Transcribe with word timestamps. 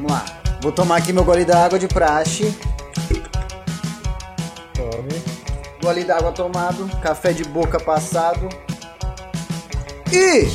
Vamos 0.00 0.12
lá. 0.12 0.24
Vou 0.62 0.72
tomar 0.72 0.96
aqui 0.96 1.12
meu 1.12 1.24
gole 1.24 1.44
d'água 1.44 1.78
de 1.78 1.86
praxe. 1.86 2.56
Tome. 4.74 5.22
Gole 5.82 6.04
d'água 6.04 6.32
tomado, 6.32 6.88
café 7.02 7.34
de 7.34 7.44
boca 7.44 7.78
passado. 7.78 8.48
E 10.10 10.48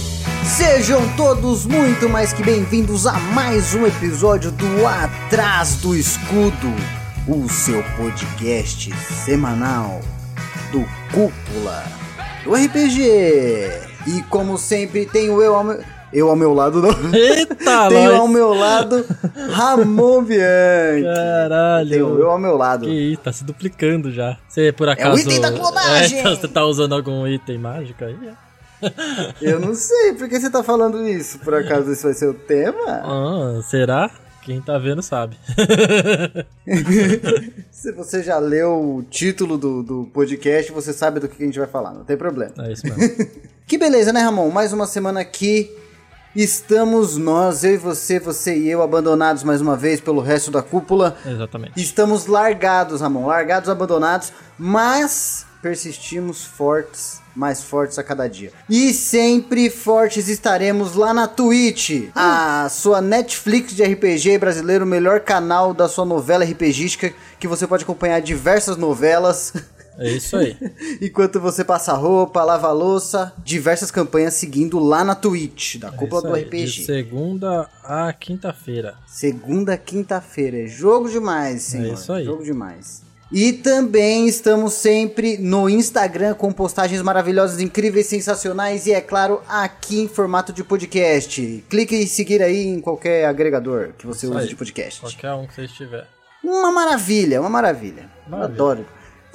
sejam 0.43 1.07
todos 1.15 1.63
muito 1.63 2.09
mais 2.09 2.33
que 2.33 2.41
bem-vindos 2.41 3.05
a 3.05 3.13
mais 3.13 3.75
um 3.75 3.85
episódio 3.85 4.51
do 4.51 4.87
Atrás 4.87 5.75
do 5.75 5.95
Escudo, 5.95 6.73
o 7.27 7.47
seu 7.47 7.83
podcast 7.95 8.91
semanal 9.25 10.01
do 10.71 10.83
Cúpula 11.13 11.85
do 12.43 12.55
RPG. 12.55 13.69
E 14.07 14.23
como 14.27 14.57
sempre, 14.57 15.05
tenho 15.05 15.39
eu 15.39 15.55
ao 15.55 15.63
meu, 15.63 15.83
eu 16.17 16.29
ao 16.29 16.35
meu 16.35 16.53
lado, 16.53 16.81
não. 16.81 16.89
Eita, 17.13 17.55
tenho 17.89 18.11
nós. 18.11 18.19
ao 18.19 18.27
meu 18.27 18.53
lado 18.53 19.05
Ramon 19.51 20.23
Bianchi. 20.23 21.03
Caralho. 21.03 21.89
Tenho 21.89 22.19
eu 22.19 22.31
ao 22.31 22.39
meu 22.39 22.55
lado. 22.55 22.89
Isso, 22.89 23.21
tá 23.21 23.31
se 23.33 23.43
duplicando 23.43 24.11
já. 24.11 24.37
Você 24.47 24.71
por 24.71 24.87
acaso. 24.89 25.19
item 25.19 25.41
da 25.41 25.51
clonagem! 25.51 26.15
É, 26.17 26.19
então 26.21 26.35
você 26.35 26.47
tá 26.47 26.65
usando 26.65 26.93
algum 26.93 27.27
item 27.27 27.57
mágico 27.57 28.03
aí? 28.03 28.15
Eu 29.41 29.59
não 29.59 29.73
sei, 29.73 30.13
por 30.13 30.27
que 30.29 30.39
você 30.39 30.49
tá 30.49 30.63
falando 30.63 31.07
isso? 31.07 31.39
Por 31.39 31.53
acaso 31.53 31.91
esse 31.91 32.03
vai 32.03 32.13
ser 32.13 32.27
o 32.27 32.33
tema? 32.33 33.01
Ah, 33.03 33.61
será? 33.63 34.11
Quem 34.43 34.61
tá 34.61 34.77
vendo 34.77 35.01
sabe. 35.01 35.37
Se 37.71 37.91
você 37.91 38.21
já 38.21 38.37
leu 38.37 38.97
o 38.97 39.03
título 39.03 39.57
do, 39.57 39.81
do 39.81 40.05
podcast, 40.13 40.71
você 40.71 40.93
sabe 40.93 41.19
do 41.19 41.27
que 41.27 41.41
a 41.41 41.45
gente 41.45 41.57
vai 41.57 41.67
falar, 41.67 41.93
não 41.93 42.03
tem 42.03 42.15
problema. 42.15 42.53
É 42.59 42.71
isso 42.71 42.85
mesmo. 42.85 43.27
Que 43.65 43.77
beleza, 43.77 44.13
né, 44.13 44.21
Ramon? 44.21 44.51
Mais 44.51 44.71
uma 44.71 44.85
semana 44.85 45.19
aqui. 45.19 45.75
Estamos 46.35 47.15
nós, 47.15 47.63
eu 47.63 47.75
e 47.75 47.77
você, 47.77 48.19
você 48.19 48.57
e 48.57 48.69
eu, 48.69 48.81
abandonados 48.81 49.41
mais 49.41 49.61
uma 49.61 49.77
vez 49.77 50.01
pelo 50.01 50.19
resto 50.19 50.51
da 50.51 50.61
cúpula. 50.61 51.15
Exatamente. 51.25 51.81
Estamos 51.81 52.25
largados, 52.25 52.99
Ramon, 52.99 53.25
largados, 53.25 53.69
abandonados, 53.69 54.33
mas 54.59 55.45
persistimos 55.61 56.43
fortes, 56.43 57.21
mais 57.33 57.63
fortes 57.63 57.97
a 57.97 58.03
cada 58.03 58.27
dia. 58.27 58.51
E 58.69 58.93
sempre 58.93 59.69
fortes 59.69 60.27
estaremos 60.27 60.93
lá 60.95 61.13
na 61.13 61.25
Twitch, 61.25 62.09
a 62.13 62.67
sua 62.69 62.99
Netflix 63.01 63.73
de 63.73 63.83
RPG 63.83 64.37
brasileiro, 64.37 64.83
o 64.83 64.87
melhor 64.87 65.21
canal 65.21 65.73
da 65.73 65.87
sua 65.87 66.03
novela 66.03 66.43
RPGística, 66.43 67.13
que 67.39 67.47
você 67.47 67.65
pode 67.65 67.83
acompanhar 67.83 68.19
diversas 68.19 68.75
novelas. 68.75 69.53
É 69.97 70.09
isso 70.09 70.35
aí. 70.37 70.57
Enquanto 71.01 71.39
você 71.39 71.63
passa 71.63 71.93
roupa, 71.93 72.43
lava 72.43 72.67
a 72.67 72.71
louça, 72.71 73.33
diversas 73.43 73.91
campanhas 73.91 74.33
seguindo 74.33 74.79
lá 74.79 75.03
na 75.03 75.15
Twitch, 75.15 75.77
da 75.77 75.87
É 75.87 75.91
Cúpula 75.91 76.21
isso 76.21 76.29
do. 76.29 76.35
RPG. 76.35 76.65
De 76.65 76.85
segunda 76.85 77.69
a 77.83 78.11
quinta-feira. 78.13 78.95
Segunda, 79.07 79.77
quinta-feira. 79.77 80.63
É 80.63 80.67
jogo 80.67 81.09
demais, 81.09 81.61
senhor. 81.63 81.91
É 81.91 81.93
isso 81.93 82.11
aí. 82.11 82.25
Jogo 82.25 82.43
demais. 82.43 83.05
E 83.31 83.51
também 83.51 84.27
estamos 84.27 84.73
sempre 84.73 85.37
no 85.37 85.67
Instagram 85.67 86.35
com 86.35 86.51
postagens 86.53 87.01
maravilhosas, 87.01 87.59
incríveis, 87.59 88.05
sensacionais 88.05 88.85
e, 88.85 88.93
é 88.93 89.01
claro, 89.01 89.41
aqui 89.47 89.99
em 89.99 90.07
formato 90.07 90.53
de 90.53 90.63
podcast. 90.63 91.63
Clique 91.67 91.95
em 91.95 92.05
seguir 92.05 92.41
aí 92.41 92.67
em 92.67 92.79
qualquer 92.79 93.25
agregador 93.25 93.89
que 93.97 94.05
você 94.05 94.27
use 94.27 94.47
de 94.47 94.55
podcast. 94.55 95.01
Qualquer 95.01 95.33
um 95.33 95.47
que 95.47 95.55
você 95.55 95.65
estiver. 95.65 96.07
Uma 96.43 96.71
maravilha, 96.71 97.41
uma 97.41 97.49
maravilha. 97.49 98.09
Maravilha. 98.27 98.53
adoro. 98.53 98.85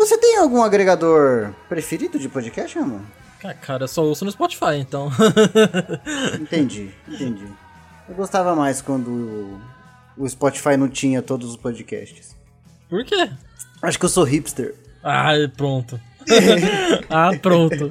Você 0.01 0.17
tem 0.19 0.39
algum 0.39 0.63
agregador 0.63 1.53
preferido 1.69 2.19
de 2.19 2.29
podcast, 2.29 2.79
amor? 2.79 3.03
Ah, 3.45 3.55
Cara, 3.55 3.85
eu 3.85 3.89
só 3.89 4.03
ouço 4.03 4.25
no 4.25 4.31
Spotify, 4.31 4.77
então. 4.79 5.11
Entendi, 6.41 6.91
entendi. 7.09 7.47
Eu 8.09 8.15
gostava 8.15 8.55
mais 8.57 8.81
quando 8.83 9.61
o- 10.17 10.29
Spotify 10.29 10.77
não 10.77 10.89
tinha 10.89 11.23
todos 11.23 11.49
os 11.51 11.57
podcasts. 11.57 12.35
Por 12.89 13.05
quê? 13.05 13.31
Acho 13.83 13.99
que 13.99 14.05
eu 14.05 14.09
sou 14.09 14.25
hipster. 14.25 14.75
Ah, 15.03 15.33
pronto. 15.57 15.99
ah, 17.09 17.31
pronto. 17.41 17.91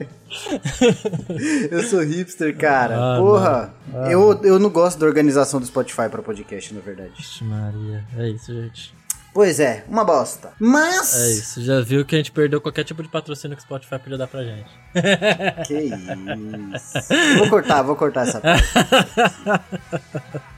Eu 1.72 1.84
sou 1.84 2.02
hipster, 2.04 2.56
cara. 2.58 2.96
Ah, 2.98 3.18
Porra. 3.20 3.74
Ah, 3.94 4.12
eu, 4.12 4.40
eu 4.44 4.60
não 4.60 4.70
gosto 4.70 5.00
da 5.00 5.06
organização 5.08 5.60
do 5.60 5.66
Spotify 5.66 6.10
pra 6.10 6.22
podcast, 6.22 6.74
na 6.74 6.82
verdade. 6.82 7.12
Vixe, 7.18 7.44
Maria. 7.44 8.04
É 8.18 8.30
isso, 8.30 8.54
gente. 8.54 8.94
Pois 9.34 9.60
é, 9.60 9.84
uma 9.88 10.04
bosta. 10.04 10.52
Mas. 10.60 11.16
É 11.16 11.30
isso. 11.32 11.62
Já 11.62 11.80
viu 11.82 12.04
que 12.04 12.16
a 12.16 12.18
gente 12.18 12.32
perdeu 12.32 12.60
qualquer 12.60 12.84
tipo 12.84 13.04
de 13.04 13.10
patrocínio 13.10 13.56
que 13.56 13.62
o 13.64 13.66
Spotify 13.66 14.00
podia 14.00 14.18
dar 14.18 14.28
pra 14.28 14.44
gente. 14.44 14.70
Que 15.68 15.80
isso. 15.80 17.14
Vou 17.38 17.48
cortar, 17.50 17.82
vou 17.84 17.96
cortar 17.96 18.28
essa 18.28 18.42
parte. 18.42 18.64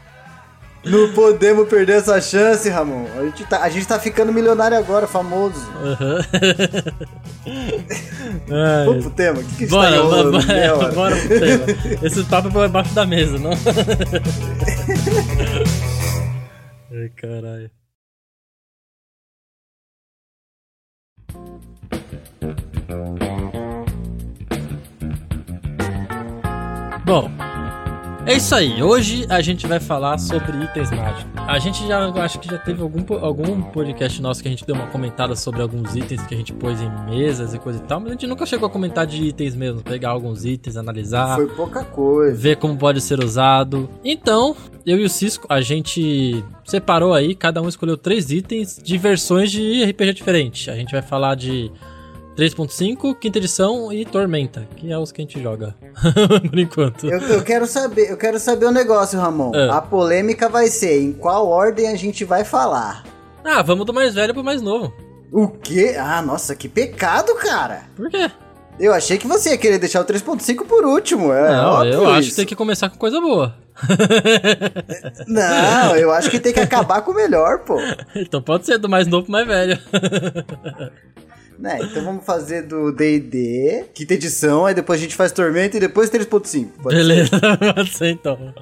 Não 0.84 1.14
podemos 1.14 1.68
perder 1.70 1.98
essa 1.98 2.20
chance, 2.20 2.68
Ramon. 2.68 3.06
A 3.16 3.24
gente 3.26 3.46
tá, 3.46 3.62
a 3.62 3.70
gente 3.70 3.88
tá 3.88 4.00
ficando 4.00 4.34
milionário 4.34 4.76
agora, 4.76 5.06
famoso. 5.06 5.62
Ai, 7.46 8.86
Vamos 8.86 9.04
pro 9.04 9.12
tema? 9.14 9.40
O 9.40 9.44
que, 9.44 9.56
que 9.58 9.64
a 9.66 9.68
gente 9.68 9.70
Bora, 9.70 9.92
tá 9.92 10.02
bora, 10.02 10.46
Meia 10.48 10.76
hora? 10.76 10.92
bora 10.92 11.16
pro 11.16 11.40
tema. 11.40 11.66
Esse 12.02 12.24
papo 12.24 12.48
é 12.48 12.52
por 12.52 12.68
baixo 12.70 12.94
da 12.96 13.06
mesa, 13.06 13.38
não? 13.38 13.52
Ai, 16.92 17.10
caralho. 17.16 17.70
Bom, 27.12 27.30
é 28.26 28.38
isso 28.38 28.56
aí. 28.56 28.82
Hoje 28.82 29.26
a 29.28 29.42
gente 29.42 29.68
vai 29.68 29.82
falar 29.82 30.18
sobre 30.18 30.64
itens 30.64 30.90
mágicos. 30.92 31.30
A 31.46 31.60
gente 31.60 31.86
já 31.86 32.08
acho 32.08 32.40
que 32.40 32.48
já 32.50 32.58
teve 32.58 32.82
algum, 32.82 33.04
algum 33.20 33.62
podcast 33.64 34.22
nosso 34.22 34.42
que 34.42 34.48
a 34.48 34.52
gente 34.52 34.66
deu 34.66 34.74
uma 34.74 34.88
comentada 34.88 35.36
sobre 35.36 35.62
alguns 35.62 35.94
itens 35.94 36.26
que 36.26 36.34
a 36.34 36.38
gente 36.38 36.54
pôs 36.54 36.80
em 36.80 36.90
mesas 37.10 37.54
e 37.54 37.60
coisa 37.60 37.80
e 37.80 37.82
tal, 37.82 38.00
mas 38.00 38.12
a 38.12 38.12
gente 38.14 38.28
nunca 38.28 38.46
chegou 38.46 38.66
a 38.66 38.70
comentar 38.70 39.06
de 39.06 39.22
itens 39.24 39.56
mesmo, 39.56 39.82
pegar 39.84 40.12
alguns 40.12 40.46
itens, 40.46 40.78
analisar, 40.78 41.36
Foi 41.36 41.48
pouca 41.48 41.84
coisa. 41.84 42.34
ver 42.34 42.56
como 42.56 42.78
pode 42.78 43.02
ser 43.02 43.22
usado. 43.22 43.90
Então, 44.06 44.56
eu 44.86 44.98
e 44.98 45.04
o 45.04 45.10
Cisco, 45.10 45.46
a 45.50 45.60
gente 45.60 46.42
separou 46.64 47.14
aí, 47.14 47.36
cada 47.36 47.62
um 47.62 47.68
escolheu 47.68 47.98
três 47.98 48.32
itens 48.32 48.80
de 48.82 48.98
versões 48.98 49.52
de 49.52 49.84
RPG 49.84 50.14
diferente. 50.14 50.72
A 50.72 50.76
gente 50.78 50.94
vai 50.94 51.02
falar 51.02 51.36
de 51.36 51.70
3.5, 52.41 53.19
quinta 53.19 53.38
edição 53.38 53.94
e 53.94 54.03
Tormenta, 54.03 54.68
que 54.75 54.91
é 54.91 54.97
os 54.97 55.12
que 55.12 55.22
a 55.22 55.24
gente 55.24 55.40
joga 55.40 55.75
por 56.50 56.57
enquanto. 56.57 57.07
Eu, 57.07 57.19
eu 57.19 57.44
quero 57.44 57.68
saber, 57.68 58.09
eu 58.09 58.18
quero 58.18 58.40
saber 58.40 58.66
um 58.66 58.72
negócio, 58.72 59.19
Ramon. 59.19 59.52
Ah. 59.53 59.78
A 59.78 59.81
polêmica 59.81 60.50
vai 60.50 60.66
ser 60.66 61.03
em 61.03 61.13
qual 61.13 61.47
ordem 61.47 61.88
a 61.88 61.96
gente 61.96 62.25
vai 62.25 62.44
falar. 62.44 63.03
Ah, 63.46 63.62
vamos 63.62 63.85
do 63.85 63.94
mais 63.94 64.16
velho 64.16 64.34
pro 64.34 64.44
mais 64.44 64.59
novo. 64.59 64.91
O 65.31 65.50
quê? 65.50 65.96
Ah, 66.00 66.19
nossa, 66.24 66.56
que 66.56 66.68
pecado, 66.68 67.35
cara. 67.35 67.84
Por 67.96 68.09
quê? 68.09 68.31
Eu 68.80 68.91
achei 68.91 69.19
que 69.19 69.28
você 69.28 69.51
ia 69.51 69.57
querer 69.59 69.78
deixar 69.78 70.01
o 70.01 70.06
3.5 70.06 70.66
por 70.66 70.84
último. 70.84 71.31
É 71.31 71.51
Não, 71.51 71.74
óbvio 71.74 71.94
eu 71.94 72.09
acho 72.09 72.22
isso. 72.22 72.30
que 72.31 72.35
tem 72.38 72.46
que 72.47 72.56
começar 72.56 72.90
com 72.90 72.97
coisa 72.97 73.22
boa. 73.22 73.56
Não, 75.28 75.96
eu 75.96 76.12
acho 76.12 76.31
que 76.31 76.40
tem 76.40 76.53
que 76.53 76.59
acabar 76.59 77.03
com 77.03 77.12
o 77.12 77.16
melhor, 77.16 77.59
pô. 77.59 77.78
então 78.16 78.41
pode 78.41 78.66
ser 78.66 78.80
do 78.80 78.90
mais 78.90 79.06
novo 79.06 79.25
pro 79.25 79.31
mais 79.31 79.46
velho. 79.47 79.80
Né, 81.62 81.80
então 81.84 82.04
vamos 82.04 82.26
fazer 82.26 82.64
do 82.64 82.92
D&D, 82.92 83.86
quinta 83.94 84.16
edição, 84.16 84.66
aí 84.66 84.74
depois 84.74 85.00
a 85.00 85.04
gente 85.04 85.16
faz 85.16 85.32
Tormenta 85.32 85.78
e 85.78 85.80
depois 85.80 86.10
3.5. 86.10 86.70
Pode 86.82 86.96
ser? 86.96 87.02
Beleza, 87.04 87.40
pode 87.76 87.90
ser 87.96 88.10
então. 88.10 88.54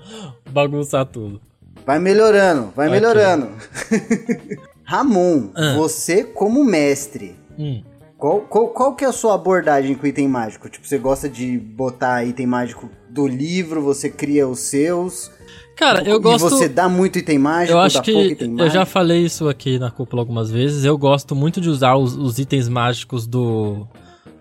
Bagunçar 0.49 1.05
tudo. 1.05 1.39
Vai 1.85 1.97
melhorando, 1.97 2.73
vai 2.75 2.87
Ok. 2.87 2.99
melhorando. 2.99 3.49
Ramon, 4.83 5.49
Ah. 5.55 5.75
você 5.75 6.23
como 6.23 6.63
mestre, 6.63 7.35
Hum. 7.57 7.83
Qual, 8.17 8.41
qual, 8.41 8.67
qual 8.69 8.95
que 8.95 9.05
é 9.05 9.07
a 9.07 9.13
sua 9.13 9.33
abordagem 9.35 9.95
com 9.95 10.05
item 10.05 10.27
mágico? 10.27 10.67
Tipo, 10.69 10.85
você 10.85 10.97
gosta 10.97 11.29
de 11.29 11.57
botar 11.57 12.25
item 12.25 12.45
mágico 12.47 12.89
do 13.09 13.25
livro, 13.25 13.81
você 13.81 14.09
cria 14.09 14.45
os 14.45 14.59
seus? 14.59 15.31
Cara, 15.79 16.03
eu 16.03 16.19
gosto. 16.19 16.47
E 16.47 16.49
você 16.49 16.67
dá 16.67 16.89
muito 16.89 17.17
item 17.17 17.39
mágico, 17.39 17.71
Eu 17.71 17.79
acho 17.79 18.01
que 18.01 18.11
eu 18.11 18.49
mágico? 18.49 18.69
já 18.69 18.85
falei 18.85 19.23
isso 19.23 19.47
aqui 19.47 19.79
na 19.79 19.89
cúpula 19.89 20.21
algumas 20.21 20.51
vezes. 20.51 20.83
Eu 20.83 20.97
gosto 20.97 21.33
muito 21.33 21.61
de 21.61 21.69
usar 21.69 21.95
os, 21.95 22.17
os 22.17 22.37
itens 22.37 22.67
mágicos 22.67 23.25
do 23.25 23.87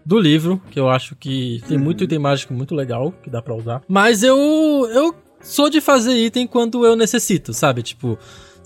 do 0.04 0.18
livro, 0.18 0.60
que 0.70 0.80
eu 0.80 0.88
acho 0.88 1.14
que 1.14 1.62
tem 1.68 1.76
muito 1.78 2.02
item 2.02 2.18
mágico 2.18 2.52
muito 2.54 2.74
legal 2.74 3.12
que 3.22 3.30
dá 3.30 3.40
pra 3.40 3.54
usar. 3.54 3.82
Mas 3.86 4.24
eu 4.24 4.36
eu 4.92 5.14
sou 5.40 5.70
de 5.70 5.80
fazer 5.80 6.16
item 6.16 6.44
quando 6.46 6.84
eu 6.84 6.96
necessito, 6.96 7.52
sabe? 7.54 7.82
Tipo, 7.82 8.18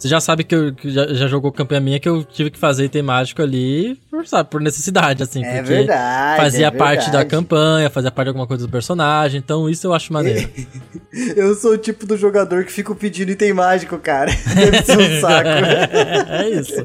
você 0.02 0.08
já 0.08 0.20
sabe 0.20 0.42
que, 0.42 0.52
eu, 0.52 0.74
que 0.74 0.90
já, 0.90 1.06
já 1.14 1.28
jogou 1.28 1.52
campanha 1.52 1.80
minha 1.80 2.00
que 2.00 2.08
eu 2.08 2.24
tive 2.24 2.50
que 2.50 2.58
fazer 2.58 2.86
item 2.86 3.02
mágico 3.02 3.40
ali, 3.40 3.96
por, 4.10 4.26
sabe, 4.26 4.50
por 4.50 4.60
necessidade, 4.60 5.22
assim, 5.22 5.44
É 5.44 5.58
porque 5.58 5.74
verdade, 5.74 6.42
fazia 6.42 6.66
é 6.66 6.70
parte 6.72 7.04
da 7.06 7.18
verdade. 7.18 7.30
campanha, 7.30 7.88
fazia 7.88 8.10
parte 8.10 8.24
de 8.24 8.30
alguma 8.30 8.46
coisa 8.48 8.66
do 8.66 8.70
personagem, 8.70 9.38
então 9.38 9.70
isso 9.70 9.86
eu 9.86 9.94
acho 9.94 10.12
maneiro. 10.12 10.50
Eu 11.36 11.54
sou 11.54 11.74
o 11.74 11.78
tipo 11.78 12.04
do 12.06 12.16
jogador 12.16 12.64
que 12.64 12.72
fico 12.72 12.94
pedindo 12.96 13.30
item 13.30 13.52
mágico, 13.52 13.96
cara. 13.98 14.32
Deve 14.56 14.82
ser 14.82 14.98
um 14.98 15.20
saco. 15.20 15.48
é 16.32 16.48
isso. 16.48 16.84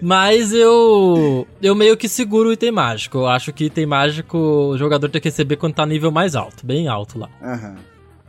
Mas 0.00 0.54
eu. 0.54 1.46
Eu 1.60 1.74
meio 1.74 1.98
que 1.98 2.08
seguro 2.08 2.48
o 2.48 2.52
item 2.52 2.72
mágico. 2.72 3.18
Eu 3.18 3.26
acho 3.26 3.52
que 3.52 3.66
item 3.66 3.84
mágico 3.84 4.38
o 4.38 4.78
jogador 4.78 5.10
tem 5.10 5.20
que 5.20 5.28
receber 5.28 5.56
quando 5.56 5.74
tá 5.74 5.84
nível 5.84 6.10
mais 6.10 6.34
alto, 6.34 6.64
bem 6.64 6.88
alto 6.88 7.18
lá. 7.18 7.28
Aham. 7.42 7.74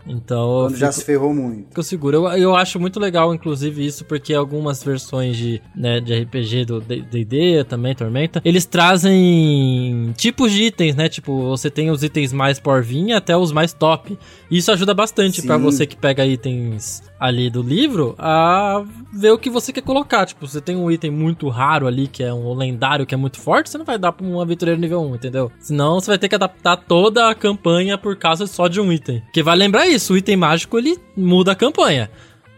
Então. 0.07 0.65
Quando 0.67 0.77
já 0.77 0.87
fico- 0.87 0.99
se 0.99 1.05
ferrou 1.05 1.33
muito. 1.33 1.69
Fico 1.69 1.83
seguro. 1.83 2.17
Eu, 2.17 2.27
eu 2.37 2.55
acho 2.55 2.79
muito 2.79 2.99
legal, 2.99 3.33
inclusive, 3.33 3.85
isso, 3.85 4.05
porque 4.05 4.33
algumas 4.33 4.83
versões 4.83 5.35
de, 5.37 5.61
né, 5.75 5.99
de 5.99 6.13
RPG 6.13 6.65
do 6.65 6.79
D&D, 6.81 7.63
também, 7.65 7.93
Tormenta, 7.95 8.41
eles 8.45 8.65
trazem 8.65 10.13
tipos 10.17 10.51
de 10.51 10.63
itens, 10.63 10.95
né? 10.95 11.09
Tipo, 11.09 11.49
você 11.49 11.69
tem 11.69 11.89
os 11.89 12.03
itens 12.03 12.31
mais 12.33 12.59
porvinha 12.59 13.17
até 13.17 13.35
os 13.35 13.51
mais 13.51 13.73
top. 13.73 14.17
E 14.49 14.57
isso 14.57 14.71
ajuda 14.71 14.93
bastante 14.93 15.41
pra 15.41 15.57
você 15.57 15.85
que 15.85 15.95
pega 15.95 16.25
itens 16.25 17.03
ali 17.19 17.49
do 17.49 17.61
livro 17.63 18.13
a 18.17 18.83
ver 19.11 19.31
o 19.31 19.37
que 19.39 19.49
você 19.49 19.73
quer 19.73 19.81
colocar. 19.81 20.25
Tipo, 20.25 20.47
você 20.47 20.61
tem 20.61 20.75
um 20.75 20.89
item 20.91 21.09
muito 21.11 21.49
raro 21.49 21.87
ali, 21.87 22.07
que 22.07 22.23
é 22.23 22.33
um 22.33 22.53
lendário, 22.53 23.05
que 23.05 23.13
é 23.15 23.17
muito 23.17 23.39
forte, 23.39 23.69
você 23.69 23.77
não 23.77 23.85
vai 23.85 23.97
dar 23.97 24.11
pra 24.11 24.25
um 24.25 24.39
aventureiro 24.39 24.79
nível 24.79 25.01
1, 25.01 25.15
entendeu? 25.15 25.51
Senão 25.59 25.99
você 25.99 26.11
vai 26.11 26.17
ter 26.17 26.29
que 26.29 26.35
adaptar 26.35 26.77
toda 26.77 27.29
a 27.29 27.35
campanha 27.35 27.97
por 27.97 28.15
causa 28.15 28.45
só 28.47 28.67
de 28.67 28.79
um 28.79 28.91
item. 28.93 29.21
Que 29.33 29.41
vai 29.43 29.55
lembrar 29.57 29.87
isso, 29.87 29.96
o 30.11 30.17
item 30.17 30.37
mágico 30.37 30.77
ele 30.77 30.97
muda 31.15 31.51
a 31.51 31.55
campanha. 31.55 32.09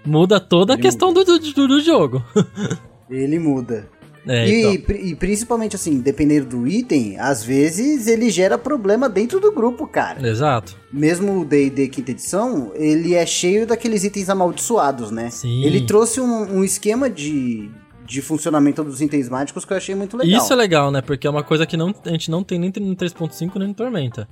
Muda 0.06 0.40
toda 0.40 0.74
a 0.74 0.76
Ele 0.76 0.82
questão 0.82 1.12
do, 1.14 1.24
do, 1.24 1.40
do- 1.68 1.82
jogo. 1.82 2.24
Ele 3.10 3.38
muda. 3.40 3.88
É, 4.28 4.48
e, 4.48 4.60
então. 4.62 4.82
pri- 4.86 5.02
e 5.12 5.16
principalmente 5.16 5.76
assim, 5.76 6.00
dependendo 6.00 6.46
do 6.48 6.68
item, 6.68 7.18
às 7.20 7.44
vezes 7.44 8.06
ele 8.06 8.30
gera 8.30 8.58
problema 8.58 9.10
dentro 9.10 9.40
do 9.40 9.52
grupo, 9.52 9.88
cara. 9.88 10.28
Exato. 10.28 10.78
Mesmo 10.94 11.40
o 11.42 11.46
D&D 11.46 11.88
quinta 11.88 12.12
edição, 12.12 12.72
ele 12.76 13.16
é 13.16 13.26
cheio 13.26 13.66
daqueles 13.66 14.04
itens 14.04 14.30
amaldiçoados, 14.30 15.10
né? 15.10 15.30
Sim. 15.32 15.64
Ele 15.64 15.82
trouxe 15.86 16.22
um, 16.22 16.58
um 16.60 16.64
esquema 16.64 17.10
de, 17.10 17.70
de 18.06 18.22
funcionamento 18.22 18.84
dos 18.84 19.02
itens 19.02 19.28
mágicos 19.30 19.66
que 19.66 19.74
eu 19.74 19.78
achei 19.78 19.96
muito 19.96 20.16
legal. 20.16 20.38
Isso 20.40 20.54
é 20.54 20.56
legal, 20.56 20.92
né? 20.92 21.02
Porque 21.02 21.26
é 21.26 21.30
uma 21.30 21.44
coisa 21.44 21.66
que 21.66 21.76
não, 21.78 21.94
a 22.06 22.10
gente 22.10 22.30
não 22.30 22.44
tem 22.44 22.60
nem 22.60 22.72
no 22.80 22.96
3.5 22.96 23.52
nem 23.58 23.70
no 23.70 23.74
Tormenta. 23.74 24.28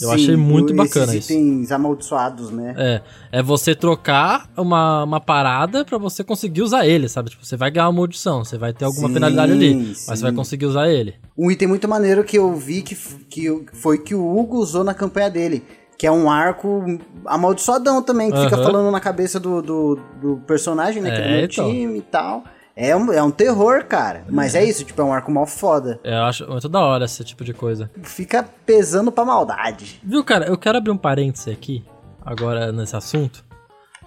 Eu 0.00 0.08
Sim, 0.10 0.14
achei 0.14 0.36
muito 0.36 0.72
bacana 0.74 1.14
isso. 1.16 1.32
itens 1.32 1.72
amaldiçoados, 1.72 2.50
né? 2.50 2.74
É, 2.76 3.02
é 3.32 3.42
você 3.42 3.74
trocar 3.74 4.48
uma, 4.56 5.02
uma 5.04 5.20
parada 5.20 5.84
pra 5.84 5.98
você 5.98 6.22
conseguir 6.22 6.62
usar 6.62 6.86
ele, 6.86 7.08
sabe? 7.08 7.30
Tipo, 7.30 7.44
você 7.44 7.56
vai 7.56 7.70
ganhar 7.70 7.86
uma 7.88 7.98
maldição, 7.98 8.44
você 8.44 8.56
vai 8.56 8.72
ter 8.72 8.84
alguma 8.84 9.08
Sim, 9.08 9.14
finalidade 9.14 9.52
ali, 9.52 9.74
mas 9.74 9.98
sim. 9.98 10.14
você 10.16 10.22
vai 10.22 10.32
conseguir 10.32 10.66
usar 10.66 10.88
ele. 10.88 11.14
Um 11.36 11.50
item 11.50 11.66
muito 11.68 11.88
maneiro 11.88 12.22
que 12.22 12.38
eu 12.38 12.54
vi 12.54 12.82
que, 12.82 12.94
que 13.28 13.64
foi 13.72 13.98
que 13.98 14.14
o 14.14 14.38
Hugo 14.38 14.58
usou 14.58 14.84
na 14.84 14.94
campanha 14.94 15.28
dele. 15.30 15.64
Que 15.98 16.06
é 16.06 16.12
um 16.12 16.30
arco 16.30 16.84
amaldiçoadão 17.26 18.00
também, 18.02 18.30
que 18.30 18.38
fica 18.40 18.56
falando 18.56 18.90
na 18.92 19.00
cabeça 19.00 19.40
do, 19.40 19.60
do, 19.60 19.98
do 20.20 20.36
personagem, 20.46 21.02
né? 21.02 21.10
que 21.10 21.16
é 21.16 21.22
do 21.22 21.28
É, 21.28 21.36
meu 21.38 21.44
então. 21.46 21.70
time 21.70 21.98
e 21.98 22.02
tal. 22.02 22.44
É 22.80 22.94
um, 22.94 23.12
é 23.12 23.20
um 23.20 23.30
terror, 23.32 23.84
cara. 23.86 24.24
Mas 24.30 24.54
é 24.54 24.64
isso, 24.64 24.84
tipo, 24.84 25.02
é 25.02 25.04
um 25.04 25.12
arco 25.12 25.32
mal 25.32 25.46
foda. 25.46 25.98
Eu 26.04 26.22
acho 26.22 26.48
muito 26.48 26.68
da 26.68 26.78
hora 26.78 27.06
esse 27.06 27.24
tipo 27.24 27.42
de 27.42 27.52
coisa. 27.52 27.90
Fica 28.04 28.48
pesando 28.64 29.10
pra 29.10 29.24
maldade. 29.24 30.00
Viu, 30.00 30.22
cara? 30.22 30.46
Eu 30.46 30.56
quero 30.56 30.78
abrir 30.78 30.92
um 30.92 30.96
parêntese 30.96 31.50
aqui, 31.50 31.84
agora 32.24 32.70
nesse 32.70 32.94
assunto. 32.94 33.44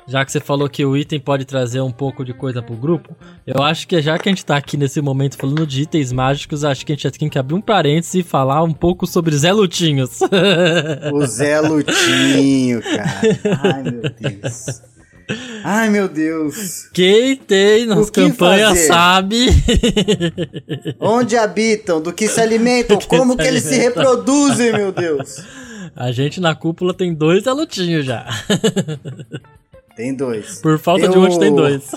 Já 0.08 0.24
que 0.24 0.32
você 0.32 0.40
falou 0.40 0.70
que 0.70 0.86
o 0.86 0.96
item 0.96 1.20
pode 1.20 1.44
trazer 1.44 1.82
um 1.82 1.92
pouco 1.92 2.24
de 2.24 2.34
coisa 2.34 2.62
pro 2.62 2.76
grupo, 2.76 3.14
eu 3.46 3.62
acho 3.62 3.86
que 3.86 4.02
já 4.02 4.18
que 4.18 4.30
a 4.30 4.32
gente 4.32 4.46
tá 4.46 4.56
aqui 4.56 4.78
nesse 4.78 5.02
momento 5.02 5.38
falando 5.38 5.68
de 5.68 5.82
itens 5.82 6.14
mágicos, 6.14 6.64
acho 6.64 6.86
que 6.86 6.94
a 6.94 6.96
gente 6.96 7.12
tem 7.20 7.30
que 7.30 7.38
abrir 7.38 7.56
um 7.56 7.62
parêntese 7.62 8.20
e 8.20 8.24
falar 8.24 8.64
um 8.64 8.74
pouco 8.74 9.06
sobre 9.06 9.36
Zé 9.38 9.52
Lutinhos. 9.52 10.20
O 11.14 11.26
Zé 11.26 11.60
Lutinho, 11.62 12.82
cara. 12.82 13.22
Ai, 13.64 13.84
meu 13.84 14.02
Deus. 14.02 14.82
Ai, 15.64 15.90
meu 15.90 16.08
Deus. 16.08 16.90
Quem 16.94 17.36
tem 17.36 17.86
nas 17.86 18.08
O 18.08 18.12
campanhas 18.12 18.80
sabe. 18.80 19.48
Onde 21.00 21.38
habitam? 21.38 22.02
Do 22.02 22.12
que 22.14 22.28
se 22.28 22.40
alimentam? 22.42 22.98
que 22.98 23.08
Como 23.08 23.34
se 23.34 23.38
que 23.40 23.44
eles 23.48 23.64
se 23.64 23.76
reproduzem, 23.78 24.74
meu 24.74 24.92
Deus? 24.92 25.44
A 25.96 26.12
gente 26.12 26.40
na 26.40 26.56
cúpula 26.56 26.94
tem 26.94 27.14
dois 27.14 27.44
Zé 27.44 27.52
Lutinhos 27.52 28.06
já. 28.06 28.26
Tem 29.96 30.16
dois. 30.16 30.60
Por 30.62 30.80
falta 30.80 31.02
Tem 31.04 31.12
de 31.12 31.18
um, 31.18 31.24
gente 31.26 31.40
tem 31.40 31.52
o- 31.52 31.56
dois. 31.56 31.92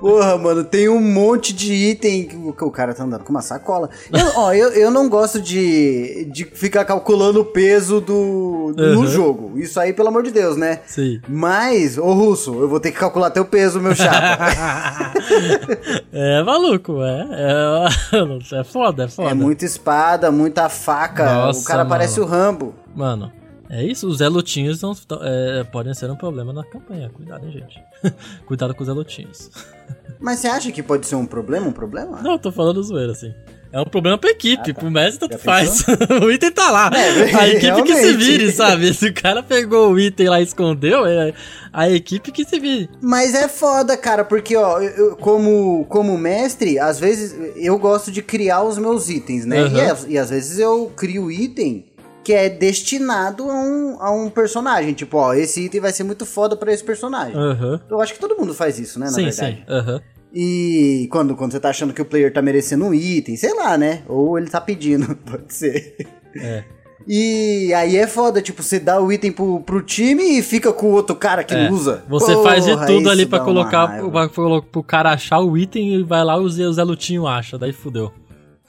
Porra, 0.00 0.36
mano, 0.36 0.64
tem 0.64 0.88
um 0.88 1.00
monte 1.00 1.52
de 1.52 1.72
item 1.72 2.26
que 2.26 2.64
o 2.64 2.70
cara 2.72 2.92
tá 2.92 3.04
andando 3.04 3.22
com 3.22 3.30
uma 3.30 3.40
sacola. 3.40 3.88
Eu, 4.12 4.32
ó, 4.36 4.52
eu, 4.52 4.70
eu 4.70 4.90
não 4.90 5.08
gosto 5.08 5.40
de, 5.40 6.24
de 6.32 6.44
ficar 6.44 6.84
calculando 6.84 7.40
o 7.40 7.44
peso 7.44 8.00
do, 8.00 8.74
no 8.76 9.00
Uhum. 9.00 9.06
jogo. 9.06 9.52
Isso 9.58 9.78
aí, 9.78 9.92
pelo 9.92 10.08
amor 10.08 10.24
de 10.24 10.32
Deus, 10.32 10.56
né? 10.56 10.80
Sim. 10.86 11.20
Mas, 11.28 11.96
ô 11.98 12.12
Russo, 12.14 12.52
eu 12.60 12.68
vou 12.68 12.80
ter 12.80 12.90
que 12.90 12.98
calcular 12.98 13.30
teu 13.30 13.44
peso, 13.44 13.80
meu 13.80 13.94
chapa. 13.94 15.12
é 16.12 16.42
maluco, 16.42 17.02
é. 17.02 17.26
É, 17.30 18.58
é 18.60 18.64
foda, 18.64 19.04
é 19.04 19.08
foda. 19.08 19.30
é 19.30 19.34
muita 19.34 19.64
espada, 19.64 20.30
muita 20.32 20.68
faca. 20.68 21.24
Nossa, 21.24 21.60
o 21.60 21.64
cara 21.64 21.78
mano. 21.80 21.90
parece 21.90 22.20
o 22.20 22.24
Rambo. 22.24 22.74
Mano, 22.94 23.30
é 23.70 23.84
isso. 23.84 24.06
Os 24.08 24.18
Zé 24.18 24.28
Lutinhos 24.28 24.80
não, 24.82 24.94
é, 25.22 25.64
podem 25.64 25.94
ser 25.94 26.10
um 26.10 26.16
problema 26.16 26.52
na 26.52 26.64
campanha. 26.64 27.10
Cuidado, 27.10 27.46
hein, 27.46 27.52
gente. 27.52 27.82
Cuidado 28.46 28.74
com 28.74 28.82
os 28.82 28.86
Zé 28.86 28.92
Lutinhos. 28.92 29.50
Mas 30.20 30.40
você 30.40 30.48
acha 30.48 30.72
que 30.72 30.82
pode 30.82 31.06
ser 31.06 31.14
um 31.14 31.26
problema? 31.26 31.66
Um 31.66 31.72
problema? 31.72 32.20
Não, 32.22 32.32
eu 32.32 32.38
tô 32.38 32.50
falando 32.50 32.82
zoeira, 32.82 33.12
assim. 33.12 33.32
É 33.70 33.78
um 33.78 33.84
problema 33.84 34.16
pra 34.16 34.30
equipe, 34.30 34.70
Ah, 34.70 34.74
tá. 34.74 34.80
pro 34.80 34.90
mestre 34.90 35.28
tanto 35.28 35.38
faz. 35.42 35.84
o 36.24 36.30
item 36.30 36.50
tá 36.50 36.70
lá. 36.70 36.90
É, 36.94 37.34
a 37.36 37.48
equipe 37.48 37.82
que 37.82 37.94
se 37.94 38.00
realmente. 38.00 38.16
vire, 38.24 38.50
sabe? 38.50 38.94
Se 38.94 39.08
o 39.08 39.14
cara 39.14 39.42
pegou 39.42 39.92
o 39.92 40.00
item 40.00 40.28
lá 40.30 40.40
e 40.40 40.44
escondeu, 40.44 41.04
é 41.06 41.34
a 41.70 41.88
equipe 41.90 42.32
que 42.32 42.46
se 42.46 42.58
vire. 42.58 42.88
Mas 43.02 43.34
é 43.34 43.46
foda, 43.46 43.94
cara, 43.94 44.24
porque, 44.24 44.56
ó, 44.56 44.80
eu, 44.80 45.14
como, 45.16 45.84
como 45.84 46.16
mestre, 46.16 46.78
às 46.78 46.98
vezes 46.98 47.36
eu 47.56 47.78
gosto 47.78 48.10
de 48.10 48.22
criar 48.22 48.62
os 48.62 48.78
meus 48.78 49.10
itens, 49.10 49.44
né? 49.44 49.60
Aham. 49.60 49.76
E, 49.76 49.80
às- 49.82 50.06
e 50.08 50.18
às 50.18 50.30
vezes 50.30 50.58
eu 50.58 50.90
crio 50.96 51.30
item 51.30 51.84
que 52.28 52.32
é 52.34 52.50
destinado 52.50 53.44
a 53.50 53.54
um, 53.54 53.96
a 54.02 54.10
um 54.10 54.28
personagem. 54.28 54.92
Tipo, 54.92 55.16
ó, 55.16 55.32
esse 55.32 55.62
item 55.64 55.80
vai 55.80 55.92
ser 55.94 56.04
muito 56.04 56.26
foda 56.26 56.54
pra 56.54 56.70
esse 56.70 56.84
personagem. 56.84 57.34
Aham. 57.34 57.80
Eu 57.88 57.98
acho 58.02 58.12
que 58.12 58.20
todo 58.20 58.36
mundo 58.36 58.52
faz 58.52 58.78
isso, 58.78 59.00
né, 59.00 59.06
na 59.06 59.12
Sim, 59.12 59.24
verdade. 59.24 59.56
sim. 59.56 59.62
Aham. 59.72 60.00
E 60.34 61.08
quando, 61.10 61.34
quando 61.34 61.52
você 61.52 61.58
tá 61.58 61.70
achando 61.70 61.94
que 61.94 62.02
o 62.02 62.04
player 62.04 62.30
tá 62.30 62.42
merecendo 62.42 62.84
um 62.84 62.92
item, 62.92 63.34
sei 63.34 63.54
lá, 63.54 63.78
né? 63.78 64.02
Ou 64.06 64.36
ele 64.38 64.50
tá 64.50 64.60
pedindo, 64.60 65.16
pode 65.24 65.54
ser. 65.54 65.96
É. 66.36 66.64
E 67.06 67.72
aí 67.72 67.96
é 67.96 68.06
foda, 68.06 68.42
tipo, 68.42 68.62
você 68.62 68.78
dá 68.78 69.00
o 69.00 69.10
item 69.10 69.32
pro, 69.32 69.60
pro 69.60 69.80
time 69.80 70.38
e 70.38 70.42
fica 70.42 70.70
com 70.70 70.88
o 70.88 70.92
outro 70.92 71.16
cara 71.16 71.42
que 71.42 71.54
É. 71.54 71.70
usa. 71.70 72.04
Você 72.10 72.34
faz 72.42 72.66
de 72.66 72.72
Porra, 72.72 72.86
tudo 72.86 73.08
ali 73.08 73.24
pra 73.24 73.40
colocar 73.40 73.86
raiva. 73.86 74.28
pra, 74.28 74.60
pro 74.70 74.82
cara 74.82 75.12
achar 75.12 75.40
o 75.40 75.56
item 75.56 75.94
e 75.94 76.02
vai 76.02 76.22
lá 76.22 76.36
e 76.36 76.40
o 76.40 76.72
Zé 76.74 76.84
Lutinho 76.84 77.26
acha, 77.26 77.56
daí 77.56 77.72
fudeu. 77.72 78.12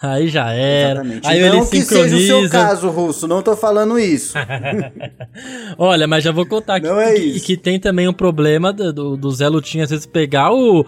Aí 0.01 0.29
já 0.29 0.51
era. 0.53 1.01
Exatamente. 1.01 1.27
Aí 1.27 1.39
não 1.41 1.57
ele 1.57 1.65
que 1.65 1.81
seja 1.81 2.15
o 2.15 2.19
seu 2.19 2.19
sincroniza. 2.19 2.49
caso, 2.49 2.89
Russo, 2.89 3.27
não 3.27 3.41
tô 3.41 3.55
falando 3.57 3.99
isso. 3.99 4.33
Olha, 5.77 6.07
mas 6.07 6.23
já 6.23 6.31
vou 6.31 6.45
contar 6.45 6.79
que, 6.79 6.87
Não 6.87 6.99
é 6.99 7.13
que, 7.13 7.39
que 7.41 7.57
tem 7.57 7.79
também 7.79 8.07
um 8.07 8.13
problema 8.13 8.71
do, 8.71 9.17
do, 9.17 9.31
Zé 9.31 9.47
Lutinho 9.49 9.83
às 9.83 9.89
vezes 9.89 10.05
pegar 10.05 10.53
o, 10.53 10.85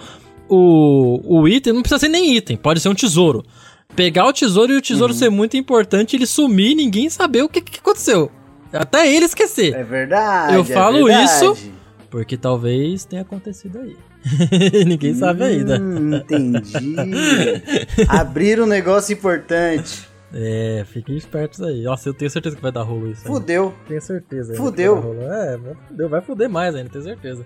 o, 0.47 1.39
o 1.39 1.47
item, 1.47 1.73
não 1.73 1.81
precisa 1.81 1.99
ser 1.99 2.07
nem 2.07 2.35
item, 2.37 2.55
pode 2.55 2.79
ser 2.79 2.89
um 2.89 2.95
tesouro. 2.95 3.43
Pegar 3.95 4.25
o 4.27 4.33
tesouro 4.33 4.71
e 4.71 4.75
o 4.75 4.77
Uhum. 4.77 4.81
tesouro 4.81 5.13
ser 5.13 5.29
muito 5.29 5.57
importante, 5.57 6.15
ele 6.15 6.25
sumir 6.25 6.71
e 6.71 6.75
ninguém 6.75 7.09
saber 7.09 7.43
o 7.43 7.49
que, 7.49 7.59
que 7.59 7.79
aconteceu. 7.79 8.31
Até 8.71 9.13
ele 9.13 9.25
esquecer. 9.25 9.73
É 9.75 9.83
verdade. 9.83 10.53
Eu 10.55 10.61
é 10.61 10.65
falo 10.65 11.05
verdade. 11.05 11.25
isso 11.25 11.57
Porque 12.11 12.37
talvez 12.37 13.05
tenha 13.05 13.23
acontecido 13.23 13.79
aí. 13.79 13.95
ninguém 14.85 15.15
sabe 15.15 15.43
ainda. 15.43 15.79
Hum, 15.81 16.13
entendi. 16.17 16.95
Abrir 18.07 18.61
um 18.61 18.67
negócio 18.67 19.13
importante. 19.13 20.07
É, 20.33 20.85
fiquem 20.87 21.17
espertos 21.17 21.61
aí. 21.61 21.81
Nossa, 21.83 22.07
eu 22.09 22.13
tenho 22.13 22.29
certeza 22.29 22.55
que 22.55 22.61
vai 22.61 22.71
dar 22.71 22.83
rolo 22.83 23.09
isso. 23.09 23.21
aí. 23.25 23.33
Fudeu. 23.33 23.73
Tenho 23.87 24.01
certeza. 24.01 24.51
ainda 24.53 24.63
Fudeu. 24.63 25.15
É, 25.21 25.57
vai- 25.57 25.75
fudeu. 25.87 26.09
Vai 26.09 26.21
fuder 26.21 26.49
mais 26.49 26.75
ainda, 26.75 26.89
tenho 26.89 27.03
certeza. 27.03 27.45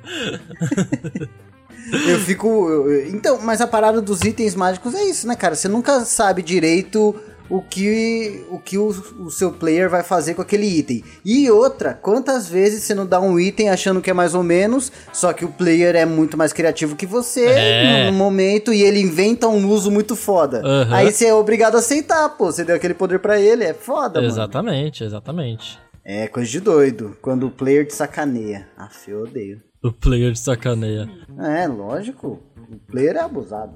Eu 2.08 2.20
fico. 2.20 2.48
eu- 2.70 3.08
Então, 3.10 3.40
mas 3.42 3.62
a 3.62 3.68
parada 3.68 4.02
dos 4.02 4.22
itens 4.22 4.56
mágicos 4.56 4.94
é 4.96 5.04
isso, 5.06 5.28
né, 5.28 5.36
cara? 5.36 5.56
Você 5.56 5.68
nunca 5.68 6.02
sabe 6.02 6.42
direito 6.42 7.16
o 7.50 7.62
que 7.62 8.44
o, 8.50 8.60
que 8.60 8.78
o, 8.78 8.88
o 9.20 9.30
seu 9.30 9.52
player 9.52 9.90
vai 9.90 10.04
fazer 10.04 10.34
com 10.34 10.42
aquele 10.42 10.66
item. 10.68 11.04
E 11.24 11.50
outra, 11.50 11.94
quantas 11.94 12.48
vezes 12.50 12.84
você 12.84 12.94
não 12.96 13.06
dá 13.06 13.20
um 13.20 13.40
item 13.40 13.70
achando 13.70 14.02
que 14.02 14.10
é 14.10 14.14
mais 14.14 14.34
ou 14.34 14.44
menos, 14.44 14.92
só 15.14 15.32
que 15.34 15.46
o 15.46 15.50
player 15.50 15.96
é 15.96 16.06
muito 16.06 16.38
mais 16.38 16.52
criativo 16.54 16.96
que 16.96 17.06
você 17.06 17.46
É. 17.46 18.06
no, 18.06 18.12
no 18.12 18.18
momento 18.18 18.74
e 18.74 18.82
ele 18.82 19.00
inventa 19.00 19.48
um 19.48 19.68
uso 19.70 19.92
muito 19.92 20.16
foda. 20.16 20.62
Aham. 20.66 20.96
Aí 20.96 21.12
você 21.12 21.26
é 21.28 21.34
obrigado 21.34 21.76
a 21.76 21.80
aceitar, 21.80 22.30
pô. 22.30 22.46
Você 22.52 22.64
deu 22.64 22.76
aquele 22.76 22.94
poder 22.94 23.20
pra 23.20 23.40
ele, 23.40 23.64
é 23.64 23.74
foda, 23.74 24.20
mano. 24.20 24.32
exatamente, 24.32 25.04
exatamente. 25.04 25.80
É 26.04 26.28
coisa 26.28 26.50
de 26.50 26.60
doido. 26.60 27.18
Quando 27.22 27.48
o 27.48 27.52
player 27.52 27.86
te 27.88 27.94
sacaneia. 27.96 28.68
Aff, 28.78 29.10
eu 29.10 29.24
odeio. 29.24 29.60
O 29.84 29.92
player 29.92 30.32
de 30.32 30.40
sacaneia. 30.40 31.10
É, 31.40 31.68
lógico. 31.68 32.42
O 32.72 32.78
player 32.92 33.16
é 33.16 33.20
abusado. 33.22 33.74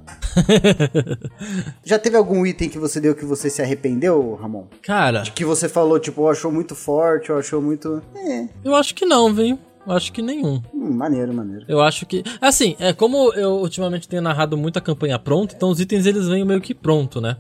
Já 1.84 1.98
teve 2.00 2.18
algum 2.18 2.46
item 2.46 2.70
que 2.70 2.80
você 2.80 3.00
deu 3.00 3.16
que 3.16 3.26
você 3.26 3.50
se 3.50 3.62
arrependeu, 3.62 4.36
Ramon? 4.36 4.66
Cara, 4.82 5.24
Que 5.24 5.46
você 5.46 5.68
falou, 5.70 6.00
tipo, 6.00 6.22
ou 6.22 6.30
achou 6.30 6.52
muito 6.52 6.76
forte, 6.76 7.32
ou 7.32 7.38
achou 7.38 7.62
muito. 7.62 8.02
É, 8.16 8.48
eu 8.64 8.76
acho 8.76 8.94
que 8.96 9.06
não, 9.06 9.34
viu? 9.34 9.58
Eu 9.88 9.94
acho 9.94 10.12
que 10.12 10.22
nenhum. 10.22 10.62
hum, 10.74 10.92
maneiro, 10.92 11.34
maneiro. 11.34 11.66
Eu 11.68 11.82
acho 11.82 12.06
que. 12.06 12.24
Assim, 12.40 12.76
é 12.80 12.94
como 12.94 13.34
eu 13.34 13.54
ultimamente 13.54 14.08
tenho 14.08 14.22
narrado 14.22 14.58
muita 14.58 14.80
campanha 14.82 15.18
pronta, 15.18 15.56
então 15.56 15.70
os 15.70 15.80
itens 15.80 16.06
eles 16.06 16.28
vêm 16.28 16.46
meio 16.46 16.62
que 16.62 16.74
pronto, 16.76 17.20
né? 17.20 17.38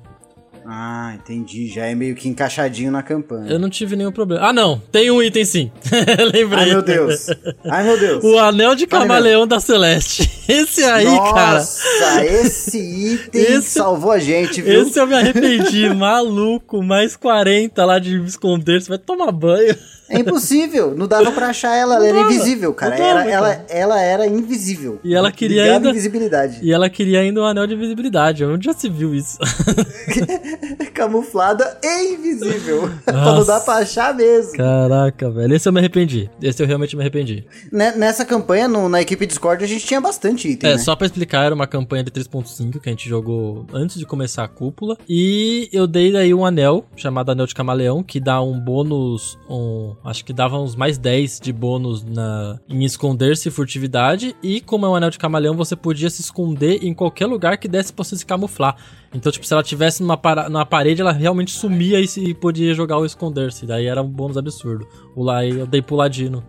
Ah, 0.71 1.13
entendi. 1.15 1.67
Já 1.67 1.85
é 1.87 1.95
meio 1.95 2.13
que 2.15 2.29
encaixadinho 2.29 2.91
na 2.91 3.01
campanha. 3.01 3.49
Eu 3.49 3.57
não 3.57 3.69
tive 3.71 3.95
nenhum 3.95 4.11
problema. 4.11 4.47
Ah, 4.49 4.53
não. 4.53 4.79
Tem 4.91 5.09
um 5.09 5.19
item 5.21 5.43
sim. 5.43 5.71
Lembrei. 6.31 6.59
Ai, 6.65 6.69
meu 6.69 6.81
Deus. 6.83 7.25
Ai, 7.65 7.83
meu 7.83 7.99
Deus. 7.99 8.23
O 8.23 8.37
anel 8.37 8.75
de 8.75 8.85
camaleão 8.85 9.47
da 9.47 9.59
Celeste. 9.59 10.29
Esse 10.47 10.83
aí, 10.83 11.05
Nossa, 11.05 11.33
cara. 11.33 11.53
Nossa, 11.59 12.25
esse 12.25 13.13
item 13.13 13.41
Esse- 13.57 13.69
salvou 13.69 14.11
a 14.11 14.19
gente, 14.19 14.61
viu? 14.61 14.81
Esse 14.83 14.99
eu 14.99 15.07
me 15.07 15.15
arrependi, 15.15 15.89
maluco. 15.93 16.83
Mais 16.83 17.15
40 17.15 17.83
lá 17.85 17.97
de 17.99 18.19
me 18.19 18.27
esconder. 18.27 18.81
Você 18.81 18.89
vai 18.89 18.97
tomar 18.99 19.31
banho. 19.31 19.75
É 20.09 20.19
impossível. 20.19 20.95
Não 20.95 21.07
dava 21.07 21.31
pra 21.31 21.47
achar 21.47 21.75
ela. 21.75 21.95
Ela 21.95 22.07
era 22.07 22.19
invisível, 22.21 22.73
cara. 22.73 22.95
dava, 22.95 23.03
Era, 23.09 23.29
ela, 23.31 23.49
cara. 23.55 23.65
ela 23.69 24.01
era 24.01 24.27
invisível. 24.27 24.99
E 25.03 25.13
ela 25.13 25.31
queria 25.31 25.75
ainda- 25.75 25.89
invisibilidade. 25.89 26.59
E 26.63 26.71
ela 26.71 26.89
queria 26.89 27.19
ainda 27.19 27.41
um 27.41 27.45
anel 27.45 27.67
de 27.67 27.75
visibilidade. 27.75 28.43
Onde 28.45 28.65
já 28.65 28.73
se 28.73 28.89
viu 28.89 29.13
isso? 29.13 29.37
Camuflada 30.93 31.77
e 31.83 32.13
invisível. 32.13 32.89
pra 33.05 33.13
não 33.33 33.45
dar 33.45 33.59
pra 33.61 33.75
achar 33.75 34.13
mesmo. 34.13 34.53
Caraca, 34.53 35.29
velho. 35.29 35.53
Esse 35.55 35.67
eu 35.67 35.73
me 35.73 35.79
arrependi. 35.79 36.29
Esse 36.41 36.61
eu 36.61 36.67
realmente 36.67 36.95
me 36.95 37.01
arrependi. 37.01 37.45
Né- 37.71 37.93
Nessa 37.95 38.25
campanha, 38.25 38.67
no- 38.67 38.89
na 38.89 39.01
equipe 39.01 39.25
Discord, 39.25 39.63
a 39.63 39.67
gente 39.67 39.85
tinha 39.85 40.01
bastante 40.01 40.47
item, 40.47 40.69
É, 40.71 40.73
né? 40.73 40.79
só 40.79 40.95
pra 40.95 41.05
explicar, 41.05 41.45
era 41.45 41.55
uma 41.55 41.67
campanha 41.67 42.03
de 42.03 42.11
3.5 42.11 42.79
que 42.79 42.89
a 42.89 42.91
gente 42.91 43.07
jogou 43.07 43.65
antes 43.73 43.97
de 43.97 44.05
começar 44.05 44.43
a 44.43 44.47
cúpula. 44.47 44.97
E 45.07 45.69
eu 45.71 45.85
dei 45.87 46.11
daí 46.11 46.33
um 46.33 46.45
anel, 46.45 46.85
chamado 46.95 47.31
Anel 47.31 47.45
de 47.45 47.55
Camaleão, 47.55 48.03
que 48.03 48.19
dá 48.19 48.41
um 48.41 48.59
bônus. 48.59 49.37
Um, 49.49 49.95
acho 50.03 50.23
que 50.25 50.31
dava 50.33 50.57
uns 50.59 50.75
mais 50.75 50.97
10 50.97 51.39
de 51.39 51.51
bônus 51.51 52.03
na, 52.03 52.59
em 52.69 52.83
esconder-se 52.83 53.47
e 53.49 53.51
furtividade. 53.51 54.35
E 54.41 54.61
como 54.61 54.85
é 54.85 54.89
um 54.89 54.95
anel 54.95 55.09
de 55.09 55.17
camaleão, 55.19 55.55
você 55.55 55.75
podia 55.75 56.09
se 56.09 56.21
esconder 56.21 56.83
em 56.83 56.93
qualquer 56.93 57.25
lugar 57.25 57.57
que 57.57 57.67
desse 57.67 57.91
pra 57.91 58.03
você 58.03 58.15
se 58.15 58.25
camuflar. 58.25 58.75
Então, 59.13 59.31
tipo, 59.31 59.45
se 59.45 59.53
ela 59.53 59.63
tivesse 59.63 60.01
numa, 60.01 60.17
para- 60.17 60.49
numa 60.49 60.65
parede, 60.65 61.01
ela 61.01 61.11
realmente 61.11 61.51
sumia 61.51 61.99
e, 61.99 62.07
se, 62.07 62.33
podia 62.33 62.73
jogar 62.73 62.97
o 62.97 63.05
esconder-se. 63.05 63.65
Daí 63.65 63.85
era 63.87 64.01
um 64.01 64.07
bônus 64.09 64.37
absurdo. 64.37 64.87
O 65.15 65.23
lá 65.23 65.45
eu 65.45 65.65
dei 65.67 65.81
pro 65.81 65.95
Ladino. 65.95 66.43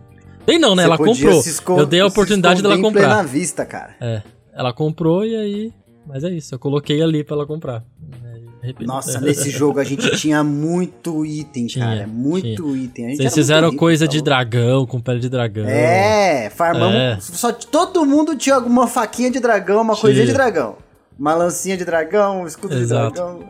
Dei 0.45 0.57
não, 0.57 0.75
né? 0.75 0.83
Você 0.83 0.87
ela 0.87 0.97
comprou. 0.97 1.41
Eu 1.79 1.85
dei 1.85 1.99
a 1.99 2.05
oportunidade 2.07 2.61
dela 2.61 2.77
comprar. 2.79 3.01
plena 3.07 3.23
vista, 3.23 3.65
cara. 3.65 3.95
É, 4.01 4.21
ela 4.53 4.73
comprou 4.73 5.25
e 5.25 5.35
aí. 5.35 5.73
Mas 6.07 6.23
é 6.23 6.29
isso, 6.31 6.55
eu 6.55 6.59
coloquei 6.59 6.99
ali 7.01 7.23
pra 7.23 7.35
ela 7.35 7.45
comprar. 7.45 7.83
Nossa, 8.81 9.19
nesse 9.19 9.49
jogo 9.49 9.79
a 9.79 9.83
gente 9.83 10.15
tinha 10.17 10.43
muito 10.43 11.25
item, 11.25 11.67
Tinha, 11.67 11.85
cara. 11.85 12.07
Muito 12.07 12.75
item. 12.75 13.05
A 13.05 13.09
gente 13.09 13.17
Vocês 13.17 13.25
era 13.27 13.35
fizeram 13.35 13.69
rico, 13.69 13.79
coisa 13.79 14.05
tá 14.05 14.11
de 14.11 14.17
louco. 14.17 14.25
dragão, 14.25 14.85
com 14.85 14.99
pele 14.99 15.19
de 15.19 15.29
dragão. 15.29 15.65
É, 15.65 16.49
farmamos. 16.49 16.95
É. 16.95 17.17
Só 17.19 17.51
todo 17.51 18.05
mundo 18.05 18.35
tinha 18.35 18.55
alguma 18.55 18.87
faquinha 18.87 19.31
de 19.31 19.39
dragão, 19.39 19.81
uma 19.81 19.93
Tinha. 19.93 20.01
coisinha 20.01 20.25
de 20.25 20.33
dragão. 20.33 20.75
Uma 21.21 21.35
lancinha 21.35 21.77
de 21.77 21.85
dragão, 21.85 22.41
um 22.41 22.47
escudo 22.47 22.73
Exato. 22.73 23.09
de 23.11 23.13
dragão. 23.13 23.43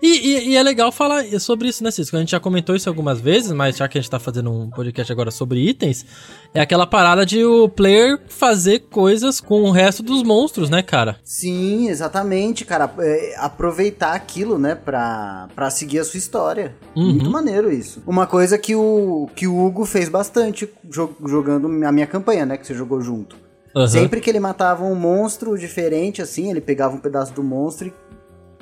E, 0.00 0.08
e- 0.08 0.48
e 0.52 0.56
é 0.56 0.62
legal 0.62 0.90
falar 0.90 1.22
sobre 1.38 1.68
isso, 1.68 1.84
né, 1.84 1.90
Cisco? 1.90 2.16
A 2.16 2.20
gente 2.20 2.30
já 2.30 2.40
comentou 2.40 2.74
isso 2.74 2.88
algumas 2.88 3.20
vezes, 3.20 3.52
mas 3.52 3.76
já 3.76 3.86
que 3.86 3.98
a 3.98 4.00
gente 4.00 4.10
tá 4.10 4.18
fazendo 4.18 4.50
um 4.50 4.70
podcast 4.70 5.12
agora 5.12 5.30
sobre 5.30 5.60
itens, 5.68 6.06
é 6.54 6.62
aquela 6.62 6.86
parada 6.86 7.26
de 7.26 7.44
o 7.44 7.68
player 7.68 8.18
fazer 8.26 8.84
coisas 8.90 9.38
com 9.38 9.64
o 9.64 9.70
resto 9.70 10.02
dos 10.02 10.22
monstros, 10.22 10.70
né, 10.70 10.80
cara? 10.82 11.16
Sim, 11.22 11.90
exatamente, 11.90 12.64
cara. 12.64 12.90
É, 12.98 13.34
aproveitar 13.36 14.14
aquilo, 14.14 14.58
né, 14.58 14.74
pra, 14.74 15.48
pra 15.54 15.68
seguir 15.68 15.98
a 15.98 16.04
sua 16.04 16.16
história. 16.16 16.74
Uhum. 16.96 17.10
Muito 17.16 17.30
maneiro 17.30 17.70
isso. 17.70 18.02
Uma 18.06 18.26
coisa 18.26 18.56
que 18.56 18.74
o, 18.74 19.28
que 19.36 19.46
o 19.46 19.62
Hugo 19.62 19.84
fez 19.84 20.08
bastante 20.08 20.66
jo- 20.84 21.14
jogando 21.26 21.66
a 21.84 21.92
minha 21.92 22.06
campanha, 22.06 22.46
né, 22.46 22.56
que 22.56 22.66
você 22.66 22.72
jogou 22.74 23.02
junto. 23.02 23.43
Aham. 23.74 23.88
Sempre 23.88 24.20
que 24.20 24.30
ele 24.30 24.40
matava 24.40 24.84
um 24.84 24.94
monstro 24.94 25.58
diferente, 25.58 26.22
assim, 26.22 26.50
ele 26.50 26.60
pegava 26.60 26.94
um 26.94 27.00
pedaço 27.00 27.32
do 27.32 27.42
monstro 27.42 27.88
e 27.88 27.92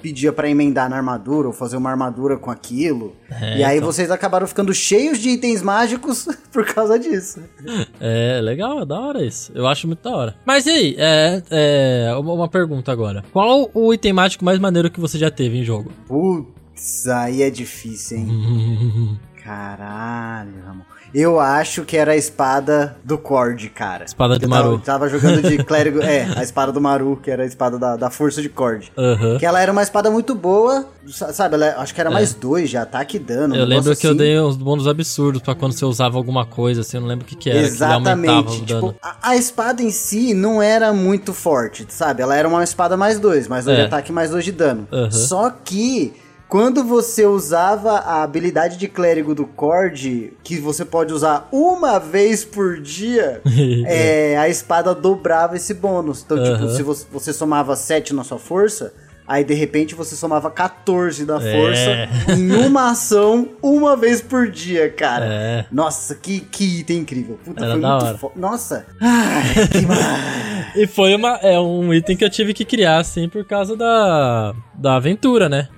pedia 0.02 0.32
pra 0.32 0.48
emendar 0.48 0.90
na 0.90 0.96
armadura 0.96 1.46
ou 1.46 1.54
fazer 1.54 1.76
uma 1.76 1.90
armadura 1.90 2.36
com 2.36 2.50
aquilo. 2.50 3.14
É, 3.30 3.58
e 3.58 3.64
aí 3.64 3.76
então. 3.76 3.90
vocês 3.90 4.10
acabaram 4.10 4.46
ficando 4.46 4.74
cheios 4.74 5.18
de 5.18 5.30
itens 5.30 5.62
mágicos 5.62 6.26
por 6.50 6.66
causa 6.66 6.98
disso. 6.98 7.40
É, 8.00 8.40
legal, 8.42 8.82
é 8.82 8.86
da 8.86 8.98
hora 8.98 9.24
isso. 9.24 9.52
Eu 9.54 9.66
acho 9.66 9.86
muito 9.86 10.02
da 10.02 10.16
hora. 10.16 10.34
Mas 10.44 10.66
e 10.66 10.70
aí, 10.70 10.96
é, 10.98 11.42
é, 11.50 12.14
uma, 12.16 12.32
uma 12.32 12.48
pergunta 12.48 12.90
agora. 12.90 13.22
Qual 13.32 13.70
o 13.72 13.94
item 13.94 14.12
mágico 14.12 14.44
mais 14.44 14.58
maneiro 14.58 14.90
que 14.90 15.00
você 15.00 15.18
já 15.18 15.30
teve 15.30 15.58
em 15.58 15.64
jogo? 15.64 15.92
Putz, 16.08 17.06
aí 17.06 17.42
é 17.42 17.50
difícil, 17.50 18.18
hein? 18.18 19.18
Caralho, 19.44 20.64
Ramon. 20.64 20.92
Eu 21.14 21.38
acho 21.38 21.84
que 21.84 21.96
era 21.96 22.12
a 22.12 22.16
espada 22.16 22.96
do 23.04 23.18
Cord, 23.18 23.68
cara. 23.70 24.04
Espada 24.04 24.38
do 24.38 24.44
Eu 24.44 24.48
tava- 24.48 24.62
Maru. 24.64 24.78
Tava, 24.78 25.08
jogando 25.08 25.42
de 25.42 25.58
clérigo. 25.64 26.00
é, 26.00 26.26
a 26.36 26.42
espada 26.42 26.72
do 26.72 26.80
Maru, 26.80 27.18
que 27.22 27.30
era 27.30 27.42
a 27.42 27.46
espada 27.46 27.78
da, 27.78 27.96
da 27.96 28.08
força 28.10 28.40
de 28.40 28.48
Cord. 28.48 28.90
Aham. 28.96 29.38
Que 29.38 29.44
ela 29.44 29.60
era 29.60 29.70
uma 29.70 29.82
espada 29.82 30.10
muito 30.10 30.34
boa, 30.34 30.86
sa- 31.08 31.32
sabe? 31.32 31.54
Ela, 31.56 31.74
acho 31.78 31.94
que 31.94 32.00
era 32.00 32.10
mais 32.10 32.32
dois 32.32 32.70
de 32.70 32.76
ataque 32.78 33.16
e 33.18 33.20
dano. 33.20 33.54
É. 33.54 33.58
Eu 33.60 33.64
lembro 33.66 33.94
que 33.94 34.06
eu 34.06 34.10
assim. 34.12 34.18
dei 34.18 34.40
uns 34.40 34.56
bônus 34.56 34.86
absurdos 34.88 35.42
pra 35.42 35.54
quando 35.54 35.72
você 35.72 35.84
usava 35.84 36.16
alguma 36.16 36.46
coisa, 36.46 36.80
assim, 36.80 36.96
eu 36.96 37.02
não 37.02 37.08
lembro 37.08 37.24
o 37.26 37.28
que 37.28 37.36
que 37.36 37.50
era, 37.50 37.58
que 37.58 37.64
Exatamente. 37.66 38.64
dano. 38.64 38.90
Tipo, 38.90 38.94
a, 39.02 39.16
a 39.30 39.36
espada 39.36 39.82
em 39.82 39.90
si 39.90 40.32
não 40.32 40.62
era 40.62 40.92
muito 40.94 41.34
forte, 41.34 41.84
sabe? 41.90 42.22
Ela 42.22 42.36
era 42.36 42.48
uma 42.48 42.64
espada 42.64 42.96
mais 42.96 43.18
dois, 43.20 43.46
mais 43.48 43.64
dois 43.66 43.76
É. 43.76 43.80
de 43.82 43.86
ataque 43.86 44.10
e 44.10 44.14
mais 44.14 44.30
dois 44.30 44.44
de 44.44 44.52
dano. 44.52 44.88
Aham. 44.90 45.10
Só 45.10 45.50
que 45.50 46.14
quando 46.52 46.84
você 46.84 47.24
usava 47.24 47.92
a 47.92 48.22
habilidade 48.22 48.76
de 48.76 48.86
clérigo 48.86 49.34
do 49.34 49.46
Cord, 49.46 50.34
que 50.44 50.58
você 50.58 50.84
pode 50.84 51.10
usar 51.10 51.48
uma 51.50 51.98
vez 51.98 52.44
por 52.44 52.78
dia, 52.78 53.40
é, 53.88 54.36
a 54.36 54.50
espada 54.50 54.94
dobrava 54.94 55.56
esse 55.56 55.72
bônus. 55.72 56.22
Então, 56.22 56.36
tipo, 56.36 56.56
Aham. 56.56 56.68
se 56.76 56.82
você, 56.82 57.06
você 57.10 57.32
somava 57.32 57.74
7 57.74 58.12
na 58.12 58.22
sua 58.22 58.38
força. 58.38 58.92
Aí 59.26 59.42
de 59.44 59.54
repente 59.54 59.94
você 59.94 60.14
somava 60.14 60.50
14 60.50 61.24
da 61.24 61.36
É. 61.42 61.52
força 61.56 62.34
em 62.36 62.52
uma 62.66 62.90
ação 62.90 63.48
uma 63.62 63.96
vez 63.96 64.20
por 64.20 64.50
dia, 64.50 64.90
cara. 64.90 65.24
É. 65.24 65.64
Nossa, 65.72 66.14
que, 66.14 66.40
que 66.40 66.80
item 66.80 66.98
incrível. 66.98 67.40
Puta, 67.42 67.64
Era 67.64 67.72
foi 67.72 67.80
muito 67.80 68.18
foda. 68.18 68.34
Nossa. 68.36 68.84
Ai, 69.00 69.54
que. 69.68 69.86
E 70.82 70.86
foi 70.86 71.14
uma, 71.14 71.36
é 71.36 71.58
um 71.58 71.94
item 71.94 72.14
que 72.16 72.24
eu 72.24 72.30
tive 72.30 72.52
que 72.52 72.64
criar, 72.64 72.98
assim, 72.98 73.26
por 73.28 73.44
causa 73.44 73.74
da, 73.74 74.54
da 74.74 74.96
aventura, 74.96 75.48
né? 75.48 75.68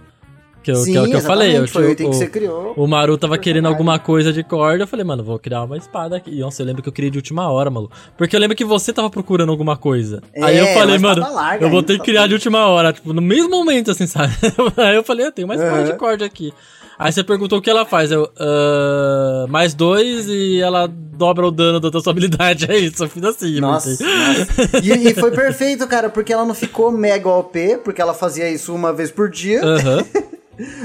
Que, 0.65 0.71
eu, 0.71 0.83
que 0.83 0.97
é 0.97 1.03
o 1.03 1.07
que 1.07 1.15
eu 1.17 1.21
falei. 1.21 1.59
Eu, 1.59 1.69
foi 1.69 1.89
o 1.89 1.91
item 1.91 2.09
que 2.11 2.17
você 2.17 2.27
criou. 2.27 2.73
O 2.75 2.87
Maru 2.87 3.19
tava 3.19 3.37
querendo 3.37 3.69
alguma 3.69 3.99
coisa 3.99 4.33
de 4.33 4.43
corda, 4.43 4.85
eu 4.85 4.87
falei, 4.87 5.05
mano, 5.05 5.23
vou 5.23 5.39
criar 5.39 5.63
uma 5.63 5.77
espada 5.77 6.17
aqui. 6.17 6.31
E 6.31 6.41
nossa, 6.41 6.63
eu 6.63 6.67
lembro 6.67 6.83
que 6.83 6.89
eu 6.89 6.93
criei 6.93 7.11
de 7.11 7.19
última 7.19 7.51
hora, 7.51 7.71
maluco. 7.71 7.95
Porque 8.17 8.35
eu 8.35 8.41
lembro 8.41 8.57
que 8.57 8.65
você 8.65 8.91
tava 8.91 9.11
procurando 9.11 9.51
alguma 9.51 9.77
coisa. 9.77 10.23
É, 10.33 10.43
Aí 10.43 10.59
eu 10.59 10.67
falei, 10.69 10.99
mano, 10.99 11.21
larga 11.21 11.67
eu 11.67 11.71
vou 11.71 11.83
ter 11.83 11.99
que 11.99 12.05
criar 12.05 12.27
de 12.27 12.33
última 12.33 12.67
hora, 12.67 12.95
tipo, 12.95 13.13
no 13.13 13.21
mesmo 13.21 13.51
momento, 13.51 13.91
assim, 13.91 14.07
sabe? 14.09 14.33
Aí 14.79 14.97
eu 14.97 15.05
falei, 15.05 15.27
eu 15.27 15.33
tenho 15.33 15.47
uma 15.47 15.55
espada 15.55 15.83
Aham. 15.83 15.85
de 15.93 15.99
corda 15.99 16.25
aqui. 16.25 16.51
Aí 16.99 17.13
você 17.13 17.23
perguntou 17.25 17.59
o 17.59 17.63
que 17.63 17.69
ela 17.69 17.85
faz. 17.85 18.11
Eu, 18.13 18.31
"Ah, 18.39 19.47
mais 19.49 19.75
dois 19.75 20.29
e 20.29 20.61
ela 20.61 20.87
dobra 20.87 21.47
o 21.47 21.51
dano 21.51 21.79
da 21.81 22.01
sua 22.01 22.13
habilidade. 22.13 22.67
É 22.71 22.79
isso, 22.79 23.05
eu 23.05 23.09
fiz 23.09 23.23
assim. 23.25 23.61
Nossa, 23.61 23.91
nossa. 23.91 24.81
E, 24.83 25.09
e 25.11 25.15
foi 25.15 25.31
perfeito, 25.33 25.87
cara, 25.87 26.09
porque 26.09 26.33
ela 26.33 26.45
não 26.45 26.55
ficou 26.55 26.91
mega 26.91 27.29
OP, 27.29 27.79
porque 27.85 28.01
ela 28.01 28.15
fazia 28.15 28.49
isso 28.49 28.75
uma 28.75 28.93
vez 28.93 29.11
por 29.11 29.29
dia. 29.29 29.63
Aham. 29.63 30.05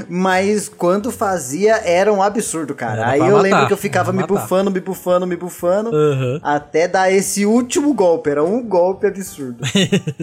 Mas 0.08 0.68
quando 0.68 1.10
fazia, 1.10 1.76
era 1.76 2.12
um 2.12 2.22
absurdo, 2.22 2.74
cara. 2.74 3.02
Era 3.02 3.10
Aí 3.10 3.20
eu 3.20 3.26
matar, 3.26 3.42
lembro 3.42 3.66
que 3.66 3.72
eu 3.72 3.76
ficava 3.76 4.12
me 4.12 4.24
bufando, 4.26 4.70
me 4.70 4.80
bufando, 4.80 5.26
me 5.26 5.36
bufando. 5.36 5.90
Aham. 5.94 6.40
Até 6.42 6.88
dar 6.88 7.12
esse 7.12 7.44
último 7.46 7.94
golpe. 7.94 8.30
Era 8.30 8.44
um 8.44 8.62
golpe 8.62 9.06
absurdo. 9.06 9.64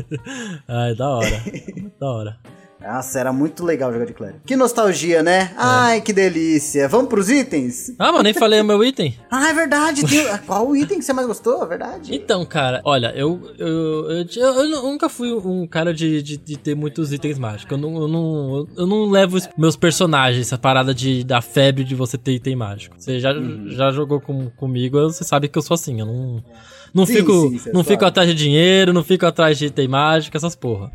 Ai, 0.67 0.95
da 0.95 1.09
hora. 1.09 1.41
da 1.99 2.07
hora. 2.07 2.37
Nossa, 2.87 3.19
era 3.19 3.33
muito 3.33 3.65
legal 3.65 3.91
jogar 3.91 4.05
de 4.05 4.13
clérigo. 4.13 4.39
Que 4.45 4.55
nostalgia, 4.55 5.17
É. 5.19 5.23
né? 5.23 5.51
Ai, 5.57 6.01
que 6.01 6.13
delícia. 6.13 6.87
Vamos 6.87 7.09
pros 7.09 7.29
itens? 7.29 7.91
Ah, 7.99 8.11
mas 8.11 8.23
nem 8.23 8.33
falei 8.33 8.61
o 8.61 8.65
meu 8.65 8.83
item. 8.83 9.15
Ah, 9.29 9.49
é 9.49 9.53
verdade. 9.53 10.05
tem- 10.05 10.25
Qual 10.45 10.67
o 10.67 10.75
item 10.75 10.99
que 10.99 11.05
você 11.05 11.13
mais 11.13 11.27
gostou? 11.27 11.61
É 11.63 11.65
verdade. 11.67 12.15
Então, 12.15 12.45
cara, 12.45 12.81
olha, 12.85 13.11
eu, 13.15 13.39
eu, 13.57 13.67
eu, 14.09 14.25
eu- 14.35 14.53
eu 14.71 14.83
nunca 14.83 15.09
fui 15.09 15.31
um 15.33 15.67
cara 15.67 15.93
de, 15.93 16.21
de, 16.23 16.37
de 16.37 16.57
ter 16.57 16.75
muitos 16.75 17.11
itens 17.11 17.37
mágicos. 17.37 17.71
Eu 17.71 17.77
não, 17.77 18.01
eu 18.01 18.07
não, 18.07 18.67
eu 18.77 18.87
não 18.87 19.09
levo 19.09 19.37
meus 19.57 19.75
personagens, 19.75 20.47
essa 20.47 20.57
parada 20.57 20.93
de, 20.93 21.23
da 21.23 21.41
febre 21.41 21.83
de 21.83 21.93
você 21.95 22.17
ter 22.17 22.33
item 22.33 22.55
mágico. 22.55 22.95
Você 22.97 23.19
já, 23.19 23.33
Uhum. 23.33 23.67
já 23.69 23.91
jogou 23.91 24.19
com, 24.21 24.49
comigo, 24.51 24.99
você 25.01 25.23
sabe 25.23 25.47
que 25.47 25.57
eu 25.57 25.61
sou 25.61 25.75
assim. 25.75 25.99
Eu 25.99 26.05
não, 26.05 26.43
não, 26.93 27.05
Sim, 27.05 27.15
fico, 27.15 27.31
sim, 27.31 27.69
não 27.73 27.81
sabe. 27.83 27.87
fico 27.89 28.05
atrás 28.05 28.29
de 28.29 28.33
dinheiro, 28.35 28.93
não 28.93 29.03
fico 29.03 29.25
atrás 29.25 29.57
de 29.57 29.65
item 29.65 29.87
mágico, 29.87 30.35
essas 30.37 30.55
porra. 30.55 30.91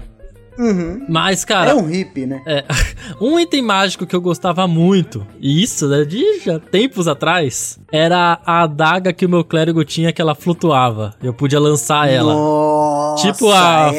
Uhum. 0.59 1.05
Mas, 1.09 1.45
cara, 1.45 1.71
É 1.71 1.75
um 1.75 1.87
hippie, 1.87 2.27
né? 2.27 2.43
é, 2.47 2.65
um 3.21 3.39
item 3.41 3.63
mágico 3.63 4.07
que 4.07 4.15
eu 4.15 4.21
gostava 4.21 4.67
muito, 4.69 5.27
e 5.41 5.63
isso, 5.63 5.89
né, 5.89 6.05
de 6.05 6.41
já 6.41 6.59
tempos 6.59 7.09
atrás, 7.09 7.79
era 7.91 8.39
a 8.45 8.63
adaga 8.63 9.13
que 9.13 9.25
o 9.27 9.29
meu 9.29 9.43
clérigo 9.45 9.85
tinha 9.85 10.13
que 10.13 10.21
ela 10.21 10.35
flutuava. 10.35 11.15
Eu 11.23 11.33
podia 11.33 11.59
lançar 11.61 12.09
ela. 12.09 12.35
Nossa, 12.35 13.23
Tipo 13.27 13.51
a- 13.51 13.93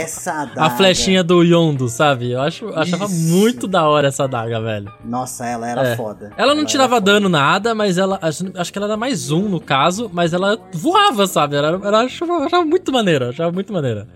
A 0.58 0.70
flechinha 0.72 1.24
do 1.24 1.44
Yondo, 1.44 1.88
sabe? 1.88 2.32
Eu 2.32 2.42
acho, 2.42 2.68
achava 2.70 3.06
Isso. 3.06 3.32
muito 3.32 3.68
da 3.68 3.88
hora 3.88 4.08
essa 4.08 4.24
adaga, 4.24 4.60
velho. 4.60 4.92
Nossa, 5.06 5.46
ela 5.46 5.68
era 5.70 5.88
É. 5.90 5.96
foda. 5.96 6.32
Ela 6.38 6.54
não 6.54 6.62
era 6.62 6.70
tirava 6.70 7.00
dano 7.00 7.30
nada, 7.30 7.76
mas 7.76 7.98
ela. 7.98 8.18
Acho, 8.22 8.46
acho 8.56 8.72
que 8.72 8.78
ela 8.80 8.88
era 8.88 8.98
mais 8.98 9.30
um 9.32 9.48
no 9.50 9.60
caso, 9.60 10.10
mas 10.12 10.34
ela 10.34 10.58
voava, 10.74 11.28
sabe? 11.28 11.56
Era, 11.56 11.80
era, 11.84 12.00
achava, 12.02 12.34
achava 12.46 12.66
muito 12.66 12.92
maneira, 12.92 13.30
achava 13.30 13.52
muito 13.52 13.72
maneira. 13.72 14.08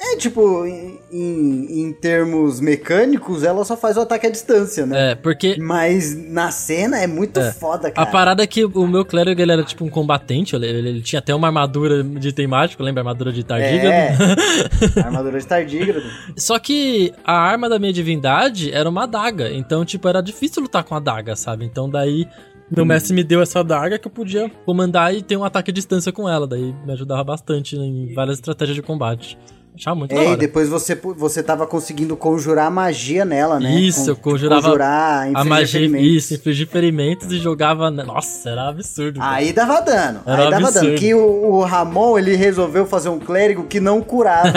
É, 0.00 0.16
tipo, 0.16 0.64
em, 0.64 1.00
em, 1.10 1.82
em 1.82 1.92
termos 1.92 2.60
mecânicos, 2.60 3.42
ela 3.42 3.64
só 3.64 3.76
faz 3.76 3.96
o 3.96 4.00
ataque 4.00 4.28
à 4.28 4.30
distância, 4.30 4.86
né? 4.86 5.10
É, 5.10 5.14
porque 5.16 5.56
Mas 5.58 6.16
na 6.16 6.52
cena 6.52 7.00
é 7.00 7.06
muito 7.06 7.40
É. 7.40 7.50
foda, 7.52 7.88
a 7.88 7.90
cara. 7.90 8.08
parada 8.10 8.42
é 8.42 8.46
que 8.46 8.64
o 8.64 8.86
meu 8.86 9.04
clérigo 9.04 9.40
ele 9.40 9.50
era 9.50 9.64
tipo 9.64 9.84
um 9.84 9.88
combatente, 9.90 10.54
ele, 10.54 10.66
ele- 10.66 10.88
ele 10.88 11.02
tinha 11.02 11.18
até 11.18 11.34
uma 11.34 11.48
armadura 11.48 12.04
de 12.04 12.28
item 12.28 12.46
mágico, 12.46 12.82
lembra? 12.82 13.00
Armadura 13.00 13.32
de 13.32 13.42
tardígrado. 13.42 13.88
É. 13.88 14.16
Armadura 15.04 15.38
de 15.40 15.46
tardígrado. 15.46 16.06
Só 16.36 16.58
que 16.60 17.12
a 17.24 17.36
arma 17.36 17.68
da 17.68 17.78
minha 17.78 17.92
divindade 17.92 18.72
era 18.72 18.88
uma 18.88 19.02
adaga, 19.02 19.50
então, 19.52 19.84
tipo, 19.84 20.06
era 20.08 20.20
difícil 20.22 20.62
lutar 20.62 20.84
com 20.84 20.94
a 20.94 20.98
adaga, 20.98 21.34
sabe? 21.34 21.64
Então 21.64 21.90
daí. 21.90 22.26
Meu 22.70 22.84
mestre 22.84 23.14
me 23.14 23.24
deu 23.24 23.40
essa 23.40 23.60
adaga 23.60 23.98
que 23.98 24.06
eu 24.06 24.10
podia 24.12 24.50
comandar 24.66 25.14
e 25.14 25.22
ter 25.22 25.38
um 25.38 25.42
ataque 25.44 25.70
à 25.70 25.74
distância 25.74 26.12
com 26.12 26.28
ela. 26.28 26.46
Daí 26.46 26.74
me 26.84 26.92
ajudava 26.92 27.24
bastante 27.24 27.74
em 27.76 28.12
várias 28.12 28.36
estratégias 28.36 28.76
de 28.76 28.82
combate. 28.82 29.38
Achava 29.78 29.96
muito 29.96 30.12
É, 30.14 30.32
e 30.32 30.36
depois 30.36 30.68
você, 30.68 30.94
você 31.16 31.42
tava 31.42 31.66
conseguindo 31.66 32.16
conjurar 32.16 32.70
magia 32.70 33.24
nela, 33.24 33.60
né? 33.60 33.72
Isso, 33.80 34.10
eu 34.10 34.16
conjurava 34.16 34.62
Conjurar, 34.62 35.30
A 35.34 35.44
magia, 35.44 35.66
ferimentos. 35.80 36.06
isso, 36.08 36.34
infligir 36.34 36.66
ferimentos 36.66 37.30
e 37.32 37.38
jogava. 37.38 37.90
Nossa, 37.90 38.50
era 38.50 38.68
absurdo. 38.68 39.20
velho. 39.20 39.32
Aí 39.32 39.52
dava 39.52 39.80
dano. 39.80 40.20
Era 40.26 40.44
aí 40.44 40.50
dava 40.50 40.66
absurdo. 40.68 40.86
dano. 40.86 40.98
Que 40.98 41.14
o, 41.14 41.20
o 41.52 41.62
Ramon, 41.62 42.18
ele 42.18 42.34
resolveu 42.34 42.84
fazer 42.86 43.08
um 43.08 43.18
clérigo 43.18 43.64
que 43.64 43.78
não 43.80 44.00
curava. 44.00 44.52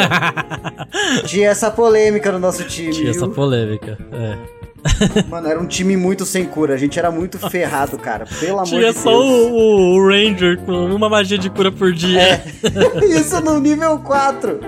Tinha 1.26 1.50
essa 1.50 1.70
polêmica 1.72 2.32
no 2.32 2.40
nosso 2.40 2.64
time, 2.64 2.92
Tinha 2.92 3.10
essa 3.12 3.26
viu? 3.26 3.32
polêmica. 3.36 3.98
É. 4.12 4.38
Mano, 5.30 5.48
era 5.48 5.60
um 5.60 5.66
time 5.66 5.96
muito 5.96 6.26
sem 6.26 6.46
cura. 6.46 6.74
A 6.74 6.78
gente 6.78 6.98
era 6.98 7.12
muito 7.12 7.38
ferrado, 7.38 7.98
cara. 7.98 8.26
Pelo 8.40 8.54
amor 8.60 8.66
Tinha 8.66 8.92
de 8.94 8.98
só 9.00 9.10
Deus. 9.12 9.24
o, 9.26 9.52
o- 9.52 9.96
o 9.96 10.08
Ranger 10.08 10.58
com 10.60 10.86
uma 10.94 11.08
magia 11.10 11.38
de 11.38 11.50
cura 11.50 11.72
por 11.72 11.92
dia. 11.94 12.20
É. 12.22 12.44
Isso 13.06 13.40
no 13.42 13.60
nível 13.60 14.00
4. 14.00 14.60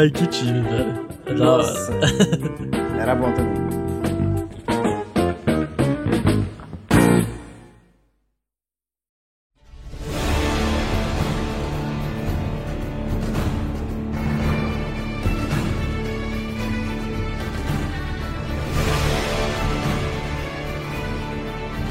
Ai, 0.00 0.10
que 0.10 0.26
time, 0.26 0.60
velho. 0.62 1.38
Nossa. 1.38 1.90
Era 3.00 3.14
bom 3.14 3.30
também. 3.32 3.63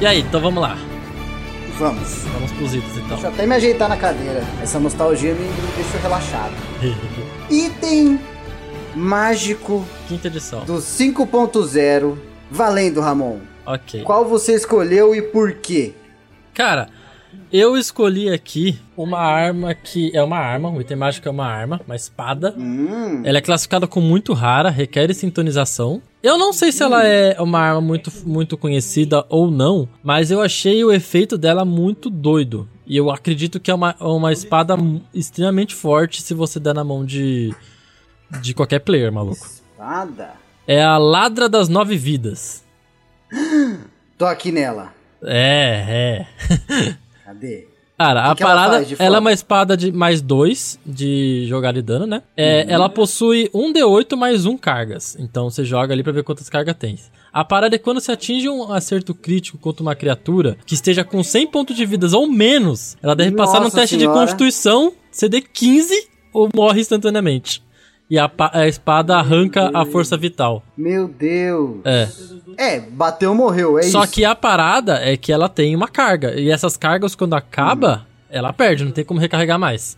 E 0.04 0.06
aí, 0.06 0.20
então 0.20 0.42
vamos 0.42 0.62
lá. 0.62 0.78
Vamos. 1.80 2.26
Vamos 2.34 2.52
pros 2.52 2.74
itens 2.76 2.98
então. 2.98 3.08
Deixa 3.08 3.28
eu 3.28 3.32
até 3.32 3.48
me 3.48 3.56
ajeitar 3.56 3.88
na 3.88 3.96
cadeira. 3.96 4.44
Essa 4.62 4.78
nostalgia 4.78 5.34
me, 5.34 5.48
deixou 5.78 6.02
relaxado. 6.02 6.52
Item 7.50 8.20
mágico 8.94 9.86
Quinta 10.10 10.28
edição. 10.28 10.66
do 10.66 10.74
5.0. 10.74 12.18
Valendo, 12.52 13.00
Ramon. 13.00 13.38
Ok. 13.66 14.04
Qual 14.04 14.26
você 14.26 14.56
escolheu 14.56 15.16
e 15.16 15.22
por 15.22 15.54
quê? 15.54 15.94
Cara, 16.54 16.90
eu 17.52 17.78
escolhi 17.78 18.30
aqui 18.30 18.80
uma 18.98 19.20
arma 19.20 19.74
que 19.74 20.16
é 20.16 20.24
uma 20.24 20.38
arma, 20.38 20.70
o 20.70 20.82
item 20.82 20.98
mágico 20.98 21.28
é 21.28 21.32
uma 21.32 21.46
arma, 21.46 21.80
uma 21.86 21.96
espada. 21.96 22.54
Hum, 22.58 23.22
Ela 23.24 23.38
é 23.38 23.42
classificada 23.42 23.86
como 23.88 24.08
muito 24.08 24.34
rara, 24.34 24.70
requer 24.70 25.14
sintonização. 25.14 26.02
Eu 26.22 26.38
não 26.38 26.54
sei 26.54 26.72
se 26.72 26.82
ela 26.82 27.06
é 27.06 27.40
uma 27.42 27.60
arma 27.60 27.82
muito, 27.82 28.12
muito 28.26 28.58
conhecida 28.58 29.26
ou 29.30 29.52
não, 29.52 29.88
mas 30.04 30.32
eu 30.32 30.42
achei 30.42 30.84
o 30.84 30.92
efeito 30.92 31.38
dela 31.38 31.64
muito 31.66 32.10
doido. 32.10 32.68
E 32.88 32.98
eu 32.98 33.12
acredito 33.12 33.60
que 33.60 33.70
é 33.70 33.74
uma, 33.74 33.96
uma 34.00 34.32
espada 34.32 34.76
extremamente 35.14 35.76
forte 35.76 36.22
se 36.22 36.34
você 36.34 36.60
der 36.60 36.74
na 36.74 36.84
mão 36.84 37.06
de, 37.06 37.54
de 38.42 38.54
qualquer 38.54 38.80
player, 38.80 39.12
maluco. 39.12 39.46
espada. 39.46 40.32
É 40.66 40.82
a 40.84 40.98
Ladra 40.98 41.50
das 41.50 41.68
Nove 41.70 41.98
Vidas. 41.98 42.64
Tô 44.18 44.26
aqui 44.26 44.52
nela. 44.52 44.94
É, 45.22 46.26
é. 46.70 46.96
Cadê? 47.26 47.68
Cara, 47.98 48.22
a 48.22 48.26
ela 48.26 48.36
parada, 48.36 48.84
de 48.84 48.96
ela 49.00 49.18
é 49.18 49.20
uma 49.20 49.32
espada 49.32 49.78
de 49.78 49.92
mais 49.92 50.20
dois 50.20 50.80
de 50.86 51.46
jogar 51.48 51.72
de 51.74 51.82
dano, 51.82 52.06
né? 52.08 52.24
É, 52.36 52.64
Uhum. 52.64 52.70
Ela 52.72 52.90
possui 52.90 53.50
um 53.54 53.72
D8 53.72 54.16
mais 54.16 54.46
um 54.46 54.58
cargas. 54.58 55.16
Então 55.20 55.50
você 55.50 55.64
joga 55.64 55.94
ali 55.94 56.04
pra 56.04 56.12
ver 56.12 56.24
quantas 56.24 56.50
cargas 56.50 56.76
tem. 56.76 56.98
A 57.32 57.46
parada 57.46 57.76
é 57.76 57.80
quando 57.80 58.00
você 58.02 58.12
atinge 58.12 58.50
um 58.50 58.74
acerto 58.74 59.14
crítico 59.14 59.58
contra 59.58 59.82
uma 59.84 59.96
criatura 59.96 60.58
que 60.66 60.74
esteja 60.74 61.04
com 61.04 61.24
100 61.24 61.48
pontos 61.48 61.76
de 61.76 61.86
vidas 61.86 62.14
ou 62.14 62.28
menos, 62.28 62.98
ela 63.02 63.16
deve 63.16 63.36
passar 63.36 63.60
no 63.60 63.66
Nossa 63.66 63.78
teste 63.78 63.98
senhora. 63.98 64.14
de 64.14 64.20
constituição, 64.20 64.94
CD 65.12 65.42
15 65.42 66.10
ou 66.34 66.50
morre 66.54 66.82
instantaneamente. 66.82 67.64
E 68.14 68.20
a, 68.20 68.30
a 68.52 68.68
espada 68.68 69.16
arranca 69.18 69.72
a 69.74 69.84
força 69.88 70.16
vital. 70.16 70.62
Meu 70.78 71.08
Deus. 71.08 71.78
É. 71.84 72.08
É, 72.60 72.80
bateu, 72.80 73.34
morreu. 73.34 73.80
É 73.80 73.82
Só 73.82 74.04
isso. 74.04 74.14
que 74.14 74.24
a 74.24 74.36
parada 74.36 75.00
é 75.04 75.18
que 75.18 75.32
ela 75.32 75.50
tem 75.50 75.76
uma 75.76 75.88
carga. 75.88 76.40
E 76.40 76.52
essas 76.52 76.78
cargas, 76.78 77.16
quando 77.16 77.34
acaba, 77.34 78.06
ela 78.30 78.54
perde, 78.54 78.86
não 78.86 78.92
tem 78.92 79.04
como 79.04 79.20
recarregar 79.20 79.58
mais. 79.58 79.98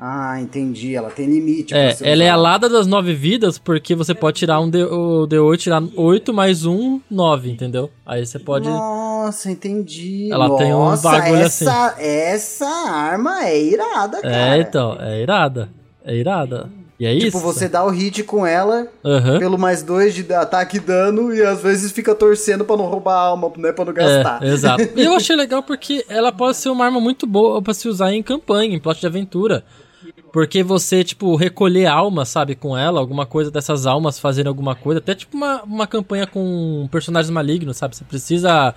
Ah, 0.00 0.40
entendi. 0.40 0.96
Ela 0.96 1.10
tem 1.10 1.26
limite. 1.26 1.74
É, 1.74 1.94
ela 2.00 2.22
é 2.22 2.28
usar. 2.28 2.32
a 2.32 2.36
lada 2.36 2.66
das 2.66 2.86
nove 2.86 3.12
vidas, 3.12 3.58
porque 3.58 3.94
você 3.94 4.14
pode 4.14 4.38
tirar 4.38 4.58
um 4.58 4.70
D, 4.70 4.82
o 4.82 5.26
D8, 5.28 5.58
tirar 5.58 5.82
8 5.94 6.32
mais 6.32 6.64
um, 6.64 6.98
9, 7.10 7.50
entendeu? 7.50 7.90
Aí 8.06 8.24
você 8.24 8.38
pode. 8.38 8.70
Nossa, 8.70 9.50
entendi. 9.50 10.30
Ela 10.32 10.56
tem 10.56 10.72
um 10.72 10.78
Nossa, 10.78 11.10
bagulho 11.10 11.42
essa, 11.42 11.94
Essa 11.98 12.64
arma 12.64 13.44
é 13.44 13.62
irada, 13.62 14.22
cara. 14.22 14.56
É, 14.56 14.60
então, 14.62 14.96
é 14.98 15.20
irada. 15.20 15.68
É 16.02 16.16
irada. 16.16 16.79
E 17.00 17.06
é 17.06 17.14
Tipo, 17.18 17.38
isso. 17.38 17.40
você 17.40 17.66
dá 17.66 17.82
o 17.82 17.88
hit 17.88 18.22
com 18.24 18.46
ela 18.46 18.86
Aham. 19.02 19.38
pelo 19.38 19.58
mais 19.58 19.82
dois 19.82 20.14
de 20.14 20.30
ataque 20.34 20.76
e 20.76 20.80
dano 20.80 21.34
e 21.34 21.42
às 21.42 21.62
vezes 21.62 21.90
fica 21.92 22.14
torcendo 22.14 22.62
pra 22.62 22.76
não 22.76 22.84
roubar 22.84 23.14
a 23.14 23.20
alma, 23.20 23.50
né? 23.56 23.72
Pra 23.72 23.86
não 23.86 23.92
gastar. 23.94 24.42
É, 24.42 24.48
exato. 24.48 24.86
E 24.94 25.02
eu 25.04 25.14
achei 25.14 25.34
legal 25.34 25.62
porque 25.62 26.04
ela 26.10 26.30
pode 26.30 26.58
ser 26.58 26.68
uma 26.68 26.84
arma 26.84 27.00
muito 27.00 27.26
boa 27.26 27.62
pra 27.62 27.72
se 27.72 27.88
usar 27.88 28.12
em 28.12 28.22
campanha, 28.22 28.76
em 28.76 28.78
plot 28.78 29.00
de 29.00 29.06
aventura. 29.06 29.64
Porque 30.32 30.62
você, 30.62 31.02
tipo, 31.02 31.34
recolher 31.36 31.86
almas, 31.86 32.28
sabe, 32.28 32.54
com 32.54 32.76
ela, 32.78 33.00
alguma 33.00 33.24
coisa 33.26 33.50
dessas 33.50 33.84
almas 33.86 34.18
fazendo 34.18 34.46
alguma 34.48 34.76
coisa, 34.76 34.98
até 35.00 35.12
tipo 35.14 35.36
uma, 35.36 35.62
uma 35.64 35.86
campanha 35.86 36.26
com 36.26 36.86
personagens 36.92 37.30
malignos, 37.30 37.78
sabe? 37.78 37.96
Você 37.96 38.04
precisa 38.04 38.72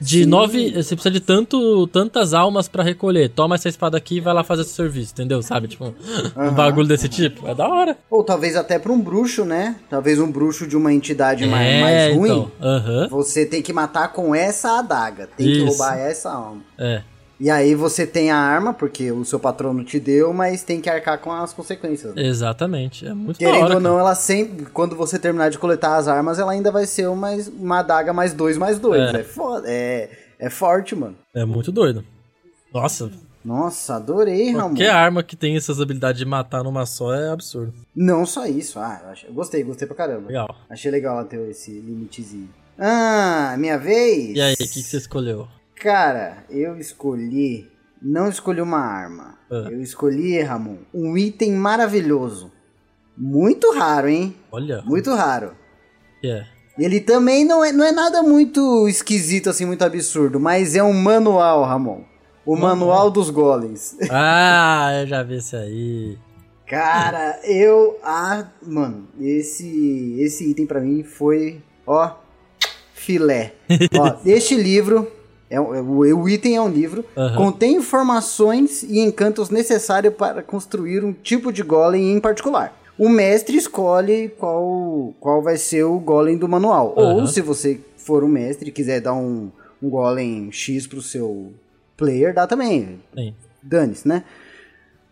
de 0.00 0.24
Sim. 0.24 0.26
nove. 0.26 0.70
Você 0.72 0.94
precisa 0.94 1.10
de 1.10 1.20
tanto, 1.20 1.86
tantas 1.88 2.32
almas 2.34 2.68
pra 2.68 2.82
recolher. 2.82 3.28
Toma 3.30 3.54
essa 3.54 3.68
espada 3.68 3.96
aqui 3.96 4.16
e 4.16 4.20
vai 4.20 4.32
lá 4.34 4.44
fazer 4.44 4.64
seu 4.64 4.74
serviço, 4.74 5.12
entendeu? 5.12 5.42
Sabe? 5.42 5.68
Tipo, 5.68 5.86
um 5.86 5.94
Aham. 6.36 6.54
bagulho 6.54 6.86
desse 6.88 7.08
tipo. 7.08 7.46
É 7.48 7.54
da 7.54 7.68
hora. 7.68 7.96
Ou 8.10 8.22
talvez 8.22 8.56
até 8.56 8.78
pra 8.78 8.92
um 8.92 9.00
bruxo, 9.00 9.44
né? 9.44 9.76
Talvez 9.90 10.18
um 10.18 10.30
bruxo 10.30 10.66
de 10.66 10.76
uma 10.76 10.92
entidade 10.92 11.46
mais, 11.46 11.66
é, 11.66 11.80
mais 11.80 12.16
ruim. 12.16 12.30
então. 12.30 12.50
Aham. 12.60 13.08
Você 13.10 13.44
tem 13.46 13.62
que 13.62 13.72
matar 13.72 14.12
com 14.12 14.34
essa 14.34 14.78
adaga. 14.78 15.28
Tem 15.36 15.46
que 15.46 15.52
Isso. 15.58 15.66
roubar 15.66 15.98
essa 15.98 16.30
alma. 16.30 16.62
É. 16.78 17.02
E 17.40 17.48
aí 17.50 17.74
você 17.74 18.04
tem 18.04 18.30
a 18.32 18.36
arma, 18.36 18.74
porque 18.74 19.12
o 19.12 19.24
seu 19.24 19.38
patrono 19.38 19.84
te 19.84 20.00
deu, 20.00 20.32
mas 20.32 20.62
tem 20.64 20.80
que 20.80 20.90
arcar 20.90 21.18
com 21.20 21.30
as 21.32 21.52
consequências. 21.52 22.12
né? 22.14 22.22
Exatamente. 22.26 23.06
É 23.06 23.14
muito 23.14 23.38
Querendo 23.38 23.62
hora, 23.64 23.74
ou 23.74 23.80
não, 23.80 23.98
ela 23.98 24.14
sempre. 24.16 24.66
Quando 24.66 24.96
você 24.96 25.18
terminar 25.20 25.48
de 25.48 25.58
coletar 25.58 25.96
as 25.96 26.08
armas, 26.08 26.38
ela 26.40 26.50
ainda 26.52 26.72
vai 26.72 26.84
ser 26.86 27.06
uma, 27.08 27.30
uma 27.56 27.78
adaga 27.78 28.12
mais 28.12 28.32
dois, 28.32 28.58
mais 28.58 28.78
dois. 28.80 29.14
É. 29.14 29.20
É, 29.20 29.22
foda. 29.24 29.68
É, 29.70 30.10
é 30.38 30.50
forte, 30.50 30.96
mano. 30.96 31.16
É 31.32 31.44
muito 31.44 31.70
doido. 31.70 32.04
Nossa, 32.74 33.10
Nossa, 33.44 33.94
adorei, 33.94 34.50
Ramon. 34.50 34.70
qualquer 34.70 34.90
arma 34.90 35.22
que 35.22 35.36
tem 35.36 35.56
essas 35.56 35.80
habilidades 35.80 36.18
de 36.18 36.24
matar 36.26 36.64
numa 36.64 36.84
só 36.86 37.14
é 37.14 37.30
absurdo. 37.30 37.72
Não 37.94 38.26
só 38.26 38.46
isso. 38.46 38.78
Ah, 38.80 39.00
eu, 39.04 39.10
achei- 39.10 39.28
eu 39.30 39.32
gostei, 39.32 39.62
gostei 39.62 39.86
pra 39.86 39.96
caramba. 39.96 40.26
Legal. 40.26 40.54
Achei 40.68 40.90
legal 40.90 41.14
ela 41.16 41.24
ter 41.24 41.38
esse 41.48 41.70
limitezinho. 41.70 42.48
Ah, 42.76 43.54
minha 43.58 43.78
vez? 43.78 44.36
E 44.36 44.40
aí, 44.40 44.54
o 44.54 44.56
que, 44.56 44.66
que 44.68 44.82
você 44.82 44.96
escolheu? 44.98 45.48
Cara, 45.80 46.44
eu 46.50 46.76
escolhi. 46.78 47.70
Não 48.00 48.28
escolhi 48.28 48.60
uma 48.60 48.78
arma. 48.78 49.38
Ah. 49.50 49.68
Eu 49.70 49.80
escolhi, 49.80 50.40
Ramon, 50.42 50.76
um 50.94 51.16
item 51.16 51.52
maravilhoso. 51.52 52.52
Muito 53.16 53.72
raro, 53.72 54.08
hein? 54.08 54.36
Olha, 54.52 54.82
Muito 54.82 55.12
raro. 55.14 55.52
que 56.20 56.28
é. 56.28 56.46
Ele 56.78 57.00
também 57.00 57.44
não 57.44 57.64
é, 57.64 57.72
não 57.72 57.84
é 57.84 57.90
nada 57.90 58.22
muito 58.22 58.86
esquisito, 58.88 59.50
assim, 59.50 59.64
muito 59.66 59.82
absurdo, 59.84 60.38
mas 60.38 60.76
é 60.76 60.82
um 60.82 60.92
manual, 60.92 61.64
Ramon. 61.64 62.04
O 62.46 62.54
Manual. 62.54 62.76
manual 62.76 63.10
dos 63.10 63.30
golems. 63.30 63.96
Ah, 64.10 64.90
eu 65.00 65.06
já 65.08 65.22
vi 65.24 65.36
esse 65.36 65.56
aí. 65.56 66.16
Cara, 66.66 67.40
eu. 67.44 67.98
Ah, 68.02 68.46
mano, 68.62 69.08
esse, 69.20 70.16
esse 70.20 70.50
item 70.50 70.66
pra 70.66 70.80
mim 70.80 71.02
foi. 71.02 71.60
Ó, 71.86 72.12
filé. 72.94 73.54
ó, 73.98 74.16
este 74.24 74.54
livro. 74.54 75.10
É, 75.50 75.56
é- 75.56 75.60
o, 75.60 76.28
item 76.28 76.56
é 76.56 76.62
um 76.62 76.68
livro. 76.68 77.04
Aham. 77.16 77.36
Contém 77.36 77.76
informações 77.76 78.82
e 78.82 78.98
encantos 79.00 79.50
necessários 79.50 80.14
para 80.14 80.42
construir 80.42 81.04
um 81.04 81.12
tipo 81.12 81.52
de 81.52 81.62
golem 81.62 82.12
em 82.12 82.20
particular. 82.20 82.76
O 82.98 83.08
mestre 83.08 83.56
escolhe 83.56 84.28
qual, 84.38 85.14
qual 85.20 85.40
vai 85.40 85.56
ser 85.56 85.84
o 85.84 85.98
golem 85.98 86.36
do 86.36 86.48
manual. 86.48 86.92
Ou, 86.96 87.18
Aham. 87.20 87.26
se 87.26 87.40
você 87.40 87.80
for 87.96 88.24
um 88.24 88.28
mestre 88.28 88.68
e 88.68 88.72
quiser 88.72 89.00
dar 89.00 89.14
um, 89.14 89.50
um 89.82 89.88
golem 89.88 90.50
X 90.50 90.86
pro 90.86 91.00
seu 91.00 91.52
player, 91.96 92.34
dá 92.34 92.46
também. 92.46 93.00
Dane-se, 93.62 94.06
né? 94.06 94.24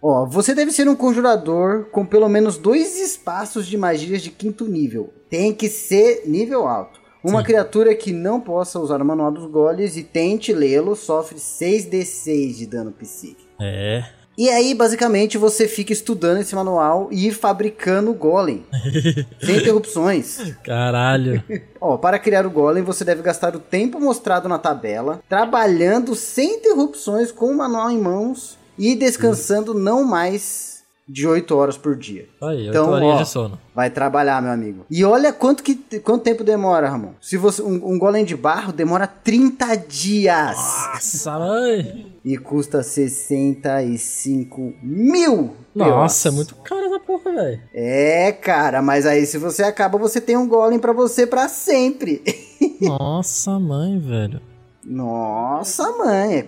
Ó, 0.02 0.26
você 0.26 0.54
deve 0.54 0.70
ser 0.70 0.88
um 0.88 0.94
conjurador 0.94 1.86
com 1.86 2.04
pelo 2.04 2.28
menos 2.28 2.58
dois 2.58 3.00
espaços 3.00 3.66
de 3.66 3.76
magias 3.76 4.22
de 4.22 4.30
quinto 4.30 4.66
nível. 4.66 5.12
Tem 5.30 5.52
que 5.52 5.68
ser 5.68 6.22
nível 6.26 6.68
alto. 6.68 7.00
Uma 7.26 7.40
Sim. 7.40 7.46
criatura 7.46 7.92
que 7.94 8.12
não 8.12 8.40
possa 8.40 8.78
usar 8.78 9.02
o 9.02 9.04
manual 9.04 9.32
dos 9.32 9.50
goles 9.50 9.96
e 9.96 10.04
tente 10.04 10.52
lê-lo 10.52 10.94
sofre 10.94 11.38
6d6 11.38 12.54
de 12.54 12.66
dano 12.66 12.92
psíquico. 12.92 13.50
É. 13.60 14.04
E 14.38 14.48
aí, 14.48 14.74
basicamente, 14.74 15.36
você 15.36 15.66
fica 15.66 15.92
estudando 15.92 16.38
esse 16.38 16.54
manual 16.54 17.08
e 17.10 17.32
fabricando 17.32 18.10
o 18.10 18.14
golem. 18.14 18.64
sem 19.42 19.56
interrupções. 19.56 20.54
Caralho. 20.62 21.42
Ó, 21.80 21.96
para 21.96 22.18
criar 22.18 22.46
o 22.46 22.50
golem, 22.50 22.84
você 22.84 23.02
deve 23.02 23.22
gastar 23.22 23.56
o 23.56 23.60
tempo 23.60 23.98
mostrado 23.98 24.48
na 24.48 24.58
tabela, 24.58 25.20
trabalhando 25.28 26.14
sem 26.14 26.58
interrupções 26.58 27.32
com 27.32 27.46
o 27.46 27.56
manual 27.56 27.90
em 27.90 27.98
mãos 27.98 28.56
e 28.78 28.94
descansando 28.94 29.74
não 29.74 30.04
mais 30.04 30.75
de 31.08 31.26
8 31.26 31.54
horas 31.56 31.76
por 31.78 31.94
dia. 31.96 32.28
Aí, 32.42 32.68
Então, 32.68 32.90
ó, 32.90 33.16
de 33.22 33.28
sono. 33.28 33.58
Vai 33.74 33.90
trabalhar, 33.90 34.42
meu 34.42 34.50
amigo. 34.50 34.84
E 34.90 35.04
olha 35.04 35.32
quanto, 35.32 35.62
que, 35.62 35.74
quanto 36.00 36.22
tempo 36.22 36.42
demora, 36.42 36.88
Ramon. 36.88 37.12
Se 37.20 37.36
você 37.36 37.62
um, 37.62 37.92
um 37.92 37.98
golem 37.98 38.24
de 38.24 38.34
barro 38.36 38.72
demora 38.72 39.06
30 39.06 39.76
dias 39.76 40.56
Nossa, 40.56 41.38
mãe. 41.38 42.12
e 42.24 42.36
custa 42.36 42.82
65 42.82 44.74
mil. 44.82 45.54
Nossa, 45.74 46.28
é 46.28 46.30
muito 46.32 46.54
caro 46.56 46.86
essa 46.86 46.98
porra, 47.00 47.32
velho. 47.32 47.60
É, 47.72 48.32
cara, 48.32 48.82
mas 48.82 49.06
aí 49.06 49.26
se 49.26 49.38
você 49.38 49.62
acaba, 49.62 49.98
você 49.98 50.20
tem 50.20 50.36
um 50.36 50.48
golem 50.48 50.78
pra 50.78 50.92
você 50.92 51.26
pra 51.26 51.48
sempre. 51.48 52.22
Nossa, 52.80 53.58
mãe, 53.58 53.98
velho. 53.98 54.40
Nossa, 54.88 55.90
mãe, 55.98 56.36
é 56.38 56.46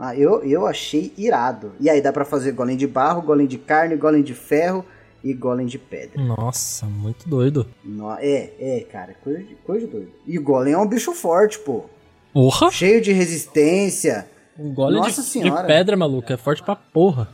ah, 0.00 0.16
eu, 0.16 0.42
eu 0.42 0.66
achei 0.66 1.12
irado. 1.16 1.72
E 1.78 1.88
aí 1.88 2.02
dá 2.02 2.12
pra 2.12 2.24
fazer 2.24 2.50
golem 2.50 2.76
de 2.76 2.86
barro, 2.86 3.22
golem 3.22 3.46
de 3.46 3.56
carne, 3.58 3.94
golem 3.94 4.24
de 4.24 4.34
ferro 4.34 4.84
e 5.22 5.32
golem 5.32 5.66
de 5.66 5.78
pedra. 5.78 6.20
Nossa, 6.20 6.86
muito 6.86 7.28
doido. 7.28 7.64
No- 7.84 8.10
é, 8.18 8.50
é, 8.58 8.86
cara, 8.90 9.14
coisa 9.22 9.38
de, 9.38 9.54
coisa 9.56 9.86
de 9.86 9.92
doido. 9.92 10.10
E 10.26 10.36
golem 10.36 10.72
é 10.74 10.78
um 10.78 10.86
bicho 10.86 11.12
forte, 11.12 11.60
pô. 11.60 11.84
Porra! 12.32 12.72
Cheio 12.72 13.00
de 13.00 13.12
resistência. 13.12 14.26
Um 14.58 14.74
golem 14.74 14.98
Nossa 15.00 15.22
de, 15.22 15.28
senhora. 15.28 15.62
de 15.62 15.66
pedra, 15.68 15.96
maluco. 15.96 16.32
É 16.32 16.36
forte 16.36 16.62
pra 16.64 16.74
porra. 16.74 17.28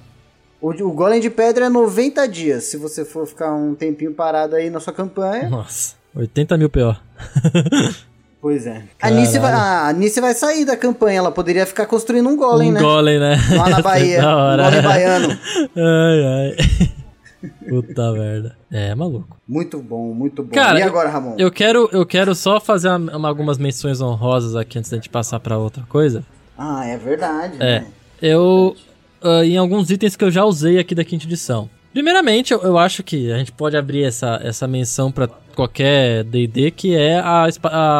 O, 0.60 0.68
o 0.70 0.92
golem 0.92 1.20
de 1.20 1.30
pedra 1.30 1.66
é 1.66 1.68
90 1.70 2.28
dias. 2.28 2.64
Se 2.64 2.76
você 2.76 3.04
for 3.06 3.26
ficar 3.26 3.54
um 3.54 3.74
tempinho 3.74 4.12
parado 4.12 4.54
aí 4.54 4.68
na 4.68 4.80
sua 4.80 4.92
campanha. 4.92 5.48
Nossa. 5.48 5.96
80 6.14 6.58
mil 6.58 6.68
PO. 6.68 6.94
Pois 8.42 8.66
é. 8.66 8.82
A 9.00 9.08
Nice, 9.08 9.38
vai, 9.38 9.52
a 9.52 9.92
Nice 9.96 10.20
vai 10.20 10.34
sair 10.34 10.64
da 10.64 10.76
campanha. 10.76 11.18
Ela 11.18 11.30
poderia 11.30 11.64
ficar 11.64 11.86
construindo 11.86 12.28
um 12.28 12.36
golem, 12.36 12.70
um 12.70 12.74
né? 12.74 12.80
golem, 12.80 13.20
né? 13.20 13.36
Lá 13.56 13.68
na 13.70 13.80
Bahia. 13.82 14.20
da 14.20 14.36
um 14.36 14.40
hora. 14.40 14.62
golem 14.64 14.82
baiano. 14.82 15.28
Ai, 15.76 16.24
ai. 16.26 16.92
Puta 17.68 18.12
merda. 18.12 18.56
É, 18.70 18.94
maluco. 18.96 19.36
Muito 19.48 19.78
bom, 19.80 20.12
muito 20.12 20.42
bom. 20.42 20.50
Cara, 20.52 20.78
e 20.78 20.82
agora, 20.82 21.08
Ramon? 21.08 21.36
Eu 21.38 21.50
quero, 21.52 21.88
eu 21.92 22.04
quero 22.04 22.34
só 22.34 22.60
fazer 22.60 22.88
uma- 22.88 23.16
uma- 23.16 23.28
algumas 23.28 23.58
menções 23.58 24.00
honrosas 24.00 24.54
aqui 24.56 24.76
antes 24.78 24.90
da 24.90 24.96
gente 24.96 25.08
passar 25.08 25.38
pra 25.40 25.56
outra 25.58 25.84
coisa. 25.88 26.24
Ah, 26.58 26.84
é 26.86 26.96
verdade. 26.96 27.54
É. 27.60 27.80
né? 27.80 27.86
Eu. 28.20 28.74
ah, 29.22 29.44
em 29.44 29.56
alguns 29.56 29.88
itens 29.90 30.16
que 30.16 30.24
eu 30.24 30.30
já 30.32 30.44
usei 30.44 30.78
aqui 30.80 30.94
da 30.96 31.04
quinta 31.04 31.24
edição. 31.26 31.70
Primeiramente, 31.92 32.52
eu, 32.52 32.60
eu 32.62 32.78
acho 32.78 33.02
que 33.02 33.30
a 33.32 33.38
gente 33.38 33.52
pode 33.52 33.76
abrir 33.76 34.04
essa, 34.04 34.40
essa 34.42 34.66
menção 34.66 35.10
pra 35.12 35.28
qualquer 35.54 36.24
DD, 36.24 36.70
que 36.70 36.94
é 36.94 37.18
a, 37.18 37.44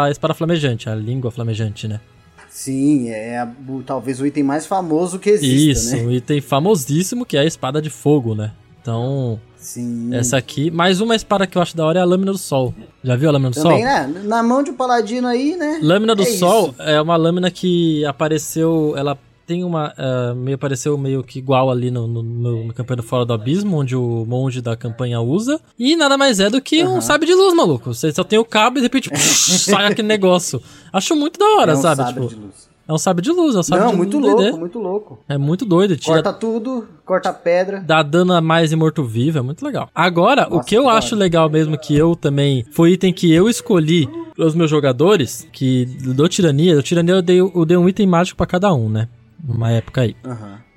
a 0.04 0.10
espada 0.10 0.34
flamejante, 0.34 0.88
a 0.88 0.94
língua 0.94 1.30
flamejante, 1.30 1.86
né? 1.86 2.00
Sim, 2.48 3.08
é 3.08 3.38
a- 3.38 3.50
o- 3.68 3.82
talvez 3.82 4.20
o 4.20 4.26
item 4.26 4.42
mais 4.44 4.66
famoso 4.66 5.18
que 5.18 5.30
exista, 5.30 5.94
Isso, 5.94 5.96
né? 5.96 6.02
um 6.02 6.10
item 6.10 6.40
famosíssimo 6.40 7.24
que 7.24 7.36
é 7.36 7.40
a 7.40 7.44
espada 7.44 7.80
de 7.80 7.88
fogo, 7.90 8.34
né? 8.34 8.52
Então, 8.80 9.38
Sim. 9.56 10.10
essa 10.14 10.36
aqui. 10.36 10.70
Mais 10.70 11.00
uma 11.00 11.14
espada 11.14 11.46
que 11.46 11.56
eu 11.56 11.62
acho 11.62 11.76
da 11.76 11.84
hora 11.86 11.98
é 12.00 12.02
a 12.02 12.04
lâmina 12.04 12.32
do 12.32 12.38
sol. 12.38 12.74
Já 13.02 13.14
viu 13.16 13.28
a 13.28 13.32
lâmina 13.32 13.50
do 13.50 13.54
Também, 13.62 13.78
sol? 13.78 13.84
né? 13.86 14.20
Na 14.24 14.42
mão 14.42 14.62
de 14.62 14.70
um 14.70 14.74
paladino 14.74 15.28
aí, 15.28 15.56
né? 15.56 15.78
Lâmina 15.82 16.14
do 16.14 16.22
É 16.22 16.26
Sol 16.26 16.70
isso. 16.70 16.82
é 16.82 17.00
uma 17.00 17.14
lâmina 17.16 17.50
que 17.50 18.04
apareceu. 18.04 18.94
Ela 18.96 19.16
tem 19.52 19.64
uma. 19.64 19.92
ah, 19.98 20.34
meio 20.34 20.54
apareceu 20.54 20.96
meio 20.96 21.22
que 21.22 21.38
igual 21.38 21.70
ali 21.70 21.90
no, 21.90 22.06
no, 22.06 22.22
no, 22.22 22.64
no 22.66 22.72
campanha 22.74 22.96
do 22.96 23.02
Fora 23.02 23.24
do 23.26 23.32
Abismo, 23.34 23.76
onde 23.76 23.94
o 23.94 24.24
monge 24.26 24.60
da 24.62 24.74
campanha 24.76 25.20
usa. 25.20 25.60
E 25.78 25.94
nada 25.94 26.16
mais 26.16 26.40
é 26.40 26.48
do 26.48 26.60
que 26.60 26.82
um 26.84 27.00
sabre 27.00 27.26
de 27.26 27.34
luz, 27.34 27.54
maluco. 27.54 27.92
Você 27.92 28.10
só 28.12 28.24
tem 28.24 28.38
o 28.38 28.44
cabo 28.44 28.78
e 28.78 28.80
de 28.80 28.86
repente 28.86 29.10
sai 29.18 29.86
aquele 29.92 30.08
negócio. 30.08 30.60
Acho 30.92 31.14
muito 31.14 31.38
da 31.38 31.46
hora, 31.58 31.72
é 31.72 31.74
um 31.76 31.80
sabe? 31.80 31.96
sabre 32.02 32.14
Tipo, 32.14 32.28
de 32.28 32.34
luz. 32.36 32.68
é 32.88 32.92
um 32.92 32.98
sabre 32.98 33.22
de 33.22 33.30
luz, 33.30 33.54
é 33.54 33.58
um 33.58 33.62
sabre 33.62 33.84
Não, 33.84 33.90
de 33.92 33.96
muito 33.98 34.18
luz 34.18 34.26
louco, 34.32 34.42
D&D. 34.42 34.58
muito 34.58 34.78
louco. 34.78 35.18
É 35.28 35.36
muito 35.38 35.64
doido. 35.66 35.96
Tira, 35.96 36.14
Corta 36.14 36.32
tudo, 36.32 36.88
corta 37.04 37.32
pedra. 37.32 37.80
dá 37.80 38.02
dano 38.02 38.32
a 38.32 38.40
mais 38.40 38.72
em 38.72 38.76
morto-vivo, 38.76 39.38
é 39.38 39.42
muito 39.42 39.64
legal. 39.64 39.88
Agora, 39.94 40.46
o 40.50 40.56
Nossa, 40.56 40.68
que 40.68 40.74
eu 40.76 40.84
da 40.84 40.92
acho 40.92 41.14
legal 41.14 41.48
mesmo, 41.50 41.76
que 41.78 41.94
eu 41.96 42.16
também. 42.16 42.64
Foi 42.72 42.92
item 42.92 43.12
que 43.12 43.32
eu 43.32 43.48
escolhi 43.48 44.08
pros 44.34 44.54
meus 44.54 44.70
jogadores, 44.70 45.46
que 45.52 45.84
do 45.84 46.26
Tirania, 46.28 46.74
do 46.74 46.82
Tirania 46.82 47.16
eu 47.16 47.22
dei, 47.22 47.38
eu 47.40 47.64
dei 47.66 47.76
um 47.76 47.86
item 47.88 48.06
mágico 48.06 48.36
pra 48.36 48.46
cada 48.46 48.72
um, 48.72 48.88
né? 48.88 49.08
Numa 49.42 49.70
época 49.72 50.02
aí. 50.02 50.16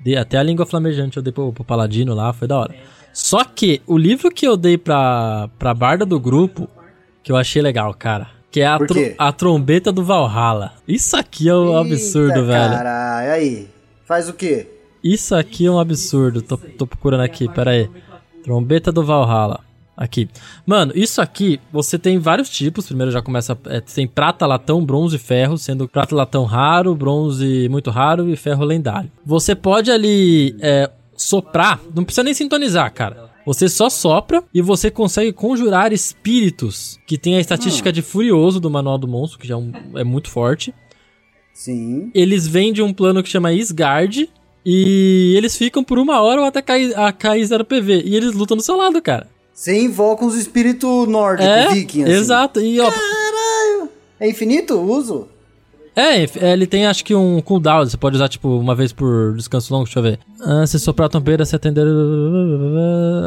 Dei 0.00 0.16
até 0.16 0.38
a 0.38 0.42
língua 0.42 0.66
flamejante 0.66 1.16
eu 1.16 1.22
dei 1.22 1.32
pro, 1.32 1.52
pro 1.52 1.64
Paladino 1.64 2.14
lá, 2.14 2.32
foi 2.32 2.48
da 2.48 2.58
hora. 2.58 2.74
Só 3.12 3.44
que 3.44 3.80
o 3.86 3.96
livro 3.96 4.30
que 4.30 4.46
eu 4.46 4.56
dei 4.56 4.76
pra, 4.76 5.48
pra 5.58 5.72
barda 5.72 6.04
do 6.04 6.18
grupo, 6.20 6.68
que 7.22 7.30
eu 7.32 7.36
achei 7.36 7.62
legal, 7.62 7.94
cara. 7.94 8.28
Que 8.50 8.60
é 8.60 8.66
a, 8.66 8.78
tro- 8.78 9.14
a 9.18 9.32
trombeta 9.32 9.92
do 9.92 10.02
Valhalla. 10.04 10.72
Isso 10.86 11.16
aqui 11.16 11.48
é 11.48 11.54
um 11.54 11.76
absurdo, 11.78 12.28
Eita, 12.38 12.42
velho. 12.42 12.70
Caralho, 12.72 13.30
aí. 13.32 13.68
Faz 14.04 14.28
o 14.28 14.32
quê? 14.32 14.66
Isso 15.02 15.34
aqui 15.34 15.66
é 15.66 15.70
um 15.70 15.78
absurdo. 15.78 16.42
Tô, 16.42 16.56
tô 16.56 16.86
procurando 16.86 17.20
aqui, 17.22 17.48
pera 17.48 17.70
aí. 17.72 17.88
Trombeta 18.42 18.90
do 18.92 19.04
Valhalla. 19.04 19.60
Aqui. 19.96 20.28
Mano, 20.66 20.92
isso 20.94 21.22
aqui, 21.22 21.58
você 21.72 21.98
tem 21.98 22.18
vários 22.18 22.50
tipos. 22.50 22.86
Primeiro 22.86 23.10
já 23.10 23.22
começa. 23.22 23.56
é, 23.66 23.80
tem 23.80 24.06
prata, 24.06 24.46
latão, 24.46 24.84
bronze 24.84 25.16
e 25.16 25.18
ferro, 25.18 25.56
sendo 25.56 25.88
prata 25.88 26.14
latão 26.14 26.44
raro, 26.44 26.94
bronze 26.94 27.66
muito 27.70 27.90
raro 27.90 28.28
e 28.28 28.36
ferro 28.36 28.62
lendário. 28.64 29.10
Você 29.24 29.54
pode 29.54 29.90
ali 29.90 30.54
é, 30.60 30.90
soprar, 31.16 31.80
não 31.94 32.04
precisa 32.04 32.22
nem 32.22 32.34
sintonizar, 32.34 32.92
cara. 32.92 33.30
Você 33.46 33.68
só 33.68 33.88
sopra 33.88 34.42
e 34.52 34.60
você 34.60 34.90
consegue 34.90 35.32
conjurar 35.32 35.92
espíritos, 35.92 36.98
que 37.06 37.16
tem 37.16 37.36
a 37.36 37.40
estatística 37.40 37.90
de 37.92 38.02
furioso 38.02 38.58
do 38.60 38.68
Manual 38.68 38.98
do 38.98 39.06
Monstro, 39.08 39.38
que 39.38 39.46
já 39.48 39.54
é, 39.54 39.58
um- 39.58 39.72
é 39.94 40.02
muito 40.04 40.28
forte 40.28 40.74
Sim. 41.54 42.10
eles 42.14 42.46
vêm 42.46 42.72
de 42.72 42.82
um 42.82 42.92
plano 42.92 43.22
que 43.22 43.28
chama 43.28 43.52
Isgard. 43.52 44.28
E 44.68 45.34
eles 45.36 45.56
ficam 45.56 45.84
por 45.84 45.96
uma 45.96 46.20
hora 46.20 46.40
ou 46.40 46.46
até 46.48 46.60
cair, 46.60 46.92
a 46.98 47.12
cair 47.12 47.44
0 47.46 47.64
PV. 47.64 48.02
E 48.04 48.16
eles 48.16 48.32
lutam 48.34 48.56
do 48.56 48.62
seu 48.64 48.76
lado, 48.76 49.00
cara. 49.00 49.28
Você 49.56 49.80
invoca 49.80 50.22
uns 50.22 50.34
espíritos 50.34 51.08
nórdicos, 51.08 51.46
É, 51.50 51.68
viking, 51.72 52.02
assim. 52.02 52.12
exato. 52.12 52.60
E, 52.60 52.78
ó, 52.78 52.90
Caralho. 52.90 53.88
É 54.20 54.28
infinito 54.28 54.74
o 54.74 54.82
uso? 54.92 55.28
é, 55.96 56.24
é, 56.24 56.52
ele 56.52 56.66
tem 56.66 56.84
acho 56.86 57.02
que 57.02 57.14
um 57.14 57.40
cooldown. 57.40 57.86
Você 57.86 57.96
pode 57.96 58.16
usar, 58.16 58.28
tipo, 58.28 58.50
uma 58.50 58.74
vez 58.74 58.92
por 58.92 59.34
descanso 59.34 59.72
longo. 59.72 59.86
Deixa 59.86 59.98
eu 59.98 60.02
ver. 60.02 60.18
Ah, 60.42 60.66
se 60.66 60.78
soprar 60.78 61.06
a 61.06 61.08
tombeira, 61.08 61.42
se 61.46 61.56
atender. 61.56 61.86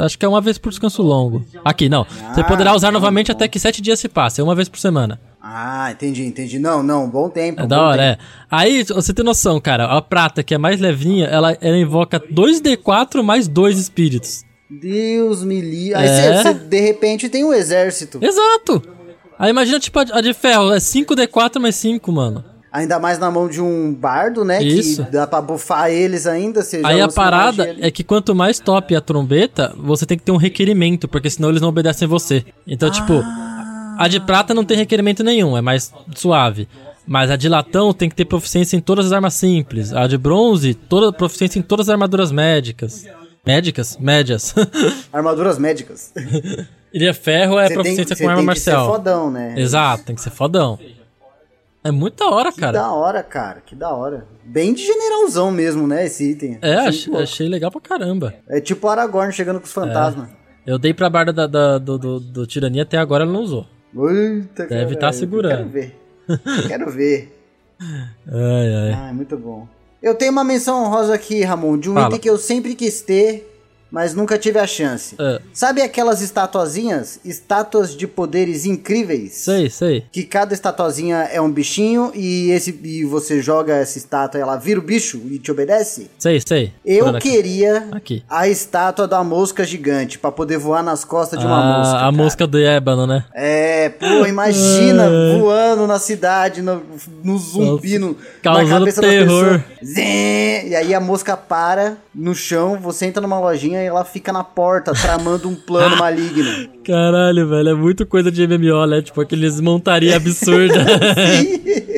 Acho 0.06 0.20
que 0.20 0.24
é 0.26 0.30
uma 0.30 0.40
vez 0.40 0.60
por 0.60 0.70
descanso 0.70 1.02
longo. 1.02 1.44
Aqui, 1.66 1.90
não. 1.90 2.06
Você 2.32 2.44
poderá 2.44 2.76
usar 2.76 2.92
novamente 2.92 3.32
até 3.32 3.48
que 3.48 3.60
7 3.60 3.82
dias 3.82 4.00
se 4.00 4.08
passe. 4.08 4.40
É 4.40 4.44
uma 4.44 4.54
vez 4.54 4.70
por 4.70 4.78
semana. 4.80 5.20
Ah, 5.42 5.90
entendi, 5.92 6.24
entendi. 6.26 6.60
Não, 6.60 6.84
não, 6.84 7.10
bom 7.10 7.28
tempo. 7.28 7.62
É 7.62 7.66
da 7.66 7.82
hora, 7.82 7.98
tempo. 8.18 8.22
é. 8.22 8.46
Aí, 8.52 8.84
você 8.84 9.14
tem 9.16 9.26
noção, 9.26 9.60
cara. 9.60 9.86
A 9.86 10.00
prata, 10.00 10.44
que 10.44 10.54
é 10.54 10.58
mais 10.60 10.80
levinha, 10.80 11.26
ela, 11.26 11.58
ela 11.60 11.78
invoca 11.78 12.20
2d4 12.20 13.24
mais 13.24 13.48
2 13.48 13.80
espíritos. 13.80 14.44
Deus 14.70 15.44
me 15.44 15.60
livre. 15.62 15.96
Aí 15.96 16.08
É. 16.08 16.44
você, 16.44 16.54
de 16.54 16.80
repente, 16.80 17.30
tem 17.30 17.44
um 17.44 17.54
exército. 17.54 18.20
Exato! 18.22 18.82
Aí 19.38 19.50
imagina, 19.50 19.80
tipo, 19.80 19.98
a 20.00 20.22
de 20.22 20.34
ferro, 20.34 20.72
é 20.74 20.80
5d4 20.80 21.60
mais 21.60 21.76
5, 21.76 22.12
mano. 22.12 22.44
Ainda 22.72 23.00
mais 23.00 23.18
na 23.18 23.32
mão 23.32 23.48
de 23.48 23.60
um 23.60 23.92
bardo, 23.94 24.46
né? 24.46 24.62
Isso. 24.62 25.04
Que 25.06 25.12
dá 25.12 25.26
pra 25.26 25.42
bufar 25.42 25.90
eles 25.90 26.28
ainda. 26.28 26.62
Aí 26.84 27.02
a 27.02 27.08
parada 27.08 27.76
é 27.80 27.90
que 27.90 28.04
quanto 28.04 28.36
mais 28.36 28.60
top 28.60 28.96
a 28.96 29.02
trombeta, 29.02 29.74
você 29.76 30.06
tem 30.06 30.18
que 30.18 30.24
ter 30.24 30.32
um 30.32 30.38
requerimento, 30.38 31.08
porque 31.08 31.30
senão 31.32 31.50
eles 31.50 31.62
não 31.62 31.70
obedecem 31.70 32.08
você. 32.08 32.46
Então, 32.68 32.92
tipo, 32.92 33.24
a 33.98 34.08
de 34.08 34.20
prata 34.20 34.54
não 34.54 34.64
tem 34.64 34.78
requerimento 34.78 35.24
nenhum, 35.24 35.58
é 35.58 35.62
mais 35.62 35.92
suave. 36.16 36.68
Mas 37.08 37.32
a 37.32 37.36
de 37.36 37.50
latão 37.50 37.92
tem 37.92 38.08
que 38.08 38.16
ter 38.16 38.26
proficiência 38.26 38.78
em 38.78 38.82
todas 38.82 39.08
as 39.08 39.14
armas 39.14 39.34
simples. 39.34 39.92
A 39.92 40.06
de 40.06 40.16
bronze, 40.16 40.76
toda 40.76 41.12
proficiência 41.12 41.58
em 41.58 41.64
todas 41.64 41.88
as 41.90 41.94
armaduras 41.94 42.32
médicas. 42.32 43.04
Médicas? 43.46 43.98
Médias. 43.98 44.54
Armaduras 45.12 45.58
médicas. 45.58 46.14
e 46.94 47.08
a 47.08 47.14
ferro 47.14 47.58
é 47.60 47.70
proficiência 47.70 48.16
com 48.16 48.30
arma 48.30 48.42
tem 48.44 48.54
que 48.54 48.60
ser 48.60 48.72
marcial. 48.72 48.92
fodão, 48.94 49.32
né? 49.32 49.56
Exato, 49.58 50.04
tem 50.04 50.16
que 50.16 50.22
ser 50.22 50.30
fodão. 50.32 50.78
É 51.84 51.92
muito 51.92 52.18
da 52.18 52.30
hora, 52.30 52.52
Que 52.52 52.60
cara. 52.60 52.74
da 52.74 52.92
hora, 52.92 53.24
cara. 53.24 53.62
Que 53.66 53.74
da 53.74 53.90
hora. 53.90 54.28
Bem 54.44 54.74
de 54.74 54.86
generalzão 54.86 55.50
mesmo, 55.52 55.88
né? 55.88 56.06
Esse 56.06 56.32
item. 56.32 56.58
É, 56.62 56.76
Achei 56.76 57.16
achei, 57.16 57.48
legal 57.48 57.72
pra 57.72 57.80
caramba. 57.80 58.34
É 58.50 58.60
tipo 58.60 58.86
o 58.86 58.90
Aragorn 58.90 59.32
chegando 59.32 59.60
com 59.60 59.66
os 59.66 59.72
fantasmas. 59.72 60.28
Eu 60.68 60.78
dei 60.78 60.94
pra 60.94 61.10
barda 61.10 61.32
da, 61.32 61.48
da- 61.48 61.78
do, 61.78 61.98
do, 61.98 62.20
do 62.20 62.46
Tirania 62.46 62.84
até 62.84 62.98
agora 62.98 63.24
ela 63.24 63.32
não 63.32 63.42
usou. 63.42 63.66
Eita, 63.96 64.68
Deve 64.68 64.68
caralho. 64.68 64.98
tá 65.00 65.12
segurando. 65.14 65.56
Quero 65.58 65.70
ver. 65.70 65.96
Quero 66.68 66.92
ver. 66.92 67.40
Ai, 67.82 68.76
ai. 68.76 68.94
Ah, 68.94 69.14
muito 69.14 69.38
bom. 69.38 69.66
Eu 70.02 70.16
tenho 70.16 70.32
uma 70.32 70.44
menção 70.44 70.84
honrosa 70.84 71.14
aqui, 71.14 71.42
Ramon, 71.44 71.78
de 71.78 71.90
um 71.90 71.94
Fala. 71.94 72.08
item 72.08 72.20
que 72.20 72.30
eu 72.30 72.38
sempre 72.38 72.74
quis 72.76 73.02
ter 73.02 73.49
mas 73.92 74.14
nunca 74.14 74.38
tive 74.38 74.60
a 74.60 74.68
chance. 74.68 75.16
É. 75.20 75.40
Sabe 75.54 75.82
aquelas 75.82 76.22
estatuazinhas? 76.22 77.20
Estátuas 77.26 77.96
de 77.96 78.08
poderes 78.08 78.66
incríveis? 78.66 79.34
Sei, 79.34 79.70
sei. 79.70 80.06
Que 80.12 80.24
cada 80.24 80.54
estatuazinha 80.54 81.28
é 81.32 81.40
um 81.42 81.52
bichinho 81.52 82.12
e 82.14 82.52
esse 82.52 82.78
e 82.84 83.04
você 83.06 83.42
joga 83.42 83.76
essa 83.76 83.98
estátua 83.98 84.40
e 84.40 84.42
ela 84.42 84.56
vira 84.58 84.80
o 84.80 84.84
bicho 84.84 85.22
e 85.30 85.40
te 85.40 85.52
obedece? 85.52 86.10
Sei, 86.18 86.40
sei. 86.46 86.72
Eu 86.86 87.14
queria 87.20 87.88
Aqui. 87.92 88.24
a 88.30 88.48
estátua 88.48 89.08
da 89.08 89.24
mosca 89.24 89.64
gigante 89.64 90.20
pra 90.20 90.32
poder 90.32 90.58
voar 90.58 90.84
nas 90.84 91.04
costas 91.04 91.40
de 91.40 91.46
uma 91.46 91.60
Ah, 91.60 91.78
mosca. 91.78 91.96
A 91.96 92.00
cara. 92.00 92.12
mosca 92.12 92.48
do 92.48 92.58
ébano, 92.60 93.08
né? 93.08 93.26
É, 93.34 93.90
pô, 93.90 94.26
imagina 94.26 95.10
voando 95.40 95.88
na 95.88 96.00
cidade, 96.00 96.62
no, 96.62 96.82
no 97.24 97.38
zumbi, 97.38 97.98
no, 97.98 98.16
na 98.44 98.66
cabeça 98.66 99.02
terror. 99.02 99.54
da 99.54 99.60
pessoa. 99.60 99.66
Zé, 99.84 100.68
e 100.68 100.76
aí 100.76 100.94
a 100.94 101.00
mosca 101.00 101.36
para 101.38 101.98
no 102.14 102.36
chão, 102.36 102.78
você 102.82 103.06
entra 103.06 103.22
numa 103.22 103.40
lojinha 103.40 103.79
e 103.84 103.86
ela 103.88 104.04
fica 104.06 104.32
na 104.34 104.44
porta, 104.44 104.94
tramando 104.94 105.48
um 105.50 105.56
plano 105.56 105.96
maligno. 106.00 106.70
Caralho, 106.86 107.48
velho, 107.48 107.70
é 107.70 107.74
muito 107.74 108.06
coisa 108.06 108.32
de 108.32 108.48
MMO, 108.48 108.86
né? 108.86 109.02
Tipo, 109.02 109.22
aqueles 109.22 109.60
montaria 109.60 110.16
absurda. 110.16 110.76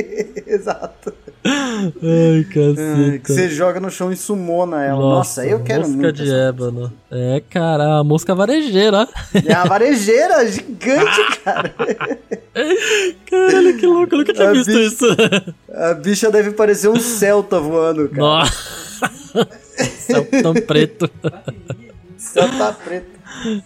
Exato. 0.47 1.13
Ai, 1.43 2.45
que 2.51 2.75
caceta. 2.75 3.33
você 3.33 3.49
joga 3.49 3.79
no 3.79 3.89
chão 3.89 4.11
e 4.11 4.15
sumona 4.15 4.83
ela. 4.83 4.99
Nossa, 4.99 5.43
eu 5.45 5.61
quero 5.61 5.81
mosca 5.81 5.95
muito. 5.97 6.13
de 6.13 6.23
essa 6.23 6.33
ébano. 6.49 6.93
É, 7.09 7.41
cara, 7.49 7.97
a 7.99 8.03
mosca 8.03 8.35
varejeira. 8.35 9.07
É 9.33 9.55
uma 9.55 9.65
varejeira 9.65 10.45
gigante, 10.45 11.39
cara. 11.43 11.73
Caralho, 13.29 13.77
que 13.77 13.85
louco, 13.87 14.13
eu 14.13 14.19
nunca 14.19 14.33
tinha 14.33 14.49
A 14.49 14.53
visto 14.53 14.71
bicha- 14.71 14.81
isso. 14.81 15.05
A 15.73 15.93
bicha 15.95 16.29
deve 16.29 16.51
parecer 16.51 16.89
um 16.89 16.99
Celta 16.99 17.59
voando, 17.59 18.07
cara. 18.09 18.21
Nossa. 18.21 19.47
Céu 19.83 20.25
tão 20.41 20.53
preto. 20.53 21.09
Celta 22.17 22.73
preto. 22.73 23.19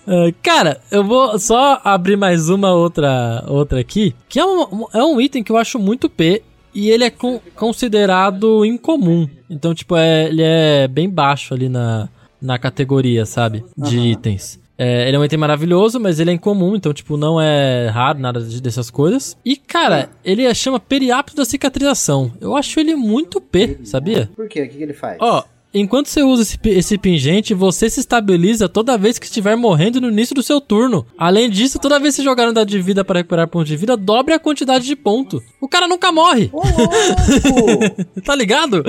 É, 0.08 0.34
Cara, 0.42 0.80
eu 0.92 1.04
vou 1.04 1.38
só 1.40 1.82
abrir 1.84 2.16
mais 2.16 2.50
uma 2.50 2.74
outra, 2.74 3.44
outra 3.48 3.80
aqui, 3.80 4.16
que 4.30 4.40
é 4.40 4.46
um, 4.46 4.86
é 4.94 5.04
um 5.04 5.20
item 5.20 5.44
que 5.44 5.52
eu 5.52 5.58
acho 5.58 5.78
muito 5.80 6.10
P 6.10 6.42
e 6.74 6.90
ele 6.90 7.04
é 7.04 7.10
con- 7.10 7.42
considerado 7.56 8.64
incomum. 8.66 9.28
Então, 9.50 9.74
tipo, 9.74 9.96
é, 9.96 10.26
ele 10.28 10.42
é 10.44 10.88
bem 10.88 11.10
baixo 11.10 11.54
ali 11.54 11.68
na, 11.68 12.08
na 12.42 12.58
categoria, 12.58 13.26
sabe? 13.26 13.66
De 13.78 13.98
itens. 13.98 14.60
É, 14.78 15.08
ele 15.08 15.16
é 15.16 15.20
um 15.20 15.24
item 15.26 15.40
maravilhoso, 15.40 16.00
mas 16.02 16.20
ele 16.20 16.32
é 16.32 16.34
incomum, 16.34 16.76
então, 16.76 16.94
tipo, 16.94 17.16
não 17.16 17.40
é 17.40 17.88
raro, 17.88 18.20
nada 18.20 18.42
de- 18.42 18.62
dessas 18.62 18.90
coisas. 18.90 19.38
E, 19.46 19.56
cara, 19.56 20.10
ele 20.24 20.44
é- 20.44 20.54
chama 20.54 20.80
periapto 20.80 21.34
da 21.36 21.46
cicatrização. 21.46 22.32
Eu 22.42 22.56
acho 22.56 22.78
ele 22.80 22.94
muito 22.94 23.40
P, 23.40 23.80
sabia? 23.86 24.30
Por 24.36 24.48
quê? 24.50 24.64
O 24.64 24.70
que, 24.70 24.76
que 24.78 24.84
ele 24.84 24.94
faz? 24.94 25.18
Ó, 25.22 25.44
enquanto 25.80 26.08
você 26.08 26.24
usa 26.24 26.42
esse, 26.44 26.58
esse 26.66 26.98
pingente, 26.98 27.54
você 27.54 27.90
se 27.90 28.00
estabiliza 28.00 28.68
toda 28.70 28.98
vez 28.98 29.20
que 29.20 29.26
estiver 29.26 29.56
morrendo 29.56 30.00
no 30.02 30.10
início 30.10 30.34
do 30.34 30.42
seu 30.42 30.60
turno. 30.62 31.06
Além 31.18 31.50
disso, 31.50 31.78
toda 31.80 32.00
vez 32.00 32.16
que 32.16 32.22
você 32.22 32.24
jogar 32.24 32.48
um 32.50 32.54
dado 32.54 32.68
de 32.70 32.82
vida 32.82 33.04
para 33.04 33.20
recuperar 33.20 33.48
pontos 33.48 33.68
de 33.68 33.76
vida, 33.78 33.96
dobre 33.98 34.34
a 34.34 34.40
quantidade 34.40 34.86
de 34.86 34.96
ponto. 34.96 35.42
O 35.60 35.68
cara 35.68 35.88
nunca 35.88 36.12
morre. 36.12 36.50
Ô, 36.54 36.62
louco! 36.62 38.22
tá 38.24 38.36
ligado? 38.36 38.84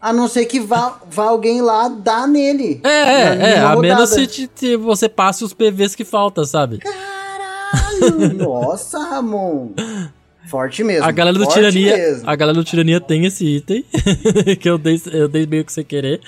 A 0.00 0.12
não 0.12 0.28
ser 0.28 0.46
que 0.46 0.60
vá, 0.60 1.00
vá 1.10 1.24
alguém 1.24 1.60
lá 1.62 1.88
dar 1.88 2.26
nele. 2.26 2.80
É, 2.84 2.88
é, 2.88 3.50
é. 3.54 3.58
A 3.60 3.76
menos 3.76 4.10
se, 4.10 4.26
te- 4.26 4.46
te- 4.48 4.76
você 4.76 5.08
passe 5.08 5.44
os 5.44 5.52
PVs 5.54 5.94
que 5.94 6.04
faltam, 6.04 6.44
sabe? 6.44 6.78
Caralho! 6.78 8.34
Nossa, 8.36 8.98
Ramon. 8.98 9.70
Forte 10.48 10.82
mesmo. 10.84 11.04
A 11.06 11.10
galera 11.12 11.38
do 11.38 11.46
Tirania, 11.46 11.96
mesmo. 11.96 12.28
a 12.28 12.34
galera 12.36 12.56
do 12.58 12.64
Tirania 12.64 13.00
tem 13.00 13.24
esse 13.24 13.44
item 13.46 13.84
que 14.60 14.68
eu 14.68 14.76
dei, 14.76 15.00
eu 15.12 15.28
dei 15.28 15.46
meio 15.46 15.64
que 15.64 15.72
sem 15.72 15.84
querer. 15.84 16.20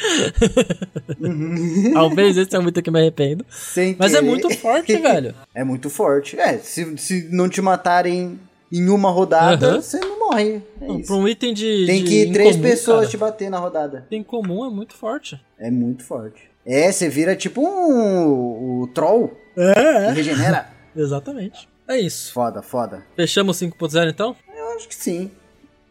Talvez 1.93 2.37
esse 2.37 2.55
é 2.55 2.59
um 2.59 2.69
item 2.69 2.83
que 2.83 2.89
eu 2.89 2.93
me 2.93 3.01
arrependo. 3.01 3.45
Sem 3.51 3.97
Mas 3.99 4.13
é 4.15 4.19
querer. 4.19 4.29
muito 4.29 4.51
forte, 4.51 4.97
velho. 4.97 5.35
É 5.55 5.63
muito 5.63 5.89
forte. 5.89 6.39
É, 6.39 6.59
se, 6.59 6.97
se 6.99 7.29
não 7.31 7.49
te 7.49 7.61
matarem 7.63 8.39
em 8.73 8.89
uma 8.89 9.11
rodada, 9.11 9.69
Aham. 9.69 9.81
você 9.81 10.01
não 10.01 10.19
morre. 10.19 10.63
É 10.81 10.87
Pra 10.87 10.95
isso. 10.97 11.15
um 11.17 11.29
item 11.29 11.55
de. 11.55 11.85
Tem 11.87 12.03
de 12.03 12.09
que 12.11 12.23
ir 12.23 12.33
três 12.33 12.57
pessoas 12.57 12.99
cara, 13.01 13.09
te 13.11 13.17
bater 13.17 13.51
na 13.51 13.59
rodada. 13.59 14.05
Item 14.07 14.23
comum 14.25 14.65
é 14.67 14.71
muito 14.71 14.95
forte. 14.95 15.41
É 15.59 15.71
muito 15.71 16.03
forte. 16.03 16.43
É, 16.67 16.91
você 16.91 17.09
vira 17.09 17.37
tipo 17.37 17.61
um 17.61 18.83
o 18.83 18.87
troll 18.89 19.33
É, 19.57 20.07
que 20.09 20.23
regenera. 20.23 20.67
Exatamente. 20.97 21.69
É 21.89 21.99
isso. 21.99 22.33
Foda, 22.33 22.63
foda. 22.63 23.05
Fechamos 23.17 23.59
5.0 23.59 24.11
então? 24.11 24.35
Eu 24.57 24.77
acho 24.77 24.89
que 24.89 24.95
sim. 24.95 25.31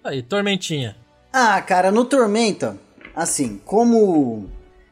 Aí, 0.03 0.21
Tormentinha. 0.21 0.95
Ah, 1.32 1.62
cara, 1.62 1.91
no 1.91 2.03
Tormenta, 2.06 2.77
assim, 3.15 3.62
como 3.65 4.49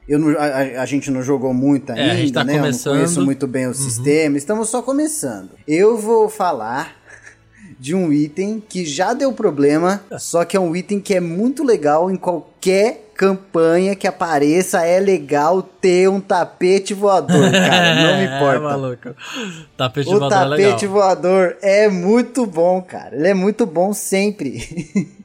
eu 0.08 0.18
não- 0.20 0.38
a, 0.40 0.82
a- 0.82 0.86
gente 0.86 1.10
não 1.12 1.22
jogou 1.22 1.54
muito 1.54 1.92
ainda, 1.92 2.02
É, 2.04 2.12
a 2.12 2.16
gente 2.16 2.34
tá 2.34 2.44
né? 2.44 2.54
Eu 2.56 2.60
começando. 2.60 2.94
Uhum. 2.94 3.00
não 3.00 3.06
conheço 3.06 3.26
muito 3.26 3.48
bem 3.48 3.68
o 3.68 3.74
sistema, 3.74 4.38
estamos 4.38 4.70
só 4.70 4.82
começando. 4.82 5.50
Eu 5.68 5.98
vou 5.98 6.30
falar 6.30 6.96
de 7.80 7.96
um 7.96 8.12
item 8.14 8.60
que 8.68 8.86
já 8.86 9.14
deu 9.14 9.34
problema, 9.34 10.04
só 10.20 10.46
que 10.46 10.56
é 10.56 10.60
um 10.60 10.76
item 10.76 11.00
que 11.00 11.14
é 11.16 11.20
muito 11.20 11.64
legal 11.64 12.10
em 12.12 12.16
qualquer 12.16 13.11
campanha 13.16 13.96
que 13.96 14.08
apareça, 14.08 14.86
é 14.86 15.00
legal 15.00 15.62
ter 15.62 16.10
um 16.10 16.20
tapete 16.20 16.94
voador, 16.94 17.52
cara, 17.52 17.96
não 17.96 18.18
me 18.18 18.26
É, 18.26 18.36
importa. 18.38 18.60
maluco. 18.60 19.16
Tapete 19.78 20.10
O 20.10 20.20
voador 20.20 20.38
é 20.38 20.46
legal. 20.46 20.70
tapete 20.72 20.88
voador 20.88 21.58
é 21.62 21.88
muito 21.90 22.46
bom, 22.46 22.82
cara. 22.82 23.16
Ele 23.16 23.28
é 23.28 23.34
muito 23.34 23.66
bom 23.66 23.94
sempre. 23.94 24.60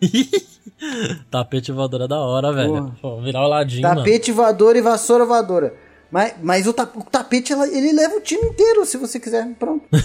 Tapete 1.31 1.73
voador 1.73 2.03
é 2.03 2.09
da 2.09 2.19
hora, 2.21 2.53
velho. 2.53 2.93
Pô, 3.01 3.21
virar 3.21 3.45
o 3.45 3.49
ladinho, 3.49 3.83
mano. 3.83 3.97
Tapete 4.03 4.31
voador 4.31 4.77
e 4.77 4.83
vassoura 4.83 5.25
voadora. 5.25 5.73
Mas, 6.11 6.35
mas 6.43 6.67
o, 6.67 6.73
ta- 6.73 6.89
o 6.95 7.03
tapete, 7.03 7.53
ela- 7.53 7.67
ele 7.67 7.93
leva 7.93 8.17
o 8.17 8.21
time 8.21 8.47
inteiro, 8.49 8.85
se 8.85 8.97
você 8.97 9.19
quiser. 9.19 9.47
Pronto. 9.59 9.85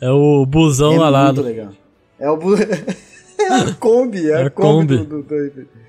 É 0.00 0.10
o 0.10 0.44
busão 0.44 0.94
é 0.94 1.06
alado. 1.06 1.42
muito 1.42 1.46
legal. 1.56 1.72
É 2.18 2.28
o... 2.28 2.36
bu- 2.36 2.56
é 2.56 3.46
a 3.48 3.72
Kombi, 3.74 4.28
é, 4.28 4.32
É 4.32 4.42
a 4.42 4.46
a 4.46 4.50
Kombi, 4.50 4.96
Kombi. 4.98 5.08
do... 5.08 5.22
do, 5.22 5.50
do- 5.50 5.83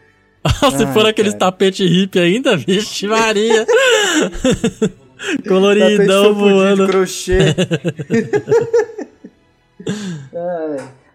Se 0.77 0.83
Ai, 0.85 0.93
for 0.93 1.05
aqueles 1.05 1.33
cara. 1.33 1.51
tapete 1.51 1.85
hippie 1.85 2.19
ainda, 2.19 2.55
vixe 2.55 3.07
Maria. 3.07 3.65
Coloridão 5.47 6.33
voando. 6.33 6.85
de 6.85 6.91
crochê. 6.91 7.39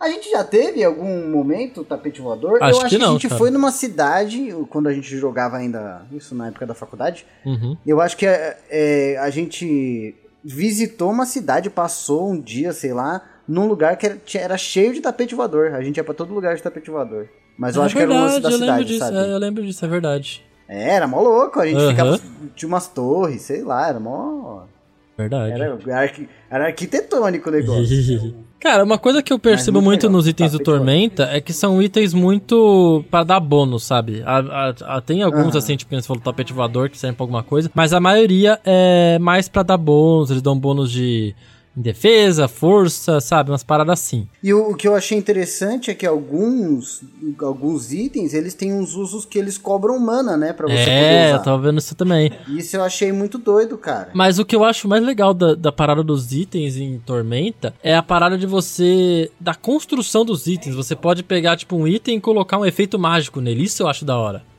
A 0.00 0.08
gente 0.08 0.30
já 0.30 0.42
teve 0.42 0.82
algum 0.82 1.28
momento 1.28 1.84
tapete 1.84 2.22
voador? 2.22 2.62
Acho 2.62 2.62
Eu 2.62 2.80
acho 2.80 2.88
que 2.88 2.96
que, 2.96 2.98
não, 2.98 3.10
a 3.10 3.12
gente 3.12 3.28
cara. 3.28 3.38
foi 3.38 3.50
numa 3.50 3.70
cidade, 3.70 4.48
quando 4.70 4.88
a 4.88 4.94
gente 4.94 5.14
jogava 5.18 5.58
ainda, 5.58 6.06
isso 6.10 6.34
na 6.34 6.48
época 6.48 6.64
da 6.64 6.74
faculdade, 6.74 7.26
Uhum. 7.44 7.76
Eu 7.86 8.00
acho 8.00 8.16
que 8.16 8.26
é, 8.26 8.56
é, 8.70 9.18
a 9.18 9.28
gente 9.28 10.14
visitou 10.42 11.10
uma 11.10 11.26
cidade, 11.26 11.68
passou 11.68 12.30
um 12.30 12.40
dia, 12.40 12.72
sei 12.72 12.94
lá, 12.94 13.22
num 13.46 13.66
lugar 13.66 13.98
que 13.98 14.06
era, 14.06 14.18
era 14.34 14.56
cheio 14.56 14.94
de 14.94 15.02
tapete 15.02 15.34
voador. 15.34 15.74
A 15.74 15.82
gente 15.82 15.98
ia 15.98 16.04
pra 16.04 16.14
todo 16.14 16.32
lugar 16.32 16.56
de 16.56 16.62
tapete 16.62 16.90
voador. 16.90 17.28
Mas 17.58 17.76
eu 17.76 17.82
é 17.82 17.86
acho 17.86 17.94
que 17.96 18.00
era 18.02 18.10
o 18.10 18.14
lance 18.14 18.32
verdade, 18.34 18.42
da 18.42 18.48
eu 18.50 18.58
lembro 18.60 18.74
cidade, 18.74 18.88
disso. 18.88 18.98
sabe? 19.00 19.16
É, 19.16 19.32
eu 19.34 19.38
lembro 19.38 19.66
disso, 19.66 19.84
é 19.84 19.88
verdade. 19.88 20.42
É, 20.68 20.90
era 20.94 21.06
mó 21.06 21.20
louco. 21.20 21.60
A 21.60 21.66
gente 21.66 21.88
ficava. 21.88 22.20
Tinha 22.56 22.68
umas 22.68 22.86
torres, 22.88 23.42
sei 23.42 23.62
lá, 23.62 23.88
era 23.88 24.00
mó. 24.00 24.62
Verdade. 25.18 25.52
Era, 25.52 25.78
era 26.50 26.66
arquitetônico 26.66 27.48
o 27.48 27.52
negócio. 27.52 28.34
Cara, 28.60 28.84
uma 28.84 28.98
coisa 28.98 29.22
que 29.22 29.32
eu 29.32 29.38
percebo 29.38 29.78
muito 29.80 29.86
muito 29.86 30.02
legal. 30.02 30.12
nos 30.18 30.28
itens 30.28 30.52
do 30.52 30.58
Tapete 30.58 30.66
voador. 30.70 30.84
Tormenta 30.86 31.22
é 31.32 31.40
que 31.40 31.50
são 31.52 31.80
itens 31.82 32.12
muito 32.12 33.02
pra 33.10 33.24
dar 33.24 33.40
bônus, 33.40 33.84
sabe? 33.84 34.22
A- 34.24 34.38
a- 34.84 34.96
a- 34.96 35.00
tem 35.00 35.22
alguns, 35.22 35.56
assim, 35.56 35.76
tipo, 35.76 35.94
você 35.94 36.06
falou, 36.06 36.22
tapete 36.22 36.52
voador, 36.52 36.90
que 36.90 36.98
servem 36.98 37.16
pra 37.16 37.24
alguma 37.24 37.42
coisa, 37.42 37.70
mas 37.74 37.94
a 37.94 38.00
maioria 38.00 38.60
é 38.64 39.18
mais 39.18 39.48
pra 39.48 39.62
dar 39.62 39.78
bônus, 39.78 40.30
eles 40.30 40.42
dão 40.42 40.58
bônus 40.58 40.90
de 40.90 41.34
em 41.76 41.80
defesa, 41.80 42.48
força, 42.48 43.20
sabe? 43.20 43.50
Umas 43.50 43.62
paradas 43.62 44.00
assim. 44.00 44.26
E 44.42 44.52
o, 44.52 44.74
que 44.74 44.88
eu 44.88 44.94
achei 44.94 45.16
interessante 45.16 45.90
é 45.90 45.94
que 45.94 46.06
alguns, 46.06 47.02
alguns 47.40 47.92
itens, 47.92 48.34
eles 48.34 48.54
têm 48.54 48.72
uns 48.72 48.94
usos 48.94 49.24
que 49.24 49.38
eles 49.38 49.56
cobram 49.56 49.98
mana, 49.98 50.36
né? 50.36 50.52
Pra 50.52 50.66
você 50.66 50.74
é, 50.74 50.84
poder 50.84 51.24
eu 51.24 51.34
usar. 51.34 51.44
tava 51.44 51.62
vendo 51.62 51.78
isso 51.78 51.94
também. 51.94 52.32
Isso 52.48 52.76
eu 52.76 52.82
achei 52.82 53.12
muito 53.12 53.38
doido, 53.38 53.78
cara. 53.78 54.10
Mas 54.14 54.38
o 54.38 54.44
que 54.44 54.56
eu 54.56 54.64
acho 54.64 54.88
mais 54.88 55.04
legal 55.04 55.32
da, 55.32 55.54
da 55.54 55.72
parada 55.72 56.02
dos 56.02 56.32
itens 56.32 56.76
em 56.76 56.98
Tormenta 56.98 57.74
é 57.82 57.94
a 57.94 58.02
parada 58.02 58.36
de 58.36 58.46
você. 58.46 59.30
da 59.38 59.54
construção 59.54 60.24
dos 60.24 60.46
itens. 60.46 60.74
Você 60.74 60.96
pode 60.96 61.22
pegar, 61.22 61.56
tipo, 61.56 61.76
um 61.76 61.86
item 61.86 62.16
e 62.16 62.20
colocar 62.20 62.58
um 62.58 62.66
efeito 62.66 62.98
mágico 62.98 63.40
nele. 63.40 63.64
Isso 63.64 63.82
eu 63.82 63.88
acho 63.88 64.04
da 64.04 64.18
hora. 64.18 64.49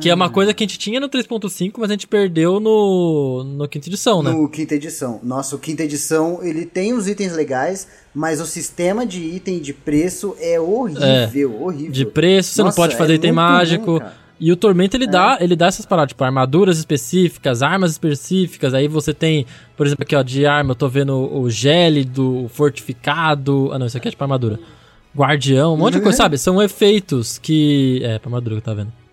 Que 0.00 0.10
é 0.10 0.14
uma 0.14 0.28
coisa 0.28 0.52
que 0.52 0.64
a 0.64 0.66
gente 0.66 0.78
tinha 0.78 0.98
no 0.98 1.08
3.5, 1.08 1.74
mas 1.78 1.88
a 1.88 1.92
gente 1.92 2.08
perdeu 2.08 2.58
no, 2.58 3.44
no 3.44 3.68
quinta 3.68 3.88
edição, 3.88 4.22
né? 4.22 4.32
No 4.32 4.48
quinta 4.48 4.74
edição. 4.74 5.20
Nossa, 5.22 5.54
o 5.54 5.58
quinta 5.58 5.84
edição, 5.84 6.40
ele 6.42 6.66
tem 6.66 6.92
os 6.92 7.06
itens 7.06 7.32
legais, 7.32 7.86
mas 8.12 8.40
o 8.40 8.46
sistema 8.46 9.06
de 9.06 9.20
item 9.20 9.60
de 9.60 9.72
preço 9.72 10.34
é 10.40 10.60
horrível, 10.60 11.62
horrível. 11.62 11.92
De 11.92 12.04
preço, 12.04 12.50
você 12.54 12.62
Nossa, 12.62 12.70
não 12.70 12.84
pode 12.84 12.96
fazer 12.96 13.12
é 13.12 13.16
item 13.16 13.32
mágico. 13.32 14.00
cara. 14.00 14.14
e 14.40 14.50
o 14.50 14.56
Tormento 14.56 14.96
ele 14.96 15.06
dá, 15.06 15.38
ele 15.40 15.54
dá 15.54 15.66
essas 15.66 15.86
paradas, 15.86 16.08
tipo, 16.08 16.24
armaduras 16.24 16.76
específicas, 16.78 17.62
armas 17.62 17.92
específicas. 17.92 18.74
Aí 18.74 18.88
você 18.88 19.14
tem, 19.14 19.46
por 19.76 19.86
exemplo, 19.86 20.02
aqui, 20.02 20.16
ó, 20.16 20.22
de 20.22 20.44
arma, 20.44 20.72
eu 20.72 20.76
tô 20.76 20.88
vendo 20.88 21.14
o 21.14 21.48
gélido, 21.48 22.44
o 22.44 22.48
fortificado. 22.48 23.70
Ah, 23.72 23.78
não, 23.78 23.86
isso 23.86 23.96
aqui 23.96 24.08
é 24.08 24.10
tipo 24.10 24.24
armadura. 24.24 24.58
Guardião, 25.16 25.74
um 25.74 25.76
monte 25.76 25.94
de 25.94 26.00
coisa, 26.00 26.18
sabe? 26.18 26.36
São 26.36 26.60
efeitos 26.60 27.38
que. 27.38 28.00
É, 28.02 28.18
pra 28.18 28.28
armadura 28.28 28.56
que 28.56 28.62
tava 28.62 28.82
vendo. 28.82 29.03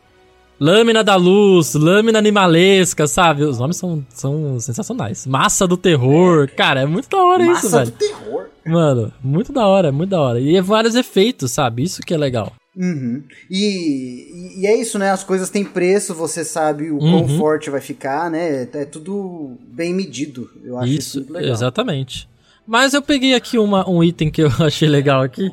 Lâmina 0.62 1.04
da 1.04 1.16
Luz, 1.16 1.74
Lâmina 1.74 2.20
Animalesca, 2.20 3.08
sabe? 3.08 3.44
Os 3.44 3.58
nomes 3.58 3.78
são, 3.78 4.06
são 4.10 4.60
sensacionais. 4.60 5.26
Massa 5.26 5.68
do 5.68 5.76
Terror. 5.76 6.48
Cara, 6.56 6.82
é 6.82 6.86
muito 6.86 7.10
da 7.10 7.18
hora 7.24 7.44
Massa 7.44 7.66
isso, 7.68 7.76
velho. 7.78 7.86
do 7.92 7.98
terror. 7.98 8.46
Mano, 8.64 9.12
muito 9.24 9.52
da 9.52 9.66
hora, 9.66 9.92
muito 9.92 10.12
da 10.12 10.22
hora. 10.22 10.40
E 10.40 10.56
é 10.56 10.62
vários 10.62 10.94
efeitos, 10.94 11.52
sabe? 11.52 11.82
Isso 11.84 12.02
que 12.04 12.14
é 12.14 12.18
legal. 12.18 12.54
Uhum. 12.78 13.24
E, 13.50 14.62
e- 14.62 14.68
é 14.68 14.80
isso, 14.80 15.00
né? 15.00 15.10
As 15.10 15.24
coisas 15.24 15.50
têm 15.50 15.66
preço, 15.66 16.14
você 16.14 16.46
sabe 16.46 16.92
o 16.92 17.00
quão 17.00 17.24
Uhum. 17.24 17.38
forte 17.40 17.70
vai 17.72 17.82
ficar, 17.82 18.30
né? 18.30 18.68
É 18.74 18.86
tudo 18.86 19.58
bem 19.68 19.94
medido. 19.94 20.48
Eu 20.64 20.78
acho 20.78 20.88
isso, 20.94 21.20
Isso, 21.22 21.34
legal. 21.34 21.52
exatamente. 21.52 22.30
Mas 22.68 22.94
eu 22.94 23.02
peguei 23.02 23.34
aqui 23.34 23.58
uma, 23.58 23.90
um 23.90 24.04
item 24.04 24.30
que 24.32 24.42
eu 24.42 24.50
achei 24.66 24.88
legal 24.88 25.22
aqui, 25.22 25.52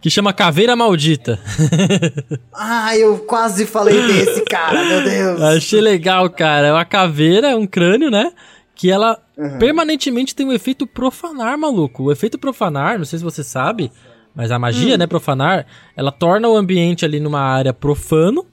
que 0.00 0.08
chama 0.10 0.32
Caveira 0.32 0.76
Maldita. 0.76 1.38
Ah, 2.52 2.96
eu 2.96 3.18
quase 3.20 3.64
falei 3.66 4.06
desse, 4.06 4.42
cara, 4.44 4.84
meu 4.84 5.02
Deus. 5.02 5.40
achei 5.40 5.80
legal, 5.80 6.28
cara. 6.28 6.66
É 6.68 6.72
uma 6.72 6.84
caveira, 6.84 7.56
um 7.56 7.66
crânio, 7.66 8.10
né? 8.10 8.32
Que 8.74 8.90
ela 8.90 9.18
Uhum. 9.38 9.58
permanentemente 9.58 10.34
tem 10.34 10.46
o 10.46 10.52
efeito 10.52 10.86
profanar, 10.86 11.56
maluco. 11.56 12.04
O 12.04 12.12
efeito 12.12 12.38
profanar, 12.38 12.98
não 12.98 13.06
sei 13.06 13.18
se 13.18 13.24
você 13.24 13.42
sabe, 13.42 13.90
mas 14.34 14.50
a 14.50 14.58
magia, 14.58 14.96
Hum. 14.96 14.98
né, 14.98 15.06
profanar, 15.06 15.64
ela 15.96 16.12
torna 16.12 16.46
o 16.46 16.56
ambiente 16.56 17.06
ali 17.06 17.18
numa 17.20 17.40
área 17.40 17.72
profano. 17.72 18.44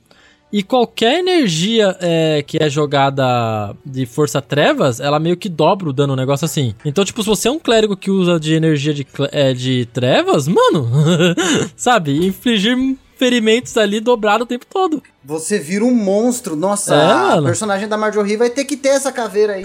E 0.51 0.63
qualquer 0.63 1.19
energia 1.19 1.95
é, 1.99 2.41
que 2.45 2.57
é 2.61 2.69
jogada 2.69 3.75
de 3.85 4.05
força 4.05 4.41
trevas, 4.41 4.99
ela 4.99 5.19
meio 5.19 5.35
que 5.35 5.49
dobra 5.49 5.89
o 5.89 5.93
dano, 5.93 6.13
um 6.13 6.15
negócio 6.15 6.45
assim. 6.45 6.73
Então, 6.85 7.03
tipo, 7.03 7.21
se 7.21 7.27
você 7.27 7.47
é 7.49 7.51
um 7.51 7.59
clérigo 7.59 7.97
que 7.97 8.09
usa 8.09 8.39
de 8.39 8.53
energia 8.53 8.93
de, 8.93 9.05
é, 9.31 9.53
de 9.53 9.85
trevas, 9.91 10.47
mano, 10.47 10.89
sabe? 11.75 12.25
Infligir 12.25 12.77
ferimentos 13.17 13.75
ali 13.77 13.99
dobrado 13.99 14.43
o 14.43 14.47
tempo 14.47 14.63
todo. 14.71 15.01
Você 15.25 15.57
vira 15.59 15.83
um 15.83 15.93
monstro. 15.93 16.55
Nossa, 16.55 16.93
É, 16.95 17.01
a 17.11 17.17
mano. 17.31 17.47
personagem 17.47 17.87
da 17.87 17.97
Marjorie 17.97 18.37
vai 18.37 18.49
ter 18.49 18.63
que 18.63 18.77
ter 18.77 18.89
essa 18.89 19.11
caveira 19.11 19.53
aí. 19.53 19.63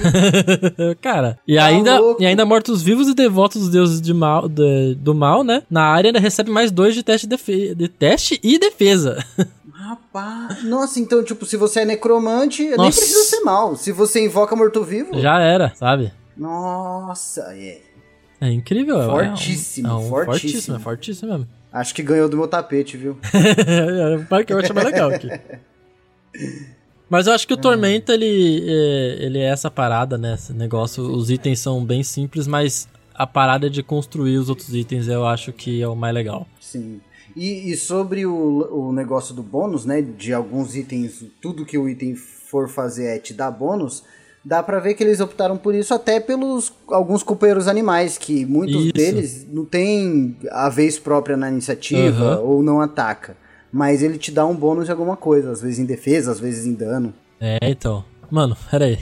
Cara, 1.01 1.39
e 1.47 1.57
Tá 1.57 1.65
ainda, 1.67 1.99
louco. 2.01 2.23
e 2.23 2.27
ainda 2.27 2.45
mortos-vivos 2.45 3.09
e 3.09 3.15
devotos 3.15 3.61
dos 3.61 3.71
deuses 3.71 4.01
de 4.01 4.13
mal, 4.15 4.49
de- 4.49 4.95
do 4.97 5.15
mal, 5.15 5.45
né? 5.45 5.63
Na 5.71 5.83
área 5.85 6.09
ainda 6.09 6.19
recebe 6.19 6.51
mais 6.51 6.71
dois 6.73 6.95
de 6.95 7.03
teste, 7.03 7.27
de 7.27 7.75
de 7.75 7.89
teste 7.89 8.41
e 8.43 8.59
defesa. 8.59 9.23
Rapaz. 9.89 10.63
Nossa, 10.65 11.01
então, 11.01 11.25
tipo, 11.25 11.45
se 11.45 11.57
você 11.57 11.81
é 11.81 11.85
necromante, 11.85 12.63
nem 12.63 12.77
Nossa. 12.77 12.99
precisa 13.01 13.25
ser 13.25 13.41
mal. 13.41 13.75
Se 13.77 13.91
você 13.93 14.25
invoca 14.25 14.55
morto-vivo. 14.55 15.19
Já 15.21 15.41
era, 15.41 15.75
sabe? 15.75 16.13
Nossa, 16.37 17.43
é. 17.55 17.81
É 18.41 18.51
incrível. 18.51 19.01
é 19.01 19.07
um- 19.07 19.11
Fortíssimo, 19.37 19.89
é 19.89 19.95
um, 19.95 20.09
fortíssimo. 20.09 20.25
fortíssimo. 20.41 20.77
É 20.77 20.79
fortíssimo 20.81 21.31
mesmo. 21.33 21.49
Acho 21.73 21.95
que 21.95 22.03
ganhou 22.03 22.29
do 22.29 22.37
meu 22.37 22.47
tapete, 22.49 22.97
viu? 22.97 23.17
Para 24.29 24.45
que 24.45 24.53
eu 24.53 24.59
acho 24.59 24.75
mais 24.75 24.87
legal 24.87 25.11
aqui. 25.11 25.29
Mas 27.09 27.27
eu 27.27 27.33
acho 27.33 27.47
que 27.47 27.55
o 27.55 27.57
Tormenta, 27.61 28.13
ele 28.15 28.63
é, 28.69 29.25
ele 29.25 29.39
é 29.39 29.45
essa 29.47 29.71
parada, 29.71 30.17
né? 30.19 30.35
Esse 30.35 30.53
negócio, 30.53 31.03
os 31.03 31.31
itens 31.31 31.61
são 31.61 31.85
bem 31.85 32.03
simples, 32.03 32.47
mas 32.47 32.89
a 33.15 33.27
parada 33.27 33.69
de 33.71 33.83
construir 33.83 34.37
os 34.39 34.49
outros 34.49 34.75
itens 34.75 35.09
eu 35.09 35.27
acho 35.27 35.53
que 35.53 35.83
é 35.83 35.89
o 35.89 35.95
mais 35.97 36.15
legal. 36.15 36.47
Sim. 36.61 37.01
E, 37.37 37.71
e 37.71 37.77
sobre 37.77 38.27
o, 38.27 38.89
o 38.89 38.93
negócio 38.93 39.35
do 39.35 39.43
bônus, 39.43 39.85
né? 39.85 40.03
De 40.03 40.33
alguns 40.33 40.77
itens, 40.77 41.25
tudo 41.41 41.65
que 41.65 41.79
o 41.79 41.89
item 41.89 42.15
for 42.15 42.69
fazer 42.69 43.07
é 43.07 43.19
te 43.19 43.33
dar 43.33 43.51
bônus. 43.51 44.03
Dá 44.45 44.61
pra 44.63 44.81
ver 44.81 44.95
que 44.95 45.05
eles 45.05 45.21
optaram 45.21 45.57
por 45.57 45.75
isso 45.75 45.95
até 45.95 46.19
pelos 46.19 46.73
alguns 46.89 47.23
companheiros 47.23 47.69
animais, 47.69 48.19
que 48.19 48.45
muitos 48.45 48.87
Isso. 48.87 48.93
deles 48.93 49.47
não 49.49 49.65
tem 49.65 50.37
a 50.51 50.69
vez 50.69 50.99
própria 50.99 51.37
na 51.37 51.49
iniciativa 51.49 52.35
Aham. 52.35 52.41
ou 52.41 52.63
não 52.63 52.81
ataca. 52.81 53.37
Mas 53.73 54.03
ele 54.03 54.19
te 54.19 54.33
dá 54.33 54.45
um 54.45 54.55
bônus 54.55 54.87
de 54.87 54.91
alguma 54.91 55.17
coisa, 55.17 55.53
às 55.53 55.63
vezes 55.63 55.79
em 55.79 55.85
defesa, 55.85 56.33
às 56.33 56.41
vezes 56.41 56.67
em 56.67 56.75
dano. 56.75 57.15
É, 57.41 57.59
então. 57.63 58.05
Mano, 58.31 58.57
pera 58.71 58.87
aí. 58.87 58.99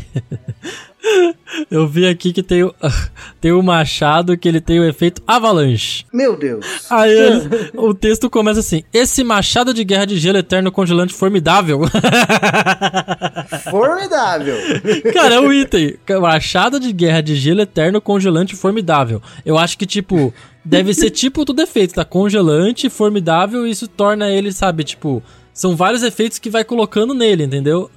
Eu 1.70 1.86
vi 1.86 2.06
aqui 2.06 2.32
que 2.32 2.42
tem 2.42 2.62
o, 2.62 2.74
tem 3.40 3.52
o 3.52 3.62
machado 3.62 4.36
que 4.36 4.48
ele 4.48 4.60
tem 4.60 4.78
o 4.78 4.84
efeito 4.84 5.22
avalanche. 5.26 6.04
Meu 6.12 6.36
Deus! 6.36 6.64
Aí 6.90 7.16
o 7.74 7.94
texto 7.94 8.28
começa 8.28 8.60
assim: 8.60 8.82
Esse 8.92 9.24
machado 9.24 9.72
de 9.72 9.82
guerra 9.84 10.04
de 10.04 10.18
gelo 10.18 10.38
eterno 10.38 10.70
congelante 10.70 11.12
formidável. 11.12 11.80
Formidável! 13.70 14.56
Cara, 15.12 15.36
é 15.36 15.40
o 15.40 15.52
item. 15.52 15.96
Machado 16.20 16.78
de 16.78 16.92
guerra 16.92 17.20
de 17.20 17.34
gelo 17.34 17.60
eterno 17.60 18.00
congelante 18.00 18.54
formidável. 18.54 19.20
Eu 19.44 19.58
acho 19.58 19.76
que, 19.76 19.86
tipo, 19.86 20.32
deve 20.64 20.94
ser 20.94 21.10
tipo 21.10 21.44
do 21.44 21.52
defeito, 21.52 21.94
tá? 21.94 22.04
Congelante, 22.04 22.88
formidável, 22.88 23.66
e 23.66 23.70
isso 23.70 23.88
torna 23.88 24.30
ele, 24.30 24.52
sabe, 24.52 24.84
tipo. 24.84 25.22
São 25.52 25.76
vários 25.76 26.02
efeitos 26.02 26.38
que 26.38 26.48
vai 26.48 26.64
colocando 26.64 27.12
nele, 27.12 27.44
entendeu? 27.44 27.90